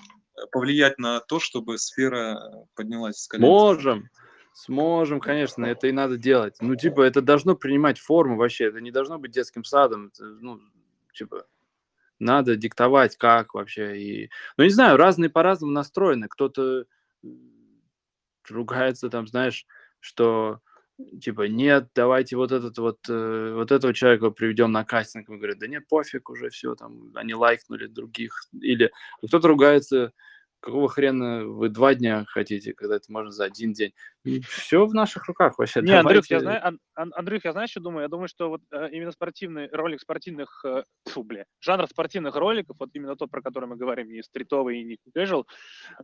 [0.50, 3.46] повлиять на то, чтобы сфера поднялась с колен.
[3.46, 4.08] Можем,
[4.54, 6.56] сможем, конечно, это и надо делать.
[6.60, 10.08] Ну, типа, это должно принимать форму вообще, это не должно быть детским садом.
[10.08, 10.60] это, ну,
[11.12, 11.46] типа,
[12.18, 13.98] надо диктовать, как вообще.
[14.00, 14.30] И...
[14.56, 16.28] Ну, не знаю, разные по-разному настроены.
[16.28, 16.86] Кто-то
[17.24, 17.40] м,
[18.48, 19.66] ругается, там, знаешь,
[20.00, 20.60] что
[21.20, 25.28] типа, нет, давайте вот этот вот, э, вот этого человека приведем на кастинг.
[25.28, 28.44] Мы говорим, да нет, пофиг уже, все, там, они лайкнули других.
[28.60, 28.92] Или
[29.24, 30.12] кто-то ругается,
[30.62, 33.92] какого хрена вы два дня хотите, когда это можно за один день.
[34.48, 35.82] Все в наших руках вообще.
[35.82, 38.02] Не, Андрюх, я знаю, Ан- Ан- Андрюх, я знаю, что думаю?
[38.02, 42.76] Я думаю, что вот э, именно спортивный ролик спортивных, э, тьфу, бля, жанр спортивных роликов,
[42.78, 45.44] вот именно тот, про который мы говорим, не стритовый и не casual,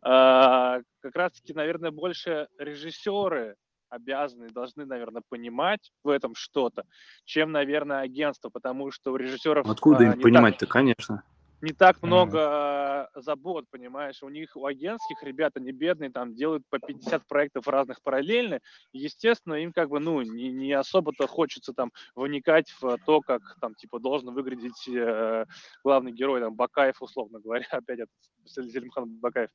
[0.02, 3.55] а, как раз-таки, наверное, больше режиссеры
[3.90, 6.85] обязаны, должны, наверное, понимать в этом что-то,
[7.24, 9.66] чем, наверное, агентство, потому что у режиссеров...
[9.68, 11.22] Откуда а, им не так- понимать-то, конечно.
[11.60, 16.62] Не так много э, забот, понимаешь, у них, у агентских ребят, они бедные, там делают
[16.70, 18.60] по 50 проектов разных параллельно,
[18.93, 23.74] естественно, им как бы, ну, не, не особо-то хочется там вникать в то, как там,
[23.74, 25.47] типа, должен выглядеть э,
[25.82, 28.12] главный герой, там, Бакаев, условно говоря, опять это
[28.44, 29.51] Зелимхан Бакаев,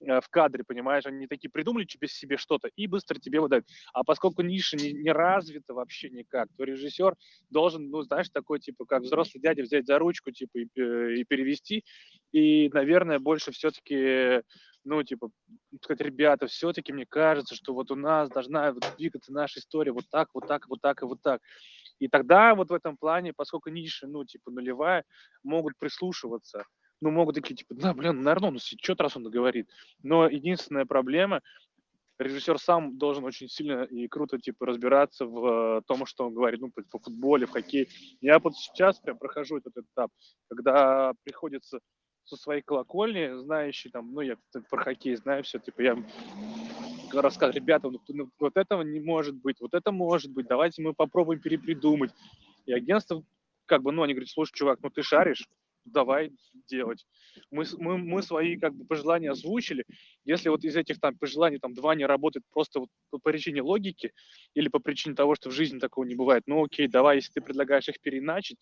[0.00, 3.66] э, в кадре, понимаешь, они такие придумали тебе себе что-то и быстро тебе выдают.
[3.92, 7.14] А поскольку ниша не, не развита вообще никак, то режиссер
[7.50, 11.24] должен, ну, знаешь, такой, типа, как взрослый дядя взять за ручку, типа, и, э, и
[11.44, 11.84] перевести.
[12.32, 14.42] И, наверное, больше все-таки,
[14.84, 15.30] ну, типа,
[15.82, 20.28] сказать, ребята, все-таки мне кажется, что вот у нас должна двигаться наша история вот так,
[20.34, 21.40] вот так, вот так и вот так.
[22.00, 25.04] И тогда вот в этом плане, поскольку ниша, ну, типа, нулевая,
[25.44, 26.64] могут прислушиваться.
[27.00, 29.68] Ну, могут такие, типа, да, блин, наверное, он что-то раз он говорит.
[30.02, 31.40] Но единственная проблема,
[32.18, 36.60] режиссер сам должен очень сильно и круто типа разбираться в э, том, что он говорит,
[36.60, 37.88] ну, по, футболе, в хоккее.
[38.20, 40.10] Я вот сейчас прям прохожу этот этап,
[40.48, 41.80] когда приходится
[42.24, 44.36] со своей колокольни, знающий там, ну, я
[44.70, 45.96] про хоккей знаю все, типа, я
[47.12, 50.94] рассказываю, ребята, ну, ну, вот этого не может быть, вот это может быть, давайте мы
[50.94, 52.12] попробуем перепридумать.
[52.66, 53.22] И агентство,
[53.66, 55.48] как бы, ну, они говорят, слушай, чувак, ну, ты шаришь,
[55.84, 56.32] давай
[56.68, 57.06] делать.
[57.50, 59.84] Мы, мы, мы свои, как бы, пожелания озвучили,
[60.24, 64.12] если вот из этих там пожеланий там два не работает просто вот по причине логики
[64.54, 67.40] или по причине того, что в жизни такого не бывает, ну окей, давай, если ты
[67.40, 68.58] предлагаешь их переначить,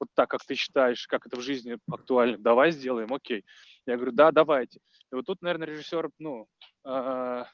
[0.00, 3.44] вот так, как ты считаешь, как это в жизни актуально, давай сделаем, окей.
[3.86, 4.80] Я говорю, да, давайте.
[5.12, 6.46] И вот тут, наверное, режиссер, ну,
[6.84, 7.46] а,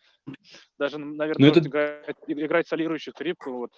[0.79, 3.71] даже, наверное, Ну, это- играть, играть солирующую скрипку вот,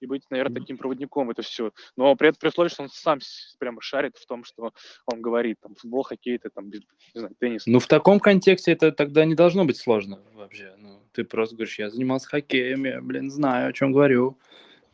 [0.00, 1.70] и быть, наверное, таким проводником, это все.
[1.96, 3.18] Но при, этом- при условии, что он сам
[3.58, 4.72] прямо шарит в том, что
[5.06, 6.80] он говорит, там, футбол, хоккей, это, там, не
[7.14, 7.66] знаю, теннис.
[7.66, 10.74] Ну, в таком контексте это тогда не должно быть сложно вообще.
[10.78, 14.38] Ну, ты просто говоришь, я занимался хоккеем, я, блин, знаю, о чем говорю.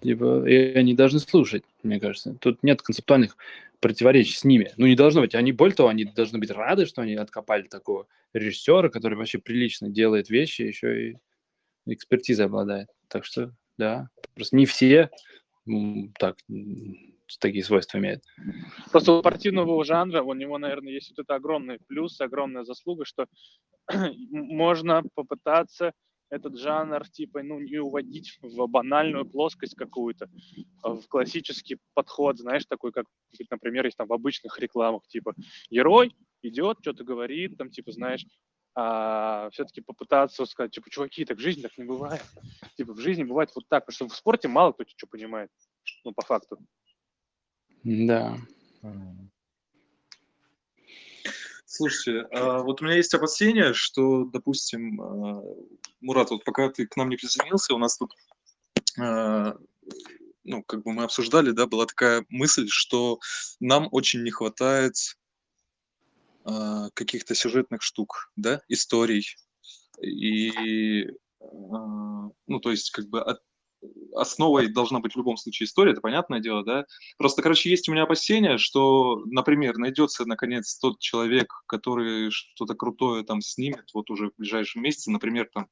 [0.00, 2.36] Типа, и они должны слушать, мне кажется.
[2.40, 3.36] Тут нет концептуальных
[3.80, 4.72] противоречий с ними.
[4.76, 5.34] Ну, не должно быть.
[5.34, 9.88] Они, более того, они должны быть рады, что они откопали такого режиссера, который вообще прилично
[9.88, 11.16] делает вещи, еще и
[11.86, 12.88] экспертизой обладает.
[13.08, 15.10] Так что, да, просто не все
[16.18, 16.36] так,
[17.40, 18.24] такие свойства имеют.
[18.90, 23.26] Просто у спортивного жанра у него, наверное, есть вот это огромный плюс, огромная заслуга, что
[24.30, 25.92] можно попытаться
[26.30, 30.28] этот жанр типа ну не уводить в банальную плоскость какую-то,
[30.82, 33.06] а в классический подход, знаешь, такой как,
[33.50, 35.34] например, есть там в обычных рекламах, типа
[35.70, 38.24] герой идет, что-то говорит, там типа знаешь,
[38.80, 42.22] а все-таки попытаться сказать, типа, чуваки, так в жизни так не бывает.
[42.76, 45.50] Типа, в жизни бывает вот так, потому что в спорте мало кто что понимает,
[46.04, 46.58] ну, по факту.
[47.82, 48.38] Да.
[51.70, 55.42] Слушайте, а вот у меня есть опасение, что, допустим, а,
[56.00, 58.14] Мурат, вот пока ты к нам не присоединился, у нас тут,
[58.98, 59.54] а,
[60.44, 63.20] ну, как бы мы обсуждали, да, была такая мысль, что
[63.60, 64.94] нам очень не хватает
[66.94, 69.36] каких-то сюжетных штук, да, историй.
[70.00, 71.06] И,
[71.38, 73.42] ну, то есть, как бы от
[74.14, 76.86] основой должна быть в любом случае история, это понятное дело, да.
[77.16, 83.24] Просто, короче, есть у меня опасения, что, например, найдется наконец тот человек, который что-то крутое
[83.24, 85.68] там снимет вот уже в ближайшем месяце, например, там,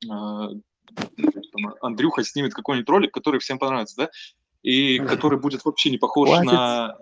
[0.00, 4.10] там Андрюха снимет какой-нибудь ролик, который всем понравится, да,
[4.62, 6.52] и который будет вообще не похож Хватит.
[6.52, 6.96] на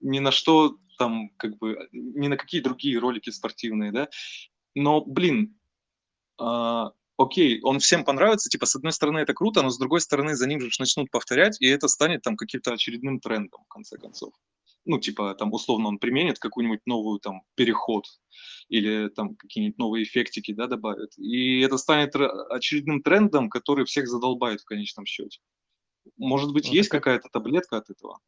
[0.00, 4.08] ни на что там, как бы, ни на какие другие ролики спортивные, да.
[4.74, 5.56] Но, блин,
[6.38, 10.34] а, окей, он всем понравится, типа, с одной стороны это круто, но с другой стороны
[10.34, 14.32] за ним же начнут повторять, и это станет там каким-то очередным трендом, в конце концов.
[14.86, 18.04] Ну, типа, там, условно, он применит какую-нибудь новую, там, переход
[18.68, 21.16] или там какие-нибудь новые эффектики, да, добавит.
[21.16, 22.14] И это станет
[22.50, 25.40] очередным трендом, который всех задолбает в конечном счете.
[26.18, 28.18] Может быть, Ну, есть так какая-то таблетка от этого?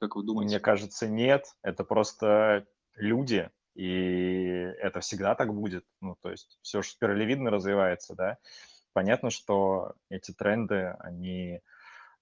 [0.00, 0.58] Как вы Мне думаете?
[0.58, 1.46] кажется, нет.
[1.62, 5.84] Это просто люди, и это всегда так будет.
[6.00, 8.38] Ну, то есть все же спиралевидно развивается, да.
[8.92, 11.60] Понятно, что эти тренды, они...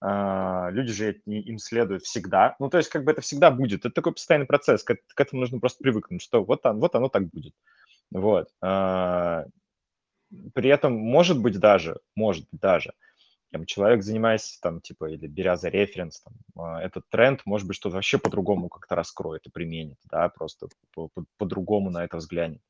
[0.01, 2.57] а, люди же им следуют всегда.
[2.59, 3.81] Ну, то есть как бы это всегда будет.
[3.81, 4.83] Это такой постоянный процесс.
[4.83, 7.55] К, этому нужно просто привыкнуть, что вот, он- вот оно так будет.
[8.11, 8.49] Вот.
[8.63, 9.45] А,
[10.55, 12.95] при этом, может быть даже, может быть даже,
[13.53, 17.77] там, человек, занимаясь там, типа, или беря за референс, там, а, этот тренд, может быть,
[17.77, 22.63] что-то вообще по-другому как-то раскроет и применит, да, просто по- по- по-другому на это взглянет.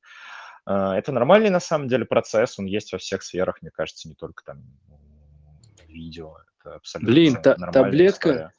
[0.66, 4.14] А, Это нормальный, на самом деле, процесс, он есть во всех сферах, мне кажется, не
[4.14, 4.62] только там
[5.86, 8.52] видео, это абсолютно Блин, та- таблетка, история.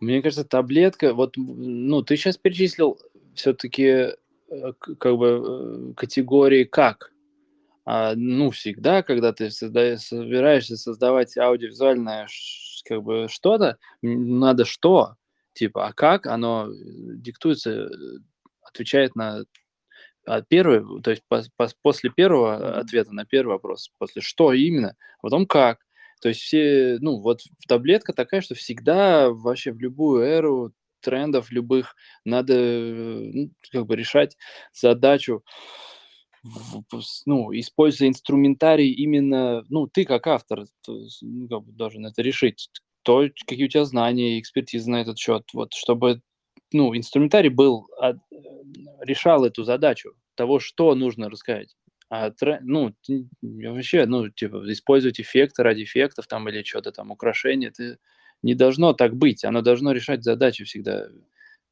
[0.00, 3.00] Мне кажется, таблетка, вот, ну, ты сейчас перечислил
[3.34, 4.16] все-таки
[4.78, 7.13] как бы э, категории как.
[7.84, 12.26] А, ну, всегда, когда ты созда- собираешься создавать аудиовизуальное
[12.84, 15.16] как бы что-то, надо что?
[15.52, 16.72] Типа, а как оно э,
[17.16, 17.88] диктуется, э,
[18.62, 19.44] отвечает на
[20.26, 22.78] а первый, то есть пос- пос- после первого Мгм.
[22.80, 25.80] ответа на первый вопрос, после что именно, а потом как.
[26.22, 31.94] То есть все, ну вот таблетка такая, что всегда вообще в любую эру трендов любых
[32.24, 34.36] надо э, ну, как бы решать
[34.72, 35.44] задачу,
[37.26, 42.68] ну, используя инструментарий именно, ну, ты как автор ну, должен это решить,
[43.02, 46.20] то, какие у тебя знания и экспертиза на этот счет, вот, чтобы
[46.72, 48.36] ну, инструментарий был, от- э,
[49.02, 51.76] решал эту задачу того, что нужно рассказать.
[52.10, 52.94] А ну,
[53.42, 57.98] вообще, ну, типа, использовать эффекты ради эффектов там или что-то там, украшения, это
[58.42, 59.44] не должно так быть.
[59.44, 61.08] Оно должно решать задачи всегда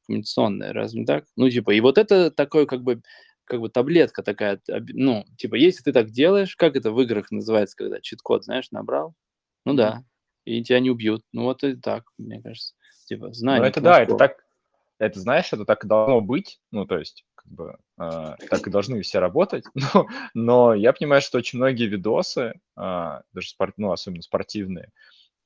[0.07, 1.25] коммуникационные, разве не так?
[1.37, 3.01] Ну, типа, и вот это такой, как бы,
[3.45, 7.75] как бы таблетка такая, ну, типа, если ты так делаешь, как это в играх называется,
[7.75, 9.15] когда чит-код, знаешь, набрал?
[9.65, 10.03] Ну да,
[10.45, 11.23] и тебя не убьют.
[11.31, 12.73] Ну вот и так, мне кажется.
[13.05, 14.43] Типа, Ну, знание это да, это так,
[14.99, 18.71] это знаешь, это так и должно быть, ну, то есть, как бы, а, так и
[18.71, 23.91] должны все работать, но, но я понимаю, что очень многие видосы, а, даже спорт, ну,
[23.91, 24.91] особенно спортивные,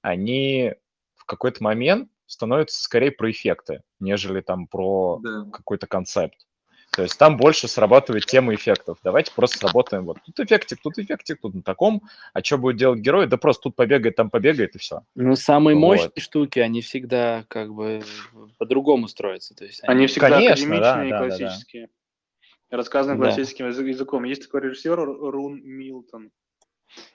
[0.02, 0.74] они
[1.16, 5.46] в какой-то момент становятся скорее про эффекты, нежели там про Да.
[5.52, 6.47] какой-то концепт.
[6.98, 8.98] То есть там больше срабатывает тема эффектов.
[9.04, 12.02] Давайте просто сработаем вот тут эффектик, тут эффектик, тут на таком.
[12.34, 13.28] А что будет делать герой?
[13.28, 15.02] Да просто тут побегает, там побегает и все.
[15.14, 15.82] Ну, самые Вот.
[15.82, 18.02] мощные штуки, они всегда как бы
[18.58, 19.54] по-другому строятся.
[19.54, 21.28] То есть Они всегда Конечно, да, академичные и да, да, да.
[21.38, 21.90] классические.
[22.72, 23.26] Рассказаны Да.
[23.26, 24.24] классическим язы- языком.
[24.24, 26.32] Есть такой режиссер Рун Милтон.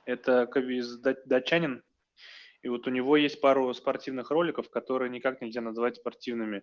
[0.05, 1.83] Это как бы да- датчанин.
[2.63, 6.63] И вот у него есть пару спортивных роликов, которые никак нельзя назвать спортивными.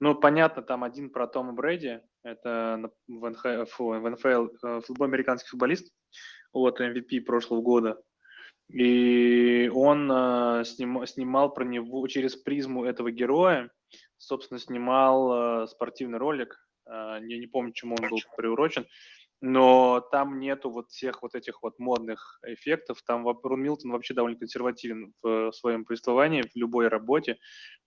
[0.00, 3.44] Ну, понятно, там один про Тома Брэди, это в НХ
[3.78, 5.92] в НФЛ, э, футбол американский футболист,
[6.54, 8.00] вот, MVP прошлого года.
[8.72, 13.70] И он э, сним- снимал про него через призму этого героя,
[14.16, 16.56] собственно, снимал э, спортивный ролик.
[16.86, 18.86] Э, я не помню, чему он был приурочен,
[19.40, 23.02] но там нету вот всех вот этих вот модных эффектов.
[23.02, 27.38] Там Рон Милтон вообще довольно консервативен в своем повествовании, в любой работе.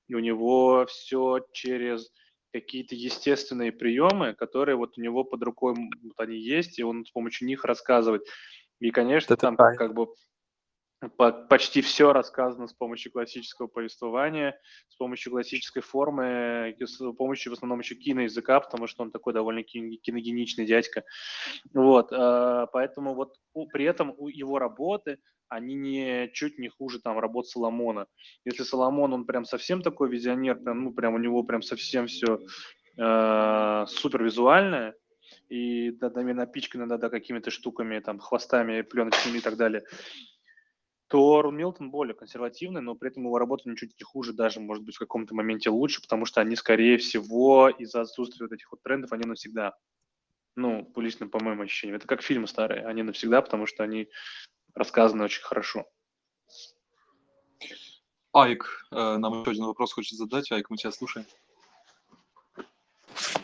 [0.07, 2.11] И у него все через
[2.53, 7.11] какие-то естественные приемы, которые вот у него под рукой вот они есть, и он с
[7.11, 8.23] помощью них рассказывает.
[8.79, 9.77] И, конечно, Это там кайф.
[9.77, 10.07] как бы
[11.09, 14.59] почти все рассказано с помощью классического повествования,
[14.89, 19.63] с помощью классической формы, с помощью в основном еще киноязыка, потому что он такой довольно
[19.63, 21.03] кин- киногеничный дядька.
[21.73, 23.35] Вот, э, поэтому вот
[23.71, 25.19] при этом у его работы,
[25.49, 28.07] они не чуть не хуже там работ Соломона.
[28.45, 32.39] Если Соломон, он прям совсем такой визионер, прям, ну прям у него прям совсем все
[32.95, 34.93] супер визуальное,
[35.49, 39.83] и да, напичкано да, да, какими-то штуками, там, хвостами, пленочными и так далее,
[41.13, 44.83] то Рон Милтон более консервативный, но при этом его работа ничуть не хуже, даже, может
[44.83, 48.81] быть, в каком-то моменте лучше, потому что они, скорее всего, из-за отсутствия вот этих вот
[48.81, 49.77] трендов, они навсегда.
[50.55, 51.97] Ну, по лично, по моим ощущениям.
[51.97, 54.09] Это как фильмы старые, они навсегда, потому что они
[54.73, 55.85] рассказаны очень хорошо.
[58.31, 60.51] Айк э, нам еще один вопрос хочет задать.
[60.51, 61.27] Айк, мы тебя слушаем.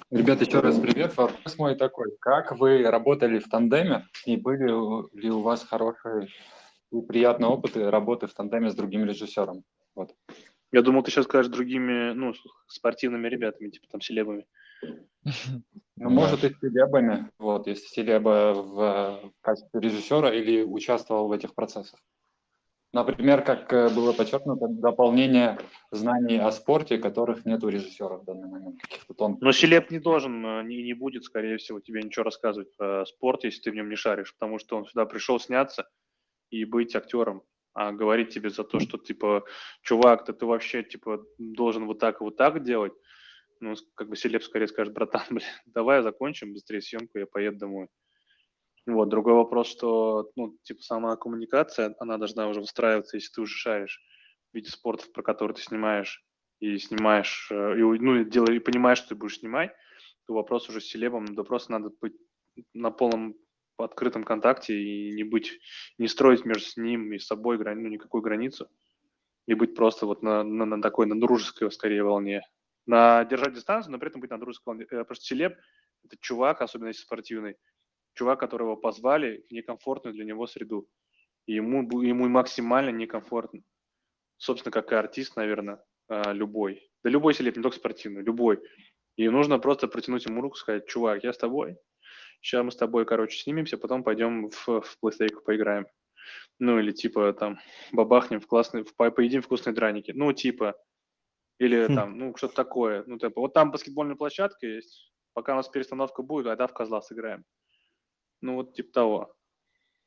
[0.10, 1.16] Ребята, еще раз привет.
[1.16, 2.18] Вопрос мой такой.
[2.20, 4.66] Как вы работали в тандеме и были
[5.16, 6.30] ли у вас хорошие
[6.92, 9.64] и приятные опыты работы в тандеме с другим режиссером?
[9.96, 10.16] Вот.
[10.72, 12.34] Я думал, ты сейчас скажешь другими, ну,
[12.68, 14.46] спортивными ребятами, типа там селебами.
[15.98, 21.54] Ну, может, и с селебами, вот, если селеба в качестве режиссера или участвовал в этих
[21.54, 22.00] процессах.
[22.92, 25.60] Например, как э, было подчеркнуто, дополнение
[25.92, 28.82] знаний о спорте, которых нет у режиссера в данный момент.
[29.42, 33.44] Но Селеп не должен, э, не, не будет, скорее всего, тебе ничего рассказывать про спорт,
[33.44, 35.88] если ты в нем не шаришь, потому что он сюда пришел сняться
[36.50, 37.44] и быть актером,
[37.74, 39.46] а говорить тебе за то, что, типа,
[39.82, 42.94] чувак, да ты вообще, типа, должен вот так и вот так делать,
[43.60, 47.88] ну, как бы Селеп скорее скажет, братан, блин, давай закончим быстрее съемку, я поеду домой.
[48.86, 53.56] Вот, другой вопрос, что, ну, типа, сама коммуникация, она должна уже выстраиваться, если ты уже
[53.56, 54.02] шаришь
[54.52, 56.24] в виде спортов, про которые ты снимаешь,
[56.60, 59.72] и снимаешь, э, и, ну, делаешь, и понимаешь, что ты будешь снимать,
[60.26, 62.16] то вопрос уже с селебом, да просто надо быть
[62.74, 63.36] на полном
[63.84, 65.60] открытом контакте и не быть,
[65.98, 68.70] не строить между ним и собой ну, никакой границу,
[69.48, 72.42] и быть просто вот на, на, на такой, на дружеской, скорее, волне.
[72.86, 74.88] На держать дистанцию, но при этом быть на дружеской волне.
[74.90, 75.58] Э, просто селеб–
[76.04, 77.56] это чувак, особенно если спортивный,
[78.14, 80.88] чувак, которого позвали в некомфортную для него среду.
[81.46, 83.62] И ему, ему максимально некомфортно.
[84.38, 86.90] Собственно, как и артист, наверное, а, любой.
[87.04, 88.60] Да любой селеп, не только спортивный, любой.
[89.16, 91.78] И нужно просто протянуть ему руку, сказать, чувак, я с тобой.
[92.42, 95.88] Сейчас мы с тобой, короче, снимемся, потом пойдем в, в PlayStation поиграем.
[96.60, 97.60] Ну, или типа там
[97.92, 100.12] бабахнем в классный, в, поедим вкусные драники.
[100.16, 100.76] Ну, типа,
[101.58, 101.96] или хм.
[101.96, 103.04] там, ну, что-то такое.
[103.06, 105.12] Ну, типа, вот там баскетбольная площадка есть.
[105.34, 107.46] Пока у нас перестановка будет, тогда в козла сыграем.
[108.42, 109.36] Ну, вот типа того.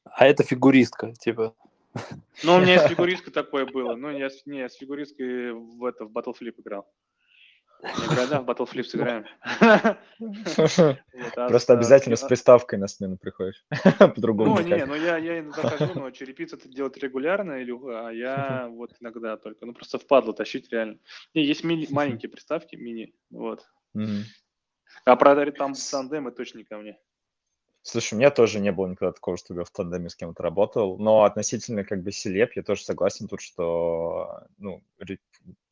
[0.04, 1.54] А это фигуристка, типа.
[2.42, 3.94] Ну, у меня с фигуристкой такое было.
[3.94, 6.90] Ну, я, не, я с фигуристкой в, это, в Battleflip играл.
[7.82, 9.26] Не да, в Battleflip сыграем.
[11.36, 13.64] А Просто обязательно с приставкой на смену приходишь.
[13.98, 14.54] По-другому.
[14.54, 19.36] Ну, не, ну я, иногда хожу, но черепица это делать регулярно, а я вот иногда
[19.36, 19.66] только.
[19.66, 20.98] Ну, просто впадло тащить реально.
[21.34, 23.66] Не, есть маленькие приставки, мини, вот.
[25.04, 26.98] А про там тандемы точно не ко мне.
[27.84, 30.98] Слушай, у меня тоже не было никогда такого, чтобы я в тандеме с кем-то работал,
[30.98, 34.82] но относительно как бы селеп я тоже согласен тут, что, ну,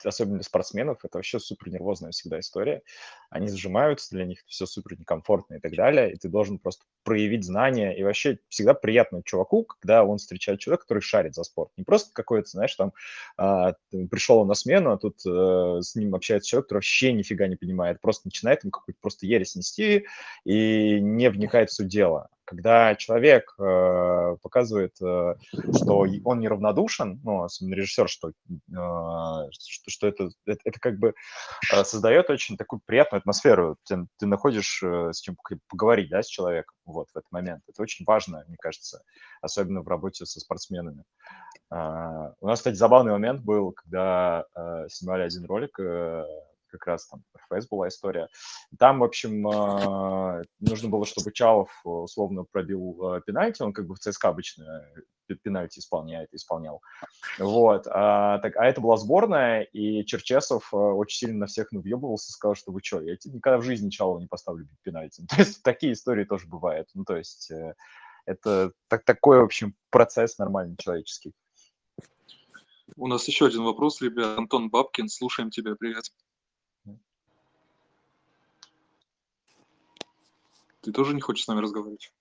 [0.04, 2.82] особенно для спортсменов, это вообще супер нервозная всегда история.
[3.30, 7.44] Они сжимаются, для них все супер некомфортно и так далее, и ты должен просто проявить
[7.44, 7.96] знания.
[7.96, 11.70] И вообще всегда приятно чуваку, когда он встречает человека, который шарит за спорт.
[11.76, 12.92] Не просто какой-то, знаешь, там
[13.36, 13.74] а,
[14.10, 17.56] пришел он на смену, а тут а, с ним общается человек, который вообще нифига не
[17.56, 20.06] понимает, просто начинает ему какую-то просто ересь нести
[20.44, 25.35] и не вникает в суть дела когда человек э, показывает, э,
[25.72, 28.32] что он неравнодушен, ну, особенно режиссер, что, э,
[29.52, 31.14] что, что это, это, это как бы
[31.72, 33.77] э, создает очень такую приятную атмосферу.
[33.85, 35.36] Ты, ты находишь э, с чем
[35.68, 37.62] поговорить, да, с человеком вот в этот момент.
[37.68, 39.01] Это очень важно, мне кажется,
[39.43, 41.05] особенно в работе со спортсменами.
[41.72, 46.24] Uh, у нас, кстати, забавный момент был, когда uh, снимали один ролик, uh,
[46.70, 48.28] как раз там РФС была история.
[48.78, 53.94] Там, в общем, а, нужно было, чтобы Чалов условно пробил а, пенальти, он как бы
[53.94, 54.86] в ЦСКА обычно
[55.42, 56.82] пенальти исполняет, исполнял.
[57.38, 57.86] Вот.
[57.86, 62.72] А, так, а это была сборная, и Черчесов очень сильно на всех навъебывался, сказал, что
[62.72, 65.24] вы что, я никогда в жизни Чалова не поставлю пенальти.
[65.28, 66.88] То есть такие истории тоже бывают.
[66.94, 67.74] Ну, то есть э,
[68.26, 71.32] это так, такой, в общем, процесс нормальный человеческий.
[72.97, 74.38] У нас еще один вопрос, ребят.
[74.38, 76.05] Антон Бабкин, слушаем тебя, привет.
[80.82, 82.12] Ты тоже не хочешь с нами разговаривать?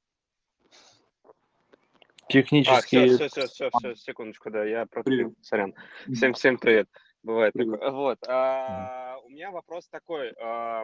[2.27, 3.03] Технические...
[3.03, 5.73] А, все, все, все, все, секундочку, да, я пропил, сорян.
[6.13, 6.87] Всем, всем привет.
[7.23, 7.79] Бывает привет.
[7.79, 7.91] такое.
[7.91, 10.33] Вот, а, у меня вопрос такой.
[10.39, 10.83] А,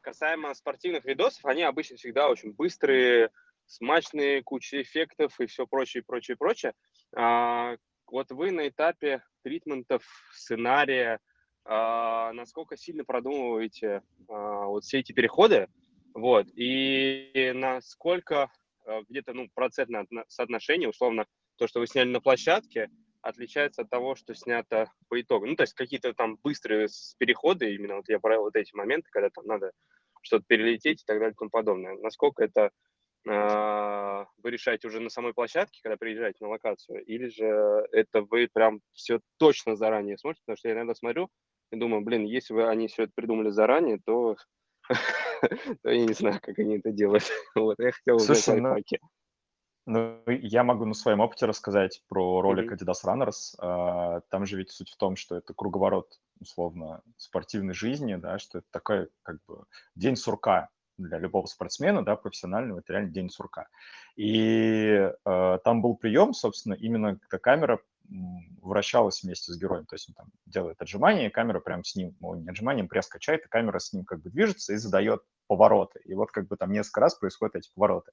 [0.00, 3.30] касаемо спортивных видосов, они обычно всегда очень быстрые,
[3.66, 6.74] смачные, куча эффектов и все прочее, прочее, прочее.
[7.14, 7.76] А,
[8.06, 11.20] вот вы на этапе тритментов, сценария,
[11.64, 15.68] а, насколько сильно продумываете а, вот все эти переходы,
[16.16, 16.46] вот.
[16.54, 18.50] И насколько
[18.86, 21.26] э, где-то ну, процентное соотношение, условно,
[21.58, 22.88] то, что вы сняли на площадке,
[23.20, 25.46] отличается от того, что снято по итогу.
[25.46, 26.88] Ну, то есть какие-то там быстрые
[27.18, 29.72] переходы, именно вот я брал вот эти моменты, когда там надо
[30.22, 31.96] что-то перелететь и так далее и тому подобное.
[31.98, 32.70] Насколько это
[33.28, 38.48] э, вы решаете уже на самой площадке, когда приезжаете на локацию, или же это вы
[38.50, 41.28] прям все точно заранее смотрите, потому что я иногда смотрю
[41.72, 44.36] и думаю, блин, если вы они все это придумали заранее, то
[45.82, 47.24] то я не знаю, как они это делают.
[47.54, 48.76] Вот, я хотел узнать Слушай, ну,
[49.86, 52.76] Ну, я могу на своем опыте рассказать про ролик mm-hmm.
[52.76, 53.54] Adidas Runners.
[53.58, 58.58] А, там же ведь суть в том, что это круговорот, условно, спортивной жизни, да, что
[58.58, 59.64] это такой, как бы,
[59.94, 60.68] день сурка
[60.98, 63.68] для любого спортсмена, да, профессионального, это реально день сурка.
[64.16, 67.80] И э, там был прием, собственно, именно когда камера
[68.62, 72.34] вращалась вместе с героем, то есть он там делает отжимание, камера прям с ним, ну,
[72.34, 76.00] не отжиманием, пресс качает, и камера с ним как бы движется и задает повороты.
[76.04, 78.12] И вот как бы там несколько раз происходят эти повороты.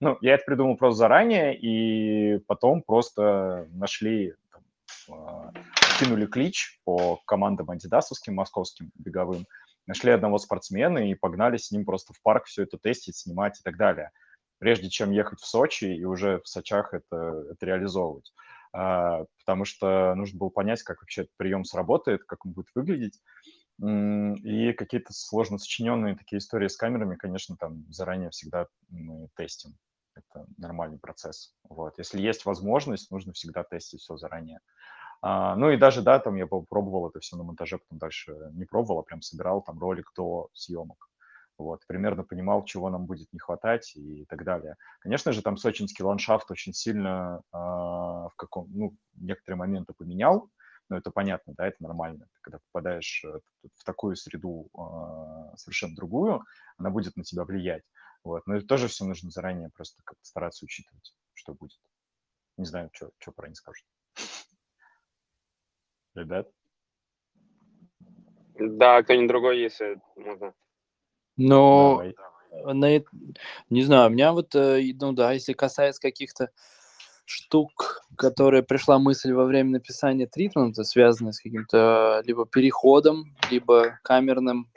[0.00, 4.62] Ну, я это придумал просто заранее, и потом просто нашли, там,
[5.08, 5.52] э,
[5.98, 9.46] кинули клич по командам антидасовским, московским беговым,
[9.86, 13.62] нашли одного спортсмена и погнали с ним просто в парк все это тестить, снимать и
[13.62, 14.10] так далее,
[14.58, 18.32] прежде чем ехать в Сочи и уже в Сочах это, это реализовывать.
[18.72, 23.20] А, потому что нужно было понять, как вообще этот прием сработает, как он будет выглядеть.
[23.82, 29.78] И какие-то сложно сочиненные такие истории с камерами, конечно, там заранее всегда мы тестим
[30.14, 31.54] это нормальный процесс.
[31.68, 31.98] Вот.
[31.98, 34.60] Если есть возможность, нужно всегда тестить все заранее.
[35.22, 38.64] А, ну и даже, да, там я пробовал это все на монтаже, потом дальше не
[38.64, 41.09] пробовал, а прям собирал там ролик до съемок.
[41.60, 44.76] Вот, примерно понимал, чего нам будет не хватать и так далее.
[45.00, 50.48] Конечно же, там сочинский ландшафт очень сильно а, в каком, ну, некоторые моменты поменял,
[50.88, 52.24] но это понятно, да, это нормально.
[52.32, 53.40] Ты, когда попадаешь э,
[53.74, 56.42] в такую среду а, совершенно другую,
[56.78, 57.84] она будет на тебя влиять.
[58.24, 58.46] Вот.
[58.46, 61.78] Но это тоже все нужно заранее просто как-то стараться учитывать, что будет.
[62.56, 63.84] Не знаю, что, что про них скажут.
[66.14, 66.50] Ребят?
[68.54, 70.54] Да, кто-нибудь другой, если можно.
[71.42, 72.02] Ну,
[72.64, 73.02] на,
[73.70, 76.50] не знаю, у меня вот, э, ну да, если касается каких-то
[77.24, 84.68] штук, которые пришла мысль во время написания тритмента, связанная с каким-то либо переходом, либо камерным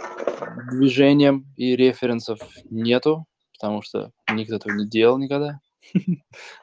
[0.71, 3.25] движением, и референсов нету
[3.63, 5.61] потому что никто этого не делал никогда.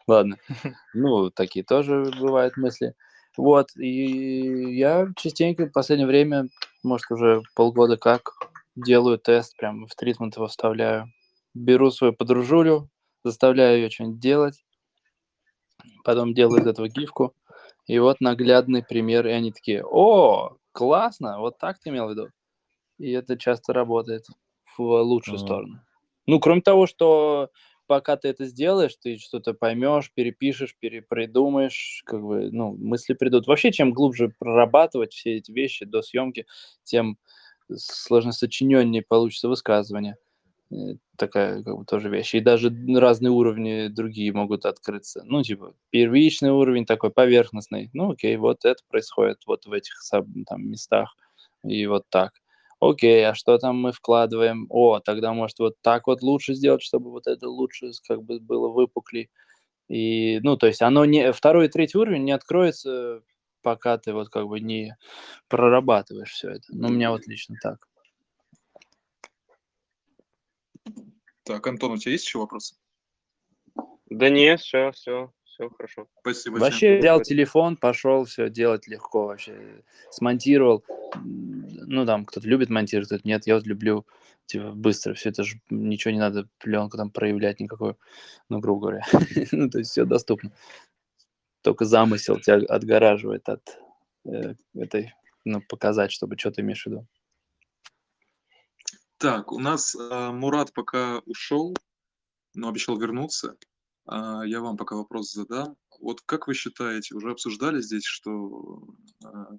[0.07, 0.37] Ладно.
[0.93, 2.95] Ну, такие тоже бывают мысли.
[3.39, 6.49] Вот, и я частенько в последнее время,
[6.83, 8.33] может, уже полгода как,
[8.77, 11.13] делаю тест, прям в тритмент его вставляю.
[11.55, 12.89] Беру свою подружулю,
[13.25, 14.65] заставляю ее что-нибудь делать,
[16.05, 17.35] потом делаю из этого гифку,
[17.87, 22.29] и вот наглядный пример, и они такие, о, классно, вот так ты имел в виду.
[22.99, 24.27] И это часто работает
[24.77, 25.45] в лучшую mm-hmm.
[25.45, 25.81] сторону.
[26.27, 27.51] Ну, кроме того, что
[27.87, 33.49] пока ты это сделаешь, ты что-то поймешь, перепишешь, перепридумаешь, как бы, ну, мысли придут.
[33.49, 36.47] Вообще, чем глубже прорабатывать все эти вещи до съемки,
[36.85, 37.19] тем
[37.77, 40.17] сложносочиненнее получится высказывание.
[40.73, 42.35] Э, такая как бы тоже вещь.
[42.35, 45.23] И даже разные уровни другие могут открыться.
[45.25, 47.91] Ну, типа, первичный уровень такой поверхностный.
[47.95, 49.95] Ну, окей, вот это происходит вот в этих
[50.47, 51.17] там местах.
[51.65, 52.33] И вот так
[52.81, 54.67] окей, а что там мы вкладываем?
[54.71, 58.69] О, тогда, может, вот так вот лучше сделать, чтобы вот это лучше как бы было
[58.69, 59.31] выпуклей.
[59.89, 63.23] И, ну, то есть оно не, второй и третий уровень не откроется,
[63.63, 64.97] пока ты вот как бы не
[65.49, 66.67] прорабатываешь все это.
[66.69, 67.89] Ну, у меня вот лично так.
[71.45, 72.77] Так, Антон, у тебя есть еще вопросы?
[74.07, 76.09] Да нет, все, все, все хорошо.
[76.21, 76.59] Спасибо.
[76.59, 76.99] Вообще всем.
[76.99, 79.83] взял телефон, пошел все делать легко вообще.
[80.11, 80.85] Смонтировал.
[81.23, 83.47] Ну, там кто-то любит монтировать, кто-то нет.
[83.47, 84.07] Я вот люблю
[84.51, 87.97] типа, быстро все это же ничего не надо пленку там проявлять никакую,
[88.49, 89.07] ну, грубо говоря.
[89.53, 90.51] ну, то есть все доступно.
[91.63, 93.79] Только замысел тебя отгораживает от
[94.25, 95.15] э, этой,
[95.45, 97.07] ну, показать, чтобы что ты имеешь в виду.
[99.19, 101.75] Так, у нас э, Мурат пока ушел,
[102.55, 103.57] но обещал вернуться.
[104.07, 105.77] А, я вам пока вопрос задам.
[106.01, 108.83] Вот как вы считаете, уже обсуждали здесь, что...
[109.25, 109.51] А,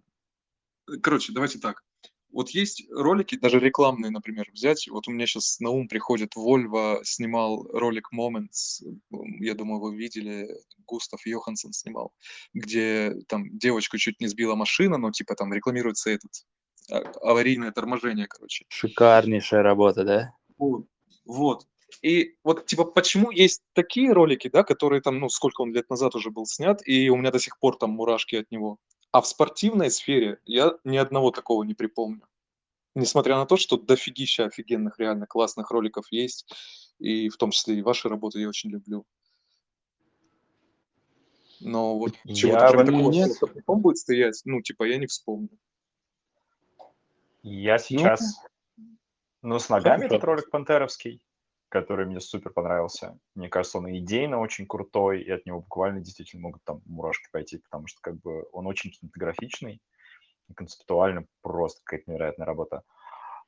[1.01, 1.83] короче, давайте так.
[2.31, 4.87] Вот есть ролики, даже рекламные, например, взять.
[4.89, 8.83] Вот у меня сейчас на ум приходит Volvo снимал ролик Moments.
[9.39, 10.49] Я думаю, вы видели,
[10.85, 12.13] Густав Йоханссон снимал,
[12.53, 16.31] где там девочку чуть не сбила машина, но типа там рекламируется этот
[16.89, 18.65] а, аварийное торможение, короче.
[18.69, 20.33] Шикарнейшая работа, да?
[20.57, 20.85] Вот.
[21.25, 21.65] вот.
[22.01, 26.15] И вот, типа, почему есть такие ролики, да, которые там, ну, сколько он лет назад
[26.15, 28.77] уже был снят, и у меня до сих пор там мурашки от него.
[29.11, 32.25] А в спортивной сфере я ни одного такого не припомню.
[32.95, 36.53] Несмотря на то, что дофигища офигенных, реально классных роликов есть,
[36.99, 39.05] и в том числе и ваши работы я очень люблю.
[41.59, 43.39] Но вот чего-то прям такого, нет.
[43.39, 45.57] потом будет стоять, ну, типа, я не вспомню.
[47.43, 48.41] Я сейчас...
[48.77, 48.97] Ну,
[49.43, 51.21] ну с ногами этот ролик пантеровский
[51.71, 53.17] который мне супер понравился.
[53.33, 57.59] Мне кажется, он идейно очень крутой, и от него буквально действительно могут там мурашки пойти,
[57.59, 59.81] потому что как бы он очень кинематографичный,
[60.53, 62.83] концептуально просто какая-то невероятная работа.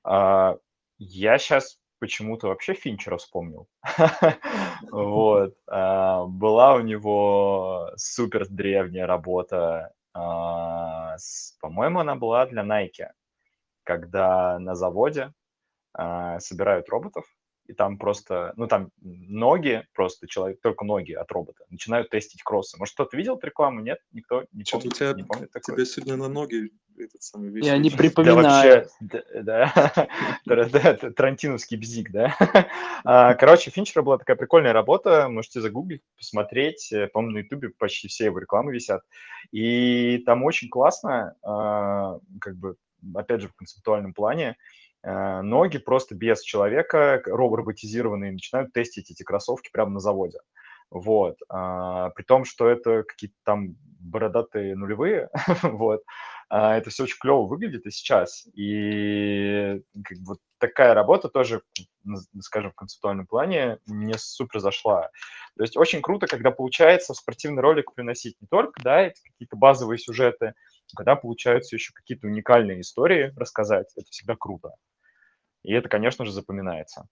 [0.06, 0.58] А,
[0.98, 3.68] я сейчас почему-то вообще Финчера вспомнил.
[4.92, 5.56] Вот.
[5.68, 11.16] А, была у него супер древняя работа, а,
[11.60, 13.10] по-моему, она была для Nike,
[13.84, 15.34] когда на заводе
[15.94, 17.26] а, собирают роботов,
[17.66, 22.78] и там просто, ну, там ноги, просто человек, только ноги от робота, начинают тестить кроссы.
[22.78, 23.80] Может, кто-то видел эту рекламу?
[23.82, 24.00] Нет?
[24.12, 24.98] Никто не Что-то помнит?
[24.98, 25.76] тебя, Не помнит такое?
[25.76, 27.98] тебя сегодня на ноги этот самый весь Я не вечер.
[27.98, 28.90] Да припоминаю.
[29.02, 32.36] вообще, да, да, Тарантиновский бзик, да.
[33.06, 38.26] А, Короче, Финчера была такая прикольная работа, можете загуглить, посмотреть, по-моему, на Ютубе почти все
[38.26, 39.02] его рекламы висят.
[39.52, 42.76] И там очень классно, а, как бы,
[43.16, 44.56] опять же, в концептуальном плане,
[45.04, 50.40] ноги просто без человека, роботизированные, начинают тестить эти кроссовки прямо на заводе.
[50.94, 51.38] Вот.
[51.50, 55.30] А, При том, что это какие-то там бородатые нулевые,
[55.64, 56.04] вот,
[56.50, 58.48] а, это все очень клево выглядит и сейчас.
[58.54, 61.64] И как бы такая работа тоже,
[62.42, 65.10] скажем, в концептуальном плане мне супер зашла.
[65.58, 69.56] То есть очень круто, когда получается в спортивный ролик приносить не только, да, эти какие-то
[69.56, 70.54] базовые сюжеты,
[70.96, 74.74] когда получаются еще какие-то уникальные истории рассказать, это всегда круто.
[75.64, 77.08] И это, конечно же, запоминается.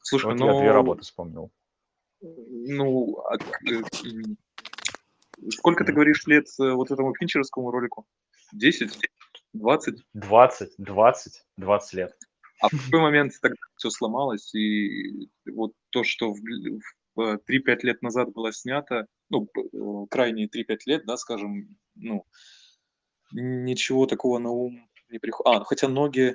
[0.00, 1.50] Слушай, Вот я две ну, работы вспомнил.
[2.20, 3.82] ну, а, э,
[5.50, 8.06] сколько ты говоришь лет э, вот этому финчеровскому ролику?
[8.52, 8.98] 10?
[9.54, 10.04] 20?
[10.12, 12.12] 20, 20, 20 лет.
[12.60, 16.38] А в какой момент тогда все сломалось, и вот то, что в,
[17.16, 22.24] в, э, 3-5 лет назад было снято, ну, э, крайние 3-5 лет, да, скажем, ну,
[23.32, 25.62] ничего такого на ум не приходит.
[25.62, 26.34] А, хотя ноги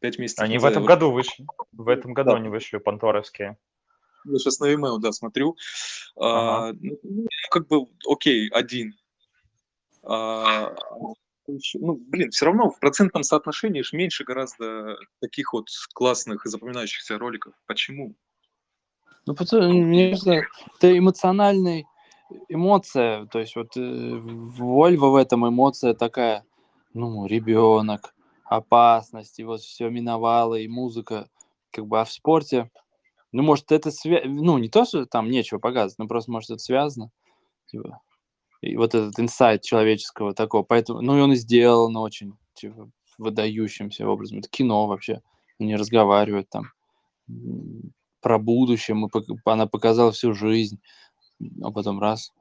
[0.00, 1.46] 5 месяцев Они в назад этом году вышли.
[1.72, 2.36] В этом году Да.
[2.36, 3.56] они вышли, панторовские.
[4.24, 5.56] Я сейчас на Vimeo, да, смотрю.
[6.16, 6.68] Ага.
[6.68, 8.94] А, ну, ну, как бы, окей, один.
[10.02, 10.74] А,
[11.46, 17.18] ну, блин, все равно в процентном соотношении ж меньше гораздо таких вот классных и запоминающихся
[17.18, 17.54] роликов.
[17.66, 18.14] Почему?
[19.26, 20.46] Ну, потому, мне кажется,
[20.76, 21.86] это эмоциональный
[22.48, 26.44] эмоция, то есть вот э, Вольва в этом эмоция такая,
[26.94, 28.14] ну, ребенок,
[28.44, 31.28] опасность, и вот все миновало, и музыка,
[31.70, 32.70] как бы, а в спорте,
[33.32, 36.60] ну, может, это связано, ну, не то, что там нечего показывать, но просто, может, это
[36.60, 37.10] связано,
[37.66, 38.00] типа,
[38.60, 44.08] и вот этот инсайт человеческого такого, поэтому, ну, и он и сделан очень, типа, выдающимся
[44.08, 45.20] образом, это кино вообще,
[45.58, 46.72] не разговаривают там,
[48.20, 49.08] про будущее, мы,
[49.44, 50.80] она показала всю жизнь,
[51.62, 52.32] а потом раз.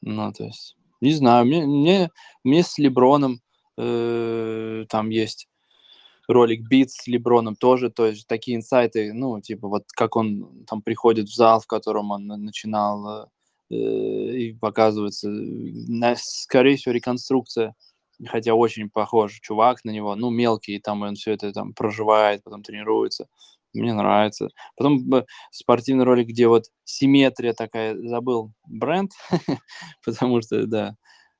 [0.00, 2.10] Ну, то есть, не знаю, мне, мне,
[2.44, 3.40] мне с Леброном
[3.78, 5.48] э, там есть
[6.28, 10.82] ролик Бит с Леброном тоже, то есть такие инсайты, ну, типа вот как он там
[10.82, 13.28] приходит в зал, в котором он на- начинал,
[13.70, 17.74] э, и показывается, на- скорее всего, реконструкция,
[18.26, 22.62] хотя очень похож чувак на него, ну, мелкий, там он все это там проживает, потом
[22.62, 23.26] тренируется,
[23.74, 24.48] мне нравится.
[24.76, 29.12] Потом б- спортивный ролик, где вот симметрия такая, забыл бренд,
[30.04, 30.96] потому что, да,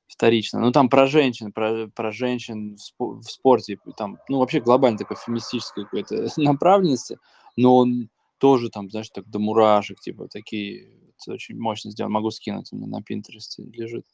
[0.09, 0.59] вторично.
[0.59, 4.97] Ну, там про женщин, про, про женщин в, спо- в спорте, там, ну, вообще глобально
[4.97, 7.17] такой феминистической какой-то направленности,
[7.55, 8.09] но он
[8.39, 10.89] тоже там, знаешь, так до мурашек, типа, такие,
[11.27, 12.13] очень мощно сделано.
[12.13, 14.05] Могу скинуть, у меня на Пинтересте лежит.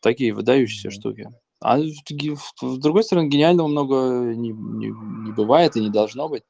[0.00, 0.94] Такие выдающиеся Мгм.
[0.94, 1.28] штуки.
[1.60, 3.94] А в- с другой стороны, гениального много
[4.34, 6.42] не, не, не бывает и не должно быть,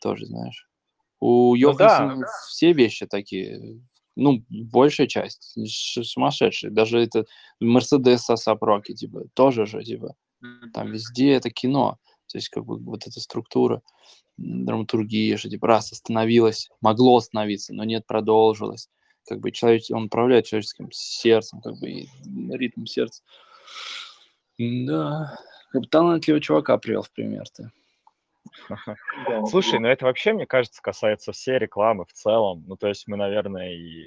[0.00, 0.68] тоже, знаешь.
[1.20, 1.84] У Ну да.
[1.86, 3.80] Йоханссона все вещи такие,
[4.18, 5.54] ну, большая часть,
[6.04, 6.70] сумасшедшие.
[6.70, 7.24] Даже это
[7.60, 10.14] Мерседес Сапроки, типа, тоже же, типа,
[10.74, 11.98] там везде это кино.
[12.30, 13.80] То есть, как бы, вот эта структура,
[14.36, 18.88] драматургия, что, типа, раз остановилась, могло остановиться, но нет, продолжилось.
[19.26, 22.08] Как бы человек, он управляет человеческим сердцем, как бы, и
[22.50, 23.22] ритм сердца.
[24.58, 25.38] Да,
[25.70, 27.70] как бы талантливого чувака привел в пример ты.
[29.48, 32.64] Слушай, ну это вообще, мне кажется, касается всей рекламы в целом.
[32.66, 34.06] Ну, то есть мы, наверное, и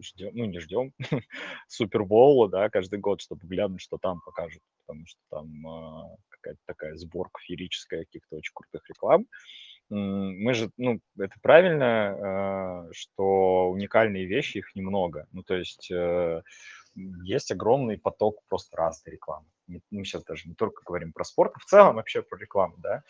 [0.00, 0.92] ждем, ну, не ждем
[1.68, 6.96] Супербоула, да, каждый год, чтобы глянуть, что там покажут, потому что там а, какая-то такая
[6.96, 9.26] сборка феерическая каких-то очень крутых реклам.
[9.90, 15.26] Мы же, ну, это правильно, а, что уникальные вещи, их немного.
[15.32, 16.42] Ну, то есть э,
[16.94, 19.46] есть огромный поток просто разной рекламы.
[19.66, 22.74] Не- Мы сейчас даже не только говорим про спорт, а в целом вообще про рекламу,
[22.78, 23.02] да.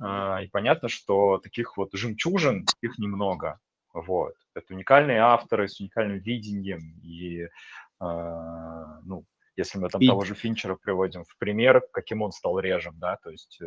[0.00, 3.58] А, И понятно, что таких вот жемчужин, их немного.
[3.92, 4.34] Вот.
[4.54, 7.00] Это уникальные авторы с уникальным видением.
[7.02, 7.48] И,
[8.00, 9.24] а, ну,
[9.58, 13.18] если мы там И- того же Финчера приводим в пример, каким он стал режем, да,
[13.22, 13.66] то есть э,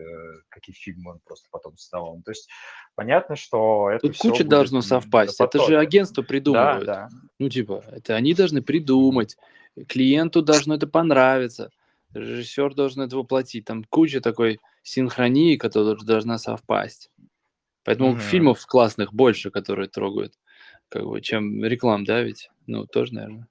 [0.50, 2.16] какие фильмы он просто потом создавал.
[2.16, 2.50] Ну, То есть
[2.96, 5.40] понятно, что это Тут куча должно совпасть.
[5.40, 6.86] Это же агентство Да, придумывает.
[6.86, 7.10] да.
[7.38, 9.38] Ну, типа, это они должны придумать.
[9.88, 11.70] Клиенту должно это понравиться.
[12.14, 13.66] Режиссер должен это воплотить.
[13.66, 17.10] Там куча такой синхронии, которая должна совпасть.
[17.84, 18.20] Поэтому Мгм.
[18.20, 20.34] фильмов классных больше, которые трогают,
[20.90, 22.50] как бы, чем реклам, да, ведь?
[22.68, 23.48] Ну, тоже, наверное,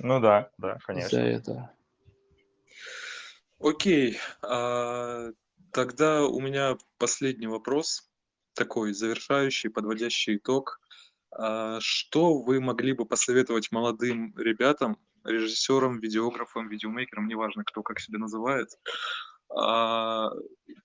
[0.00, 1.16] Ну да, да, конечно.
[1.16, 1.70] этого.
[3.60, 5.30] Окей, а,
[5.72, 8.08] тогда у меня последний вопрос,
[8.54, 10.80] такой завершающий, подводящий итог.
[11.30, 18.18] А, Что вы могли бы посоветовать молодым ребятам, режиссерам, видеографам, видеомейкерам, неважно, кто как себя
[18.18, 18.68] называет,
[19.48, 20.30] а,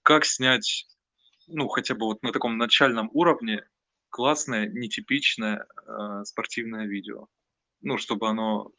[0.01, 0.87] как снять,
[1.47, 3.65] ну, хотя бы вот на таком начальном уровне
[4.09, 7.27] классное, нетипичное а, спортивное видео?
[7.81, 8.71] Ну, чтобы оно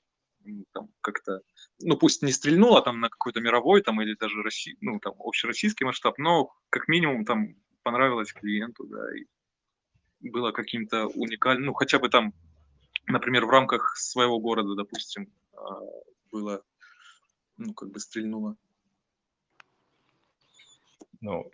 [0.73, 1.41] там как-то
[1.81, 4.77] ну, пусть не стрельнула там на какой-то мировой там или даже Росси...
[4.81, 9.27] ну, там, общероссийский масштаб, но как минимум там понравилось клиенту, да, и
[10.31, 12.33] было каким-то уникальным, ну, хотя бы там,
[13.07, 15.81] например, в рамках своего города, допустим, а,
[16.31, 16.63] было,
[17.57, 18.57] ну, как бы стрельнуло.
[21.21, 21.51] Ну,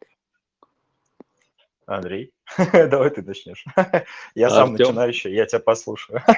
[1.91, 2.33] Андрей,
[2.73, 3.65] давай ты начнешь.
[4.35, 4.95] Я сам Артём?
[4.95, 6.23] начинающий, я тебя послушаю.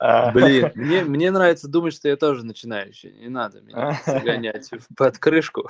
[0.00, 3.12] А, Блин, мне, мне нравится думать, что я тоже начинающий.
[3.12, 5.68] Не надо меня загонять под крышку.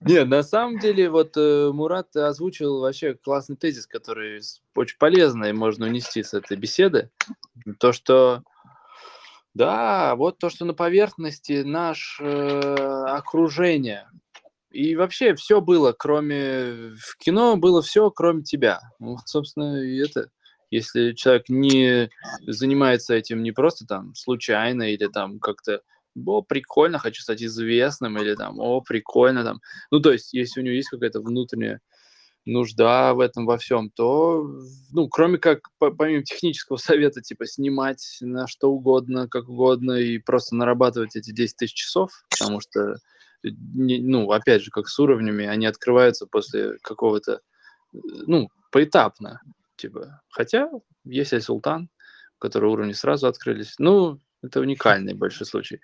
[0.00, 4.40] Не, на самом деле, вот э, Мурат озвучил вообще классный тезис, который
[4.74, 7.10] очень полезно и можно унести с этой беседы.
[7.78, 8.42] То, что
[9.54, 14.08] да, вот то, что на поверхности наше окружение.
[14.72, 16.94] И вообще все было, кроме...
[16.96, 18.80] В кино было все, кроме тебя.
[18.98, 20.30] Вот, собственно, и это...
[20.70, 22.08] Если человек не
[22.46, 25.82] занимается этим не просто там случайно или там как-то
[26.26, 29.60] о, прикольно, хочу стать известным, или там, о, прикольно, там.
[29.90, 31.80] Ну, то есть, если у него есть какая-то внутренняя
[32.44, 34.44] нужда в этом во всем, то,
[34.92, 40.18] ну, кроме как, по- помимо технического совета, типа, снимать на что угодно, как угодно, и
[40.18, 42.96] просто нарабатывать эти 10 тысяч часов, потому что,
[43.42, 47.40] ну, опять же, как с уровнями, они открываются после какого-то,
[47.92, 49.40] ну, поэтапно,
[49.76, 50.22] типа.
[50.30, 50.70] Хотя
[51.04, 51.88] есть Аль-Султан,
[52.36, 53.74] у которого уровни сразу открылись.
[53.78, 55.80] Ну, это уникальный большой случай.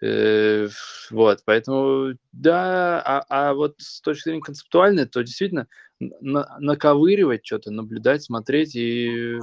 [0.00, 0.68] Э,
[1.10, 5.68] Вот, поэтому, да, а, а вот с точки зрения концептуальной, то действительно
[6.00, 9.38] на- наковыривать что-то, наблюдать, смотреть и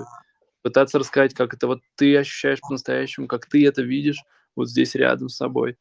[0.64, 4.22] пытаться рассказать, как это вот ты ощущаешь по-настоящему, как ты это видишь
[4.56, 5.78] вот здесь рядом с собой,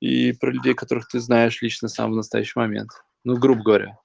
[0.00, 2.90] и про людей, которых ты знаешь лично сам в настоящий момент.
[3.24, 3.98] Ну, грубо говоря.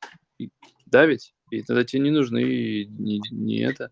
[0.86, 1.34] Да ведь?
[1.52, 3.92] И тогда тебе не нужны и не, не это.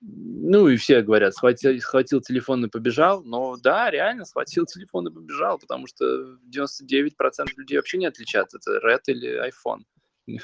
[0.00, 3.22] Ну, и все говорят, схватил, схватил телефон и побежал.
[3.24, 7.10] Но да, реально, схватил телефон и побежал, потому что 99%
[7.56, 9.84] людей вообще не отличат, это Red или iPhone.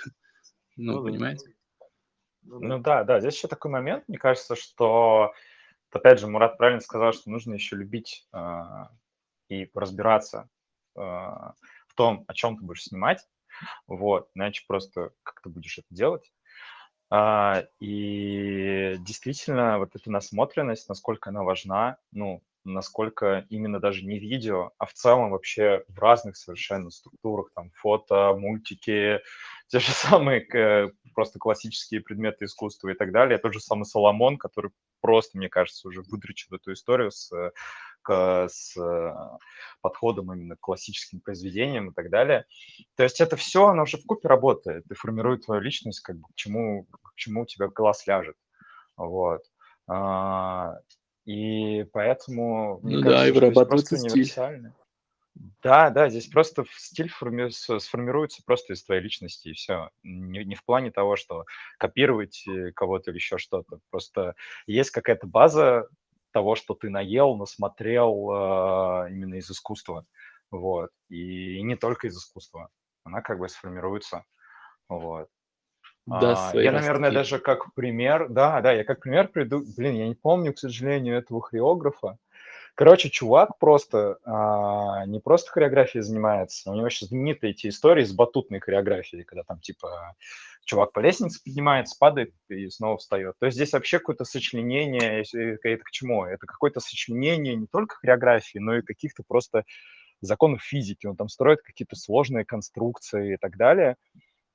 [0.77, 1.47] Ну, Ну понимаете?
[2.43, 5.35] Ну да, да, здесь еще такой момент, мне кажется, что,
[5.91, 8.89] опять же, Мурат правильно сказал, что нужно еще любить а,
[9.51, 10.49] и разбираться
[10.95, 13.27] в том, о чем ты будешь снимать,
[13.89, 16.33] вот, иначе просто как ты будешь это делать.
[17.11, 24.73] А, и действительно, вот эта насмотренность, насколько она важна, ну, насколько именно даже не видео,
[24.79, 29.21] а в целом вообще в разных совершенно структурах, там, фото, мультики,
[29.69, 33.39] те же самые к- просто классические предметы искусства и так далее.
[33.39, 37.33] Тот же самый Соломон, который просто, мне кажется, уже выдрочил эту историю с,
[38.51, 39.15] с э,
[39.81, 42.47] подходом именно к классическим произведениям и так далее.
[42.97, 46.29] То есть это все, оно уже в купе работает и формирует твою личность, как бы
[46.29, 48.37] к чему, к чему у тебя глаз ляжет.
[48.97, 49.43] Вот.
[49.89, 50.77] А,
[51.25, 54.33] И поэтому, Ну да, кажется, и вырабатывается стиль.
[55.63, 59.91] Да, да, здесь просто стиль форми- сформируется просто из твоей личности, и все.
[60.03, 61.45] Не, не в плане того, что
[61.79, 63.79] копировать э, кого-то или еще что-то.
[63.91, 64.35] Просто
[64.67, 65.89] есть какая-то база
[66.33, 70.07] того, что ты наел, насмотрел а, именно из искусства.
[70.51, 70.91] Вот.
[71.09, 72.71] И не только из искусства.
[73.05, 74.25] Она как бы сформируется.
[74.89, 75.29] Вот.
[76.07, 80.09] Да, А, Я, наверное, даже как пример, да, да, я как пример приду, блин, я
[80.09, 82.19] не помню, к сожалению, этого хореографа.
[82.81, 88.15] Короче, чувак просто а, не просто хореографией занимается, у него сейчас знаменитые эти истории с
[88.15, 90.17] батутной хореографией, когда там типа
[90.65, 93.35] чувак по лестнице поднимается, падает и снова встает.
[93.39, 95.23] То есть здесь вообще какое-то сочленение,
[95.63, 96.25] это к чему?
[96.25, 99.65] Это какое-то сочленение не только хореографии, но и каких-то просто
[100.23, 101.07] законов физики.
[101.07, 103.97] Он там строит какие-то сложные конструкции и так далее.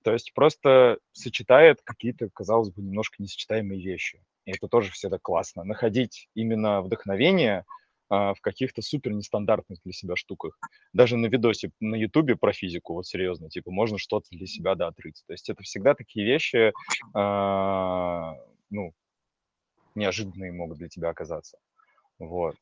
[0.04, 4.24] То есть просто сочетает какие-то, казалось бы, немножко несочетаемые вещи.
[4.46, 5.64] И это тоже всегда классно.
[5.64, 7.66] Находить именно вдохновение
[8.10, 10.58] а, в каких-то супер нестандартных для себя штуках.
[10.94, 14.88] Даже на видосе на Ютубе про физику, вот серьезно, типа, можно что-то для себя да,
[14.88, 15.24] открыть.
[15.28, 16.74] То есть это всегда такие вещи,
[17.14, 18.36] а,
[18.70, 18.94] ну,
[19.96, 21.58] неожиданные могут для тебя оказаться.
[22.20, 22.56] Вот.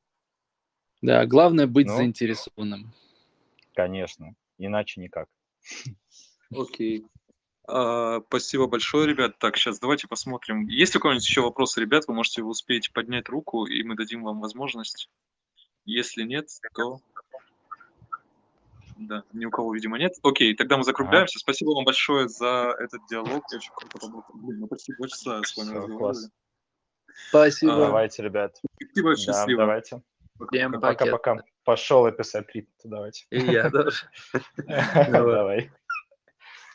[1.02, 1.98] Да, главное быть Ну.
[1.98, 2.94] заинтересованным.
[3.74, 5.28] Конечно, иначе никак.
[6.56, 7.06] Окей.
[7.68, 9.38] А, спасибо большое, ребят.
[9.40, 10.68] Так, сейчас давайте посмотрим.
[10.68, 12.08] Есть ли у кого-нибудь еще вопросы, ребят?
[12.08, 15.10] Вы можете успеть поднять руку, и мы дадим вам возможность.
[15.86, 17.00] Если нет, то...
[18.98, 20.14] Да, ни у кого, видимо, нет.
[20.24, 21.40] Окей, тогда мы закругляемся.
[21.40, 23.44] Спасибо вам большое за этот диалог.
[23.52, 24.36] Очень круто работал.
[24.36, 25.98] Блин, мы почти два часа с вами разговаривали.
[25.98, 26.30] класс.
[27.30, 27.74] Спасибо.
[27.76, 28.56] А, Давайте, ребят.
[28.82, 29.62] Спасибо, Да, счастливо.
[29.64, 30.02] давайте.
[30.52, 31.38] Всем Пока-пока.
[31.64, 32.70] Пошел я писать ритм.
[32.84, 33.26] Давайте.
[33.30, 34.06] И я тоже.
[35.12, 35.72] Давай.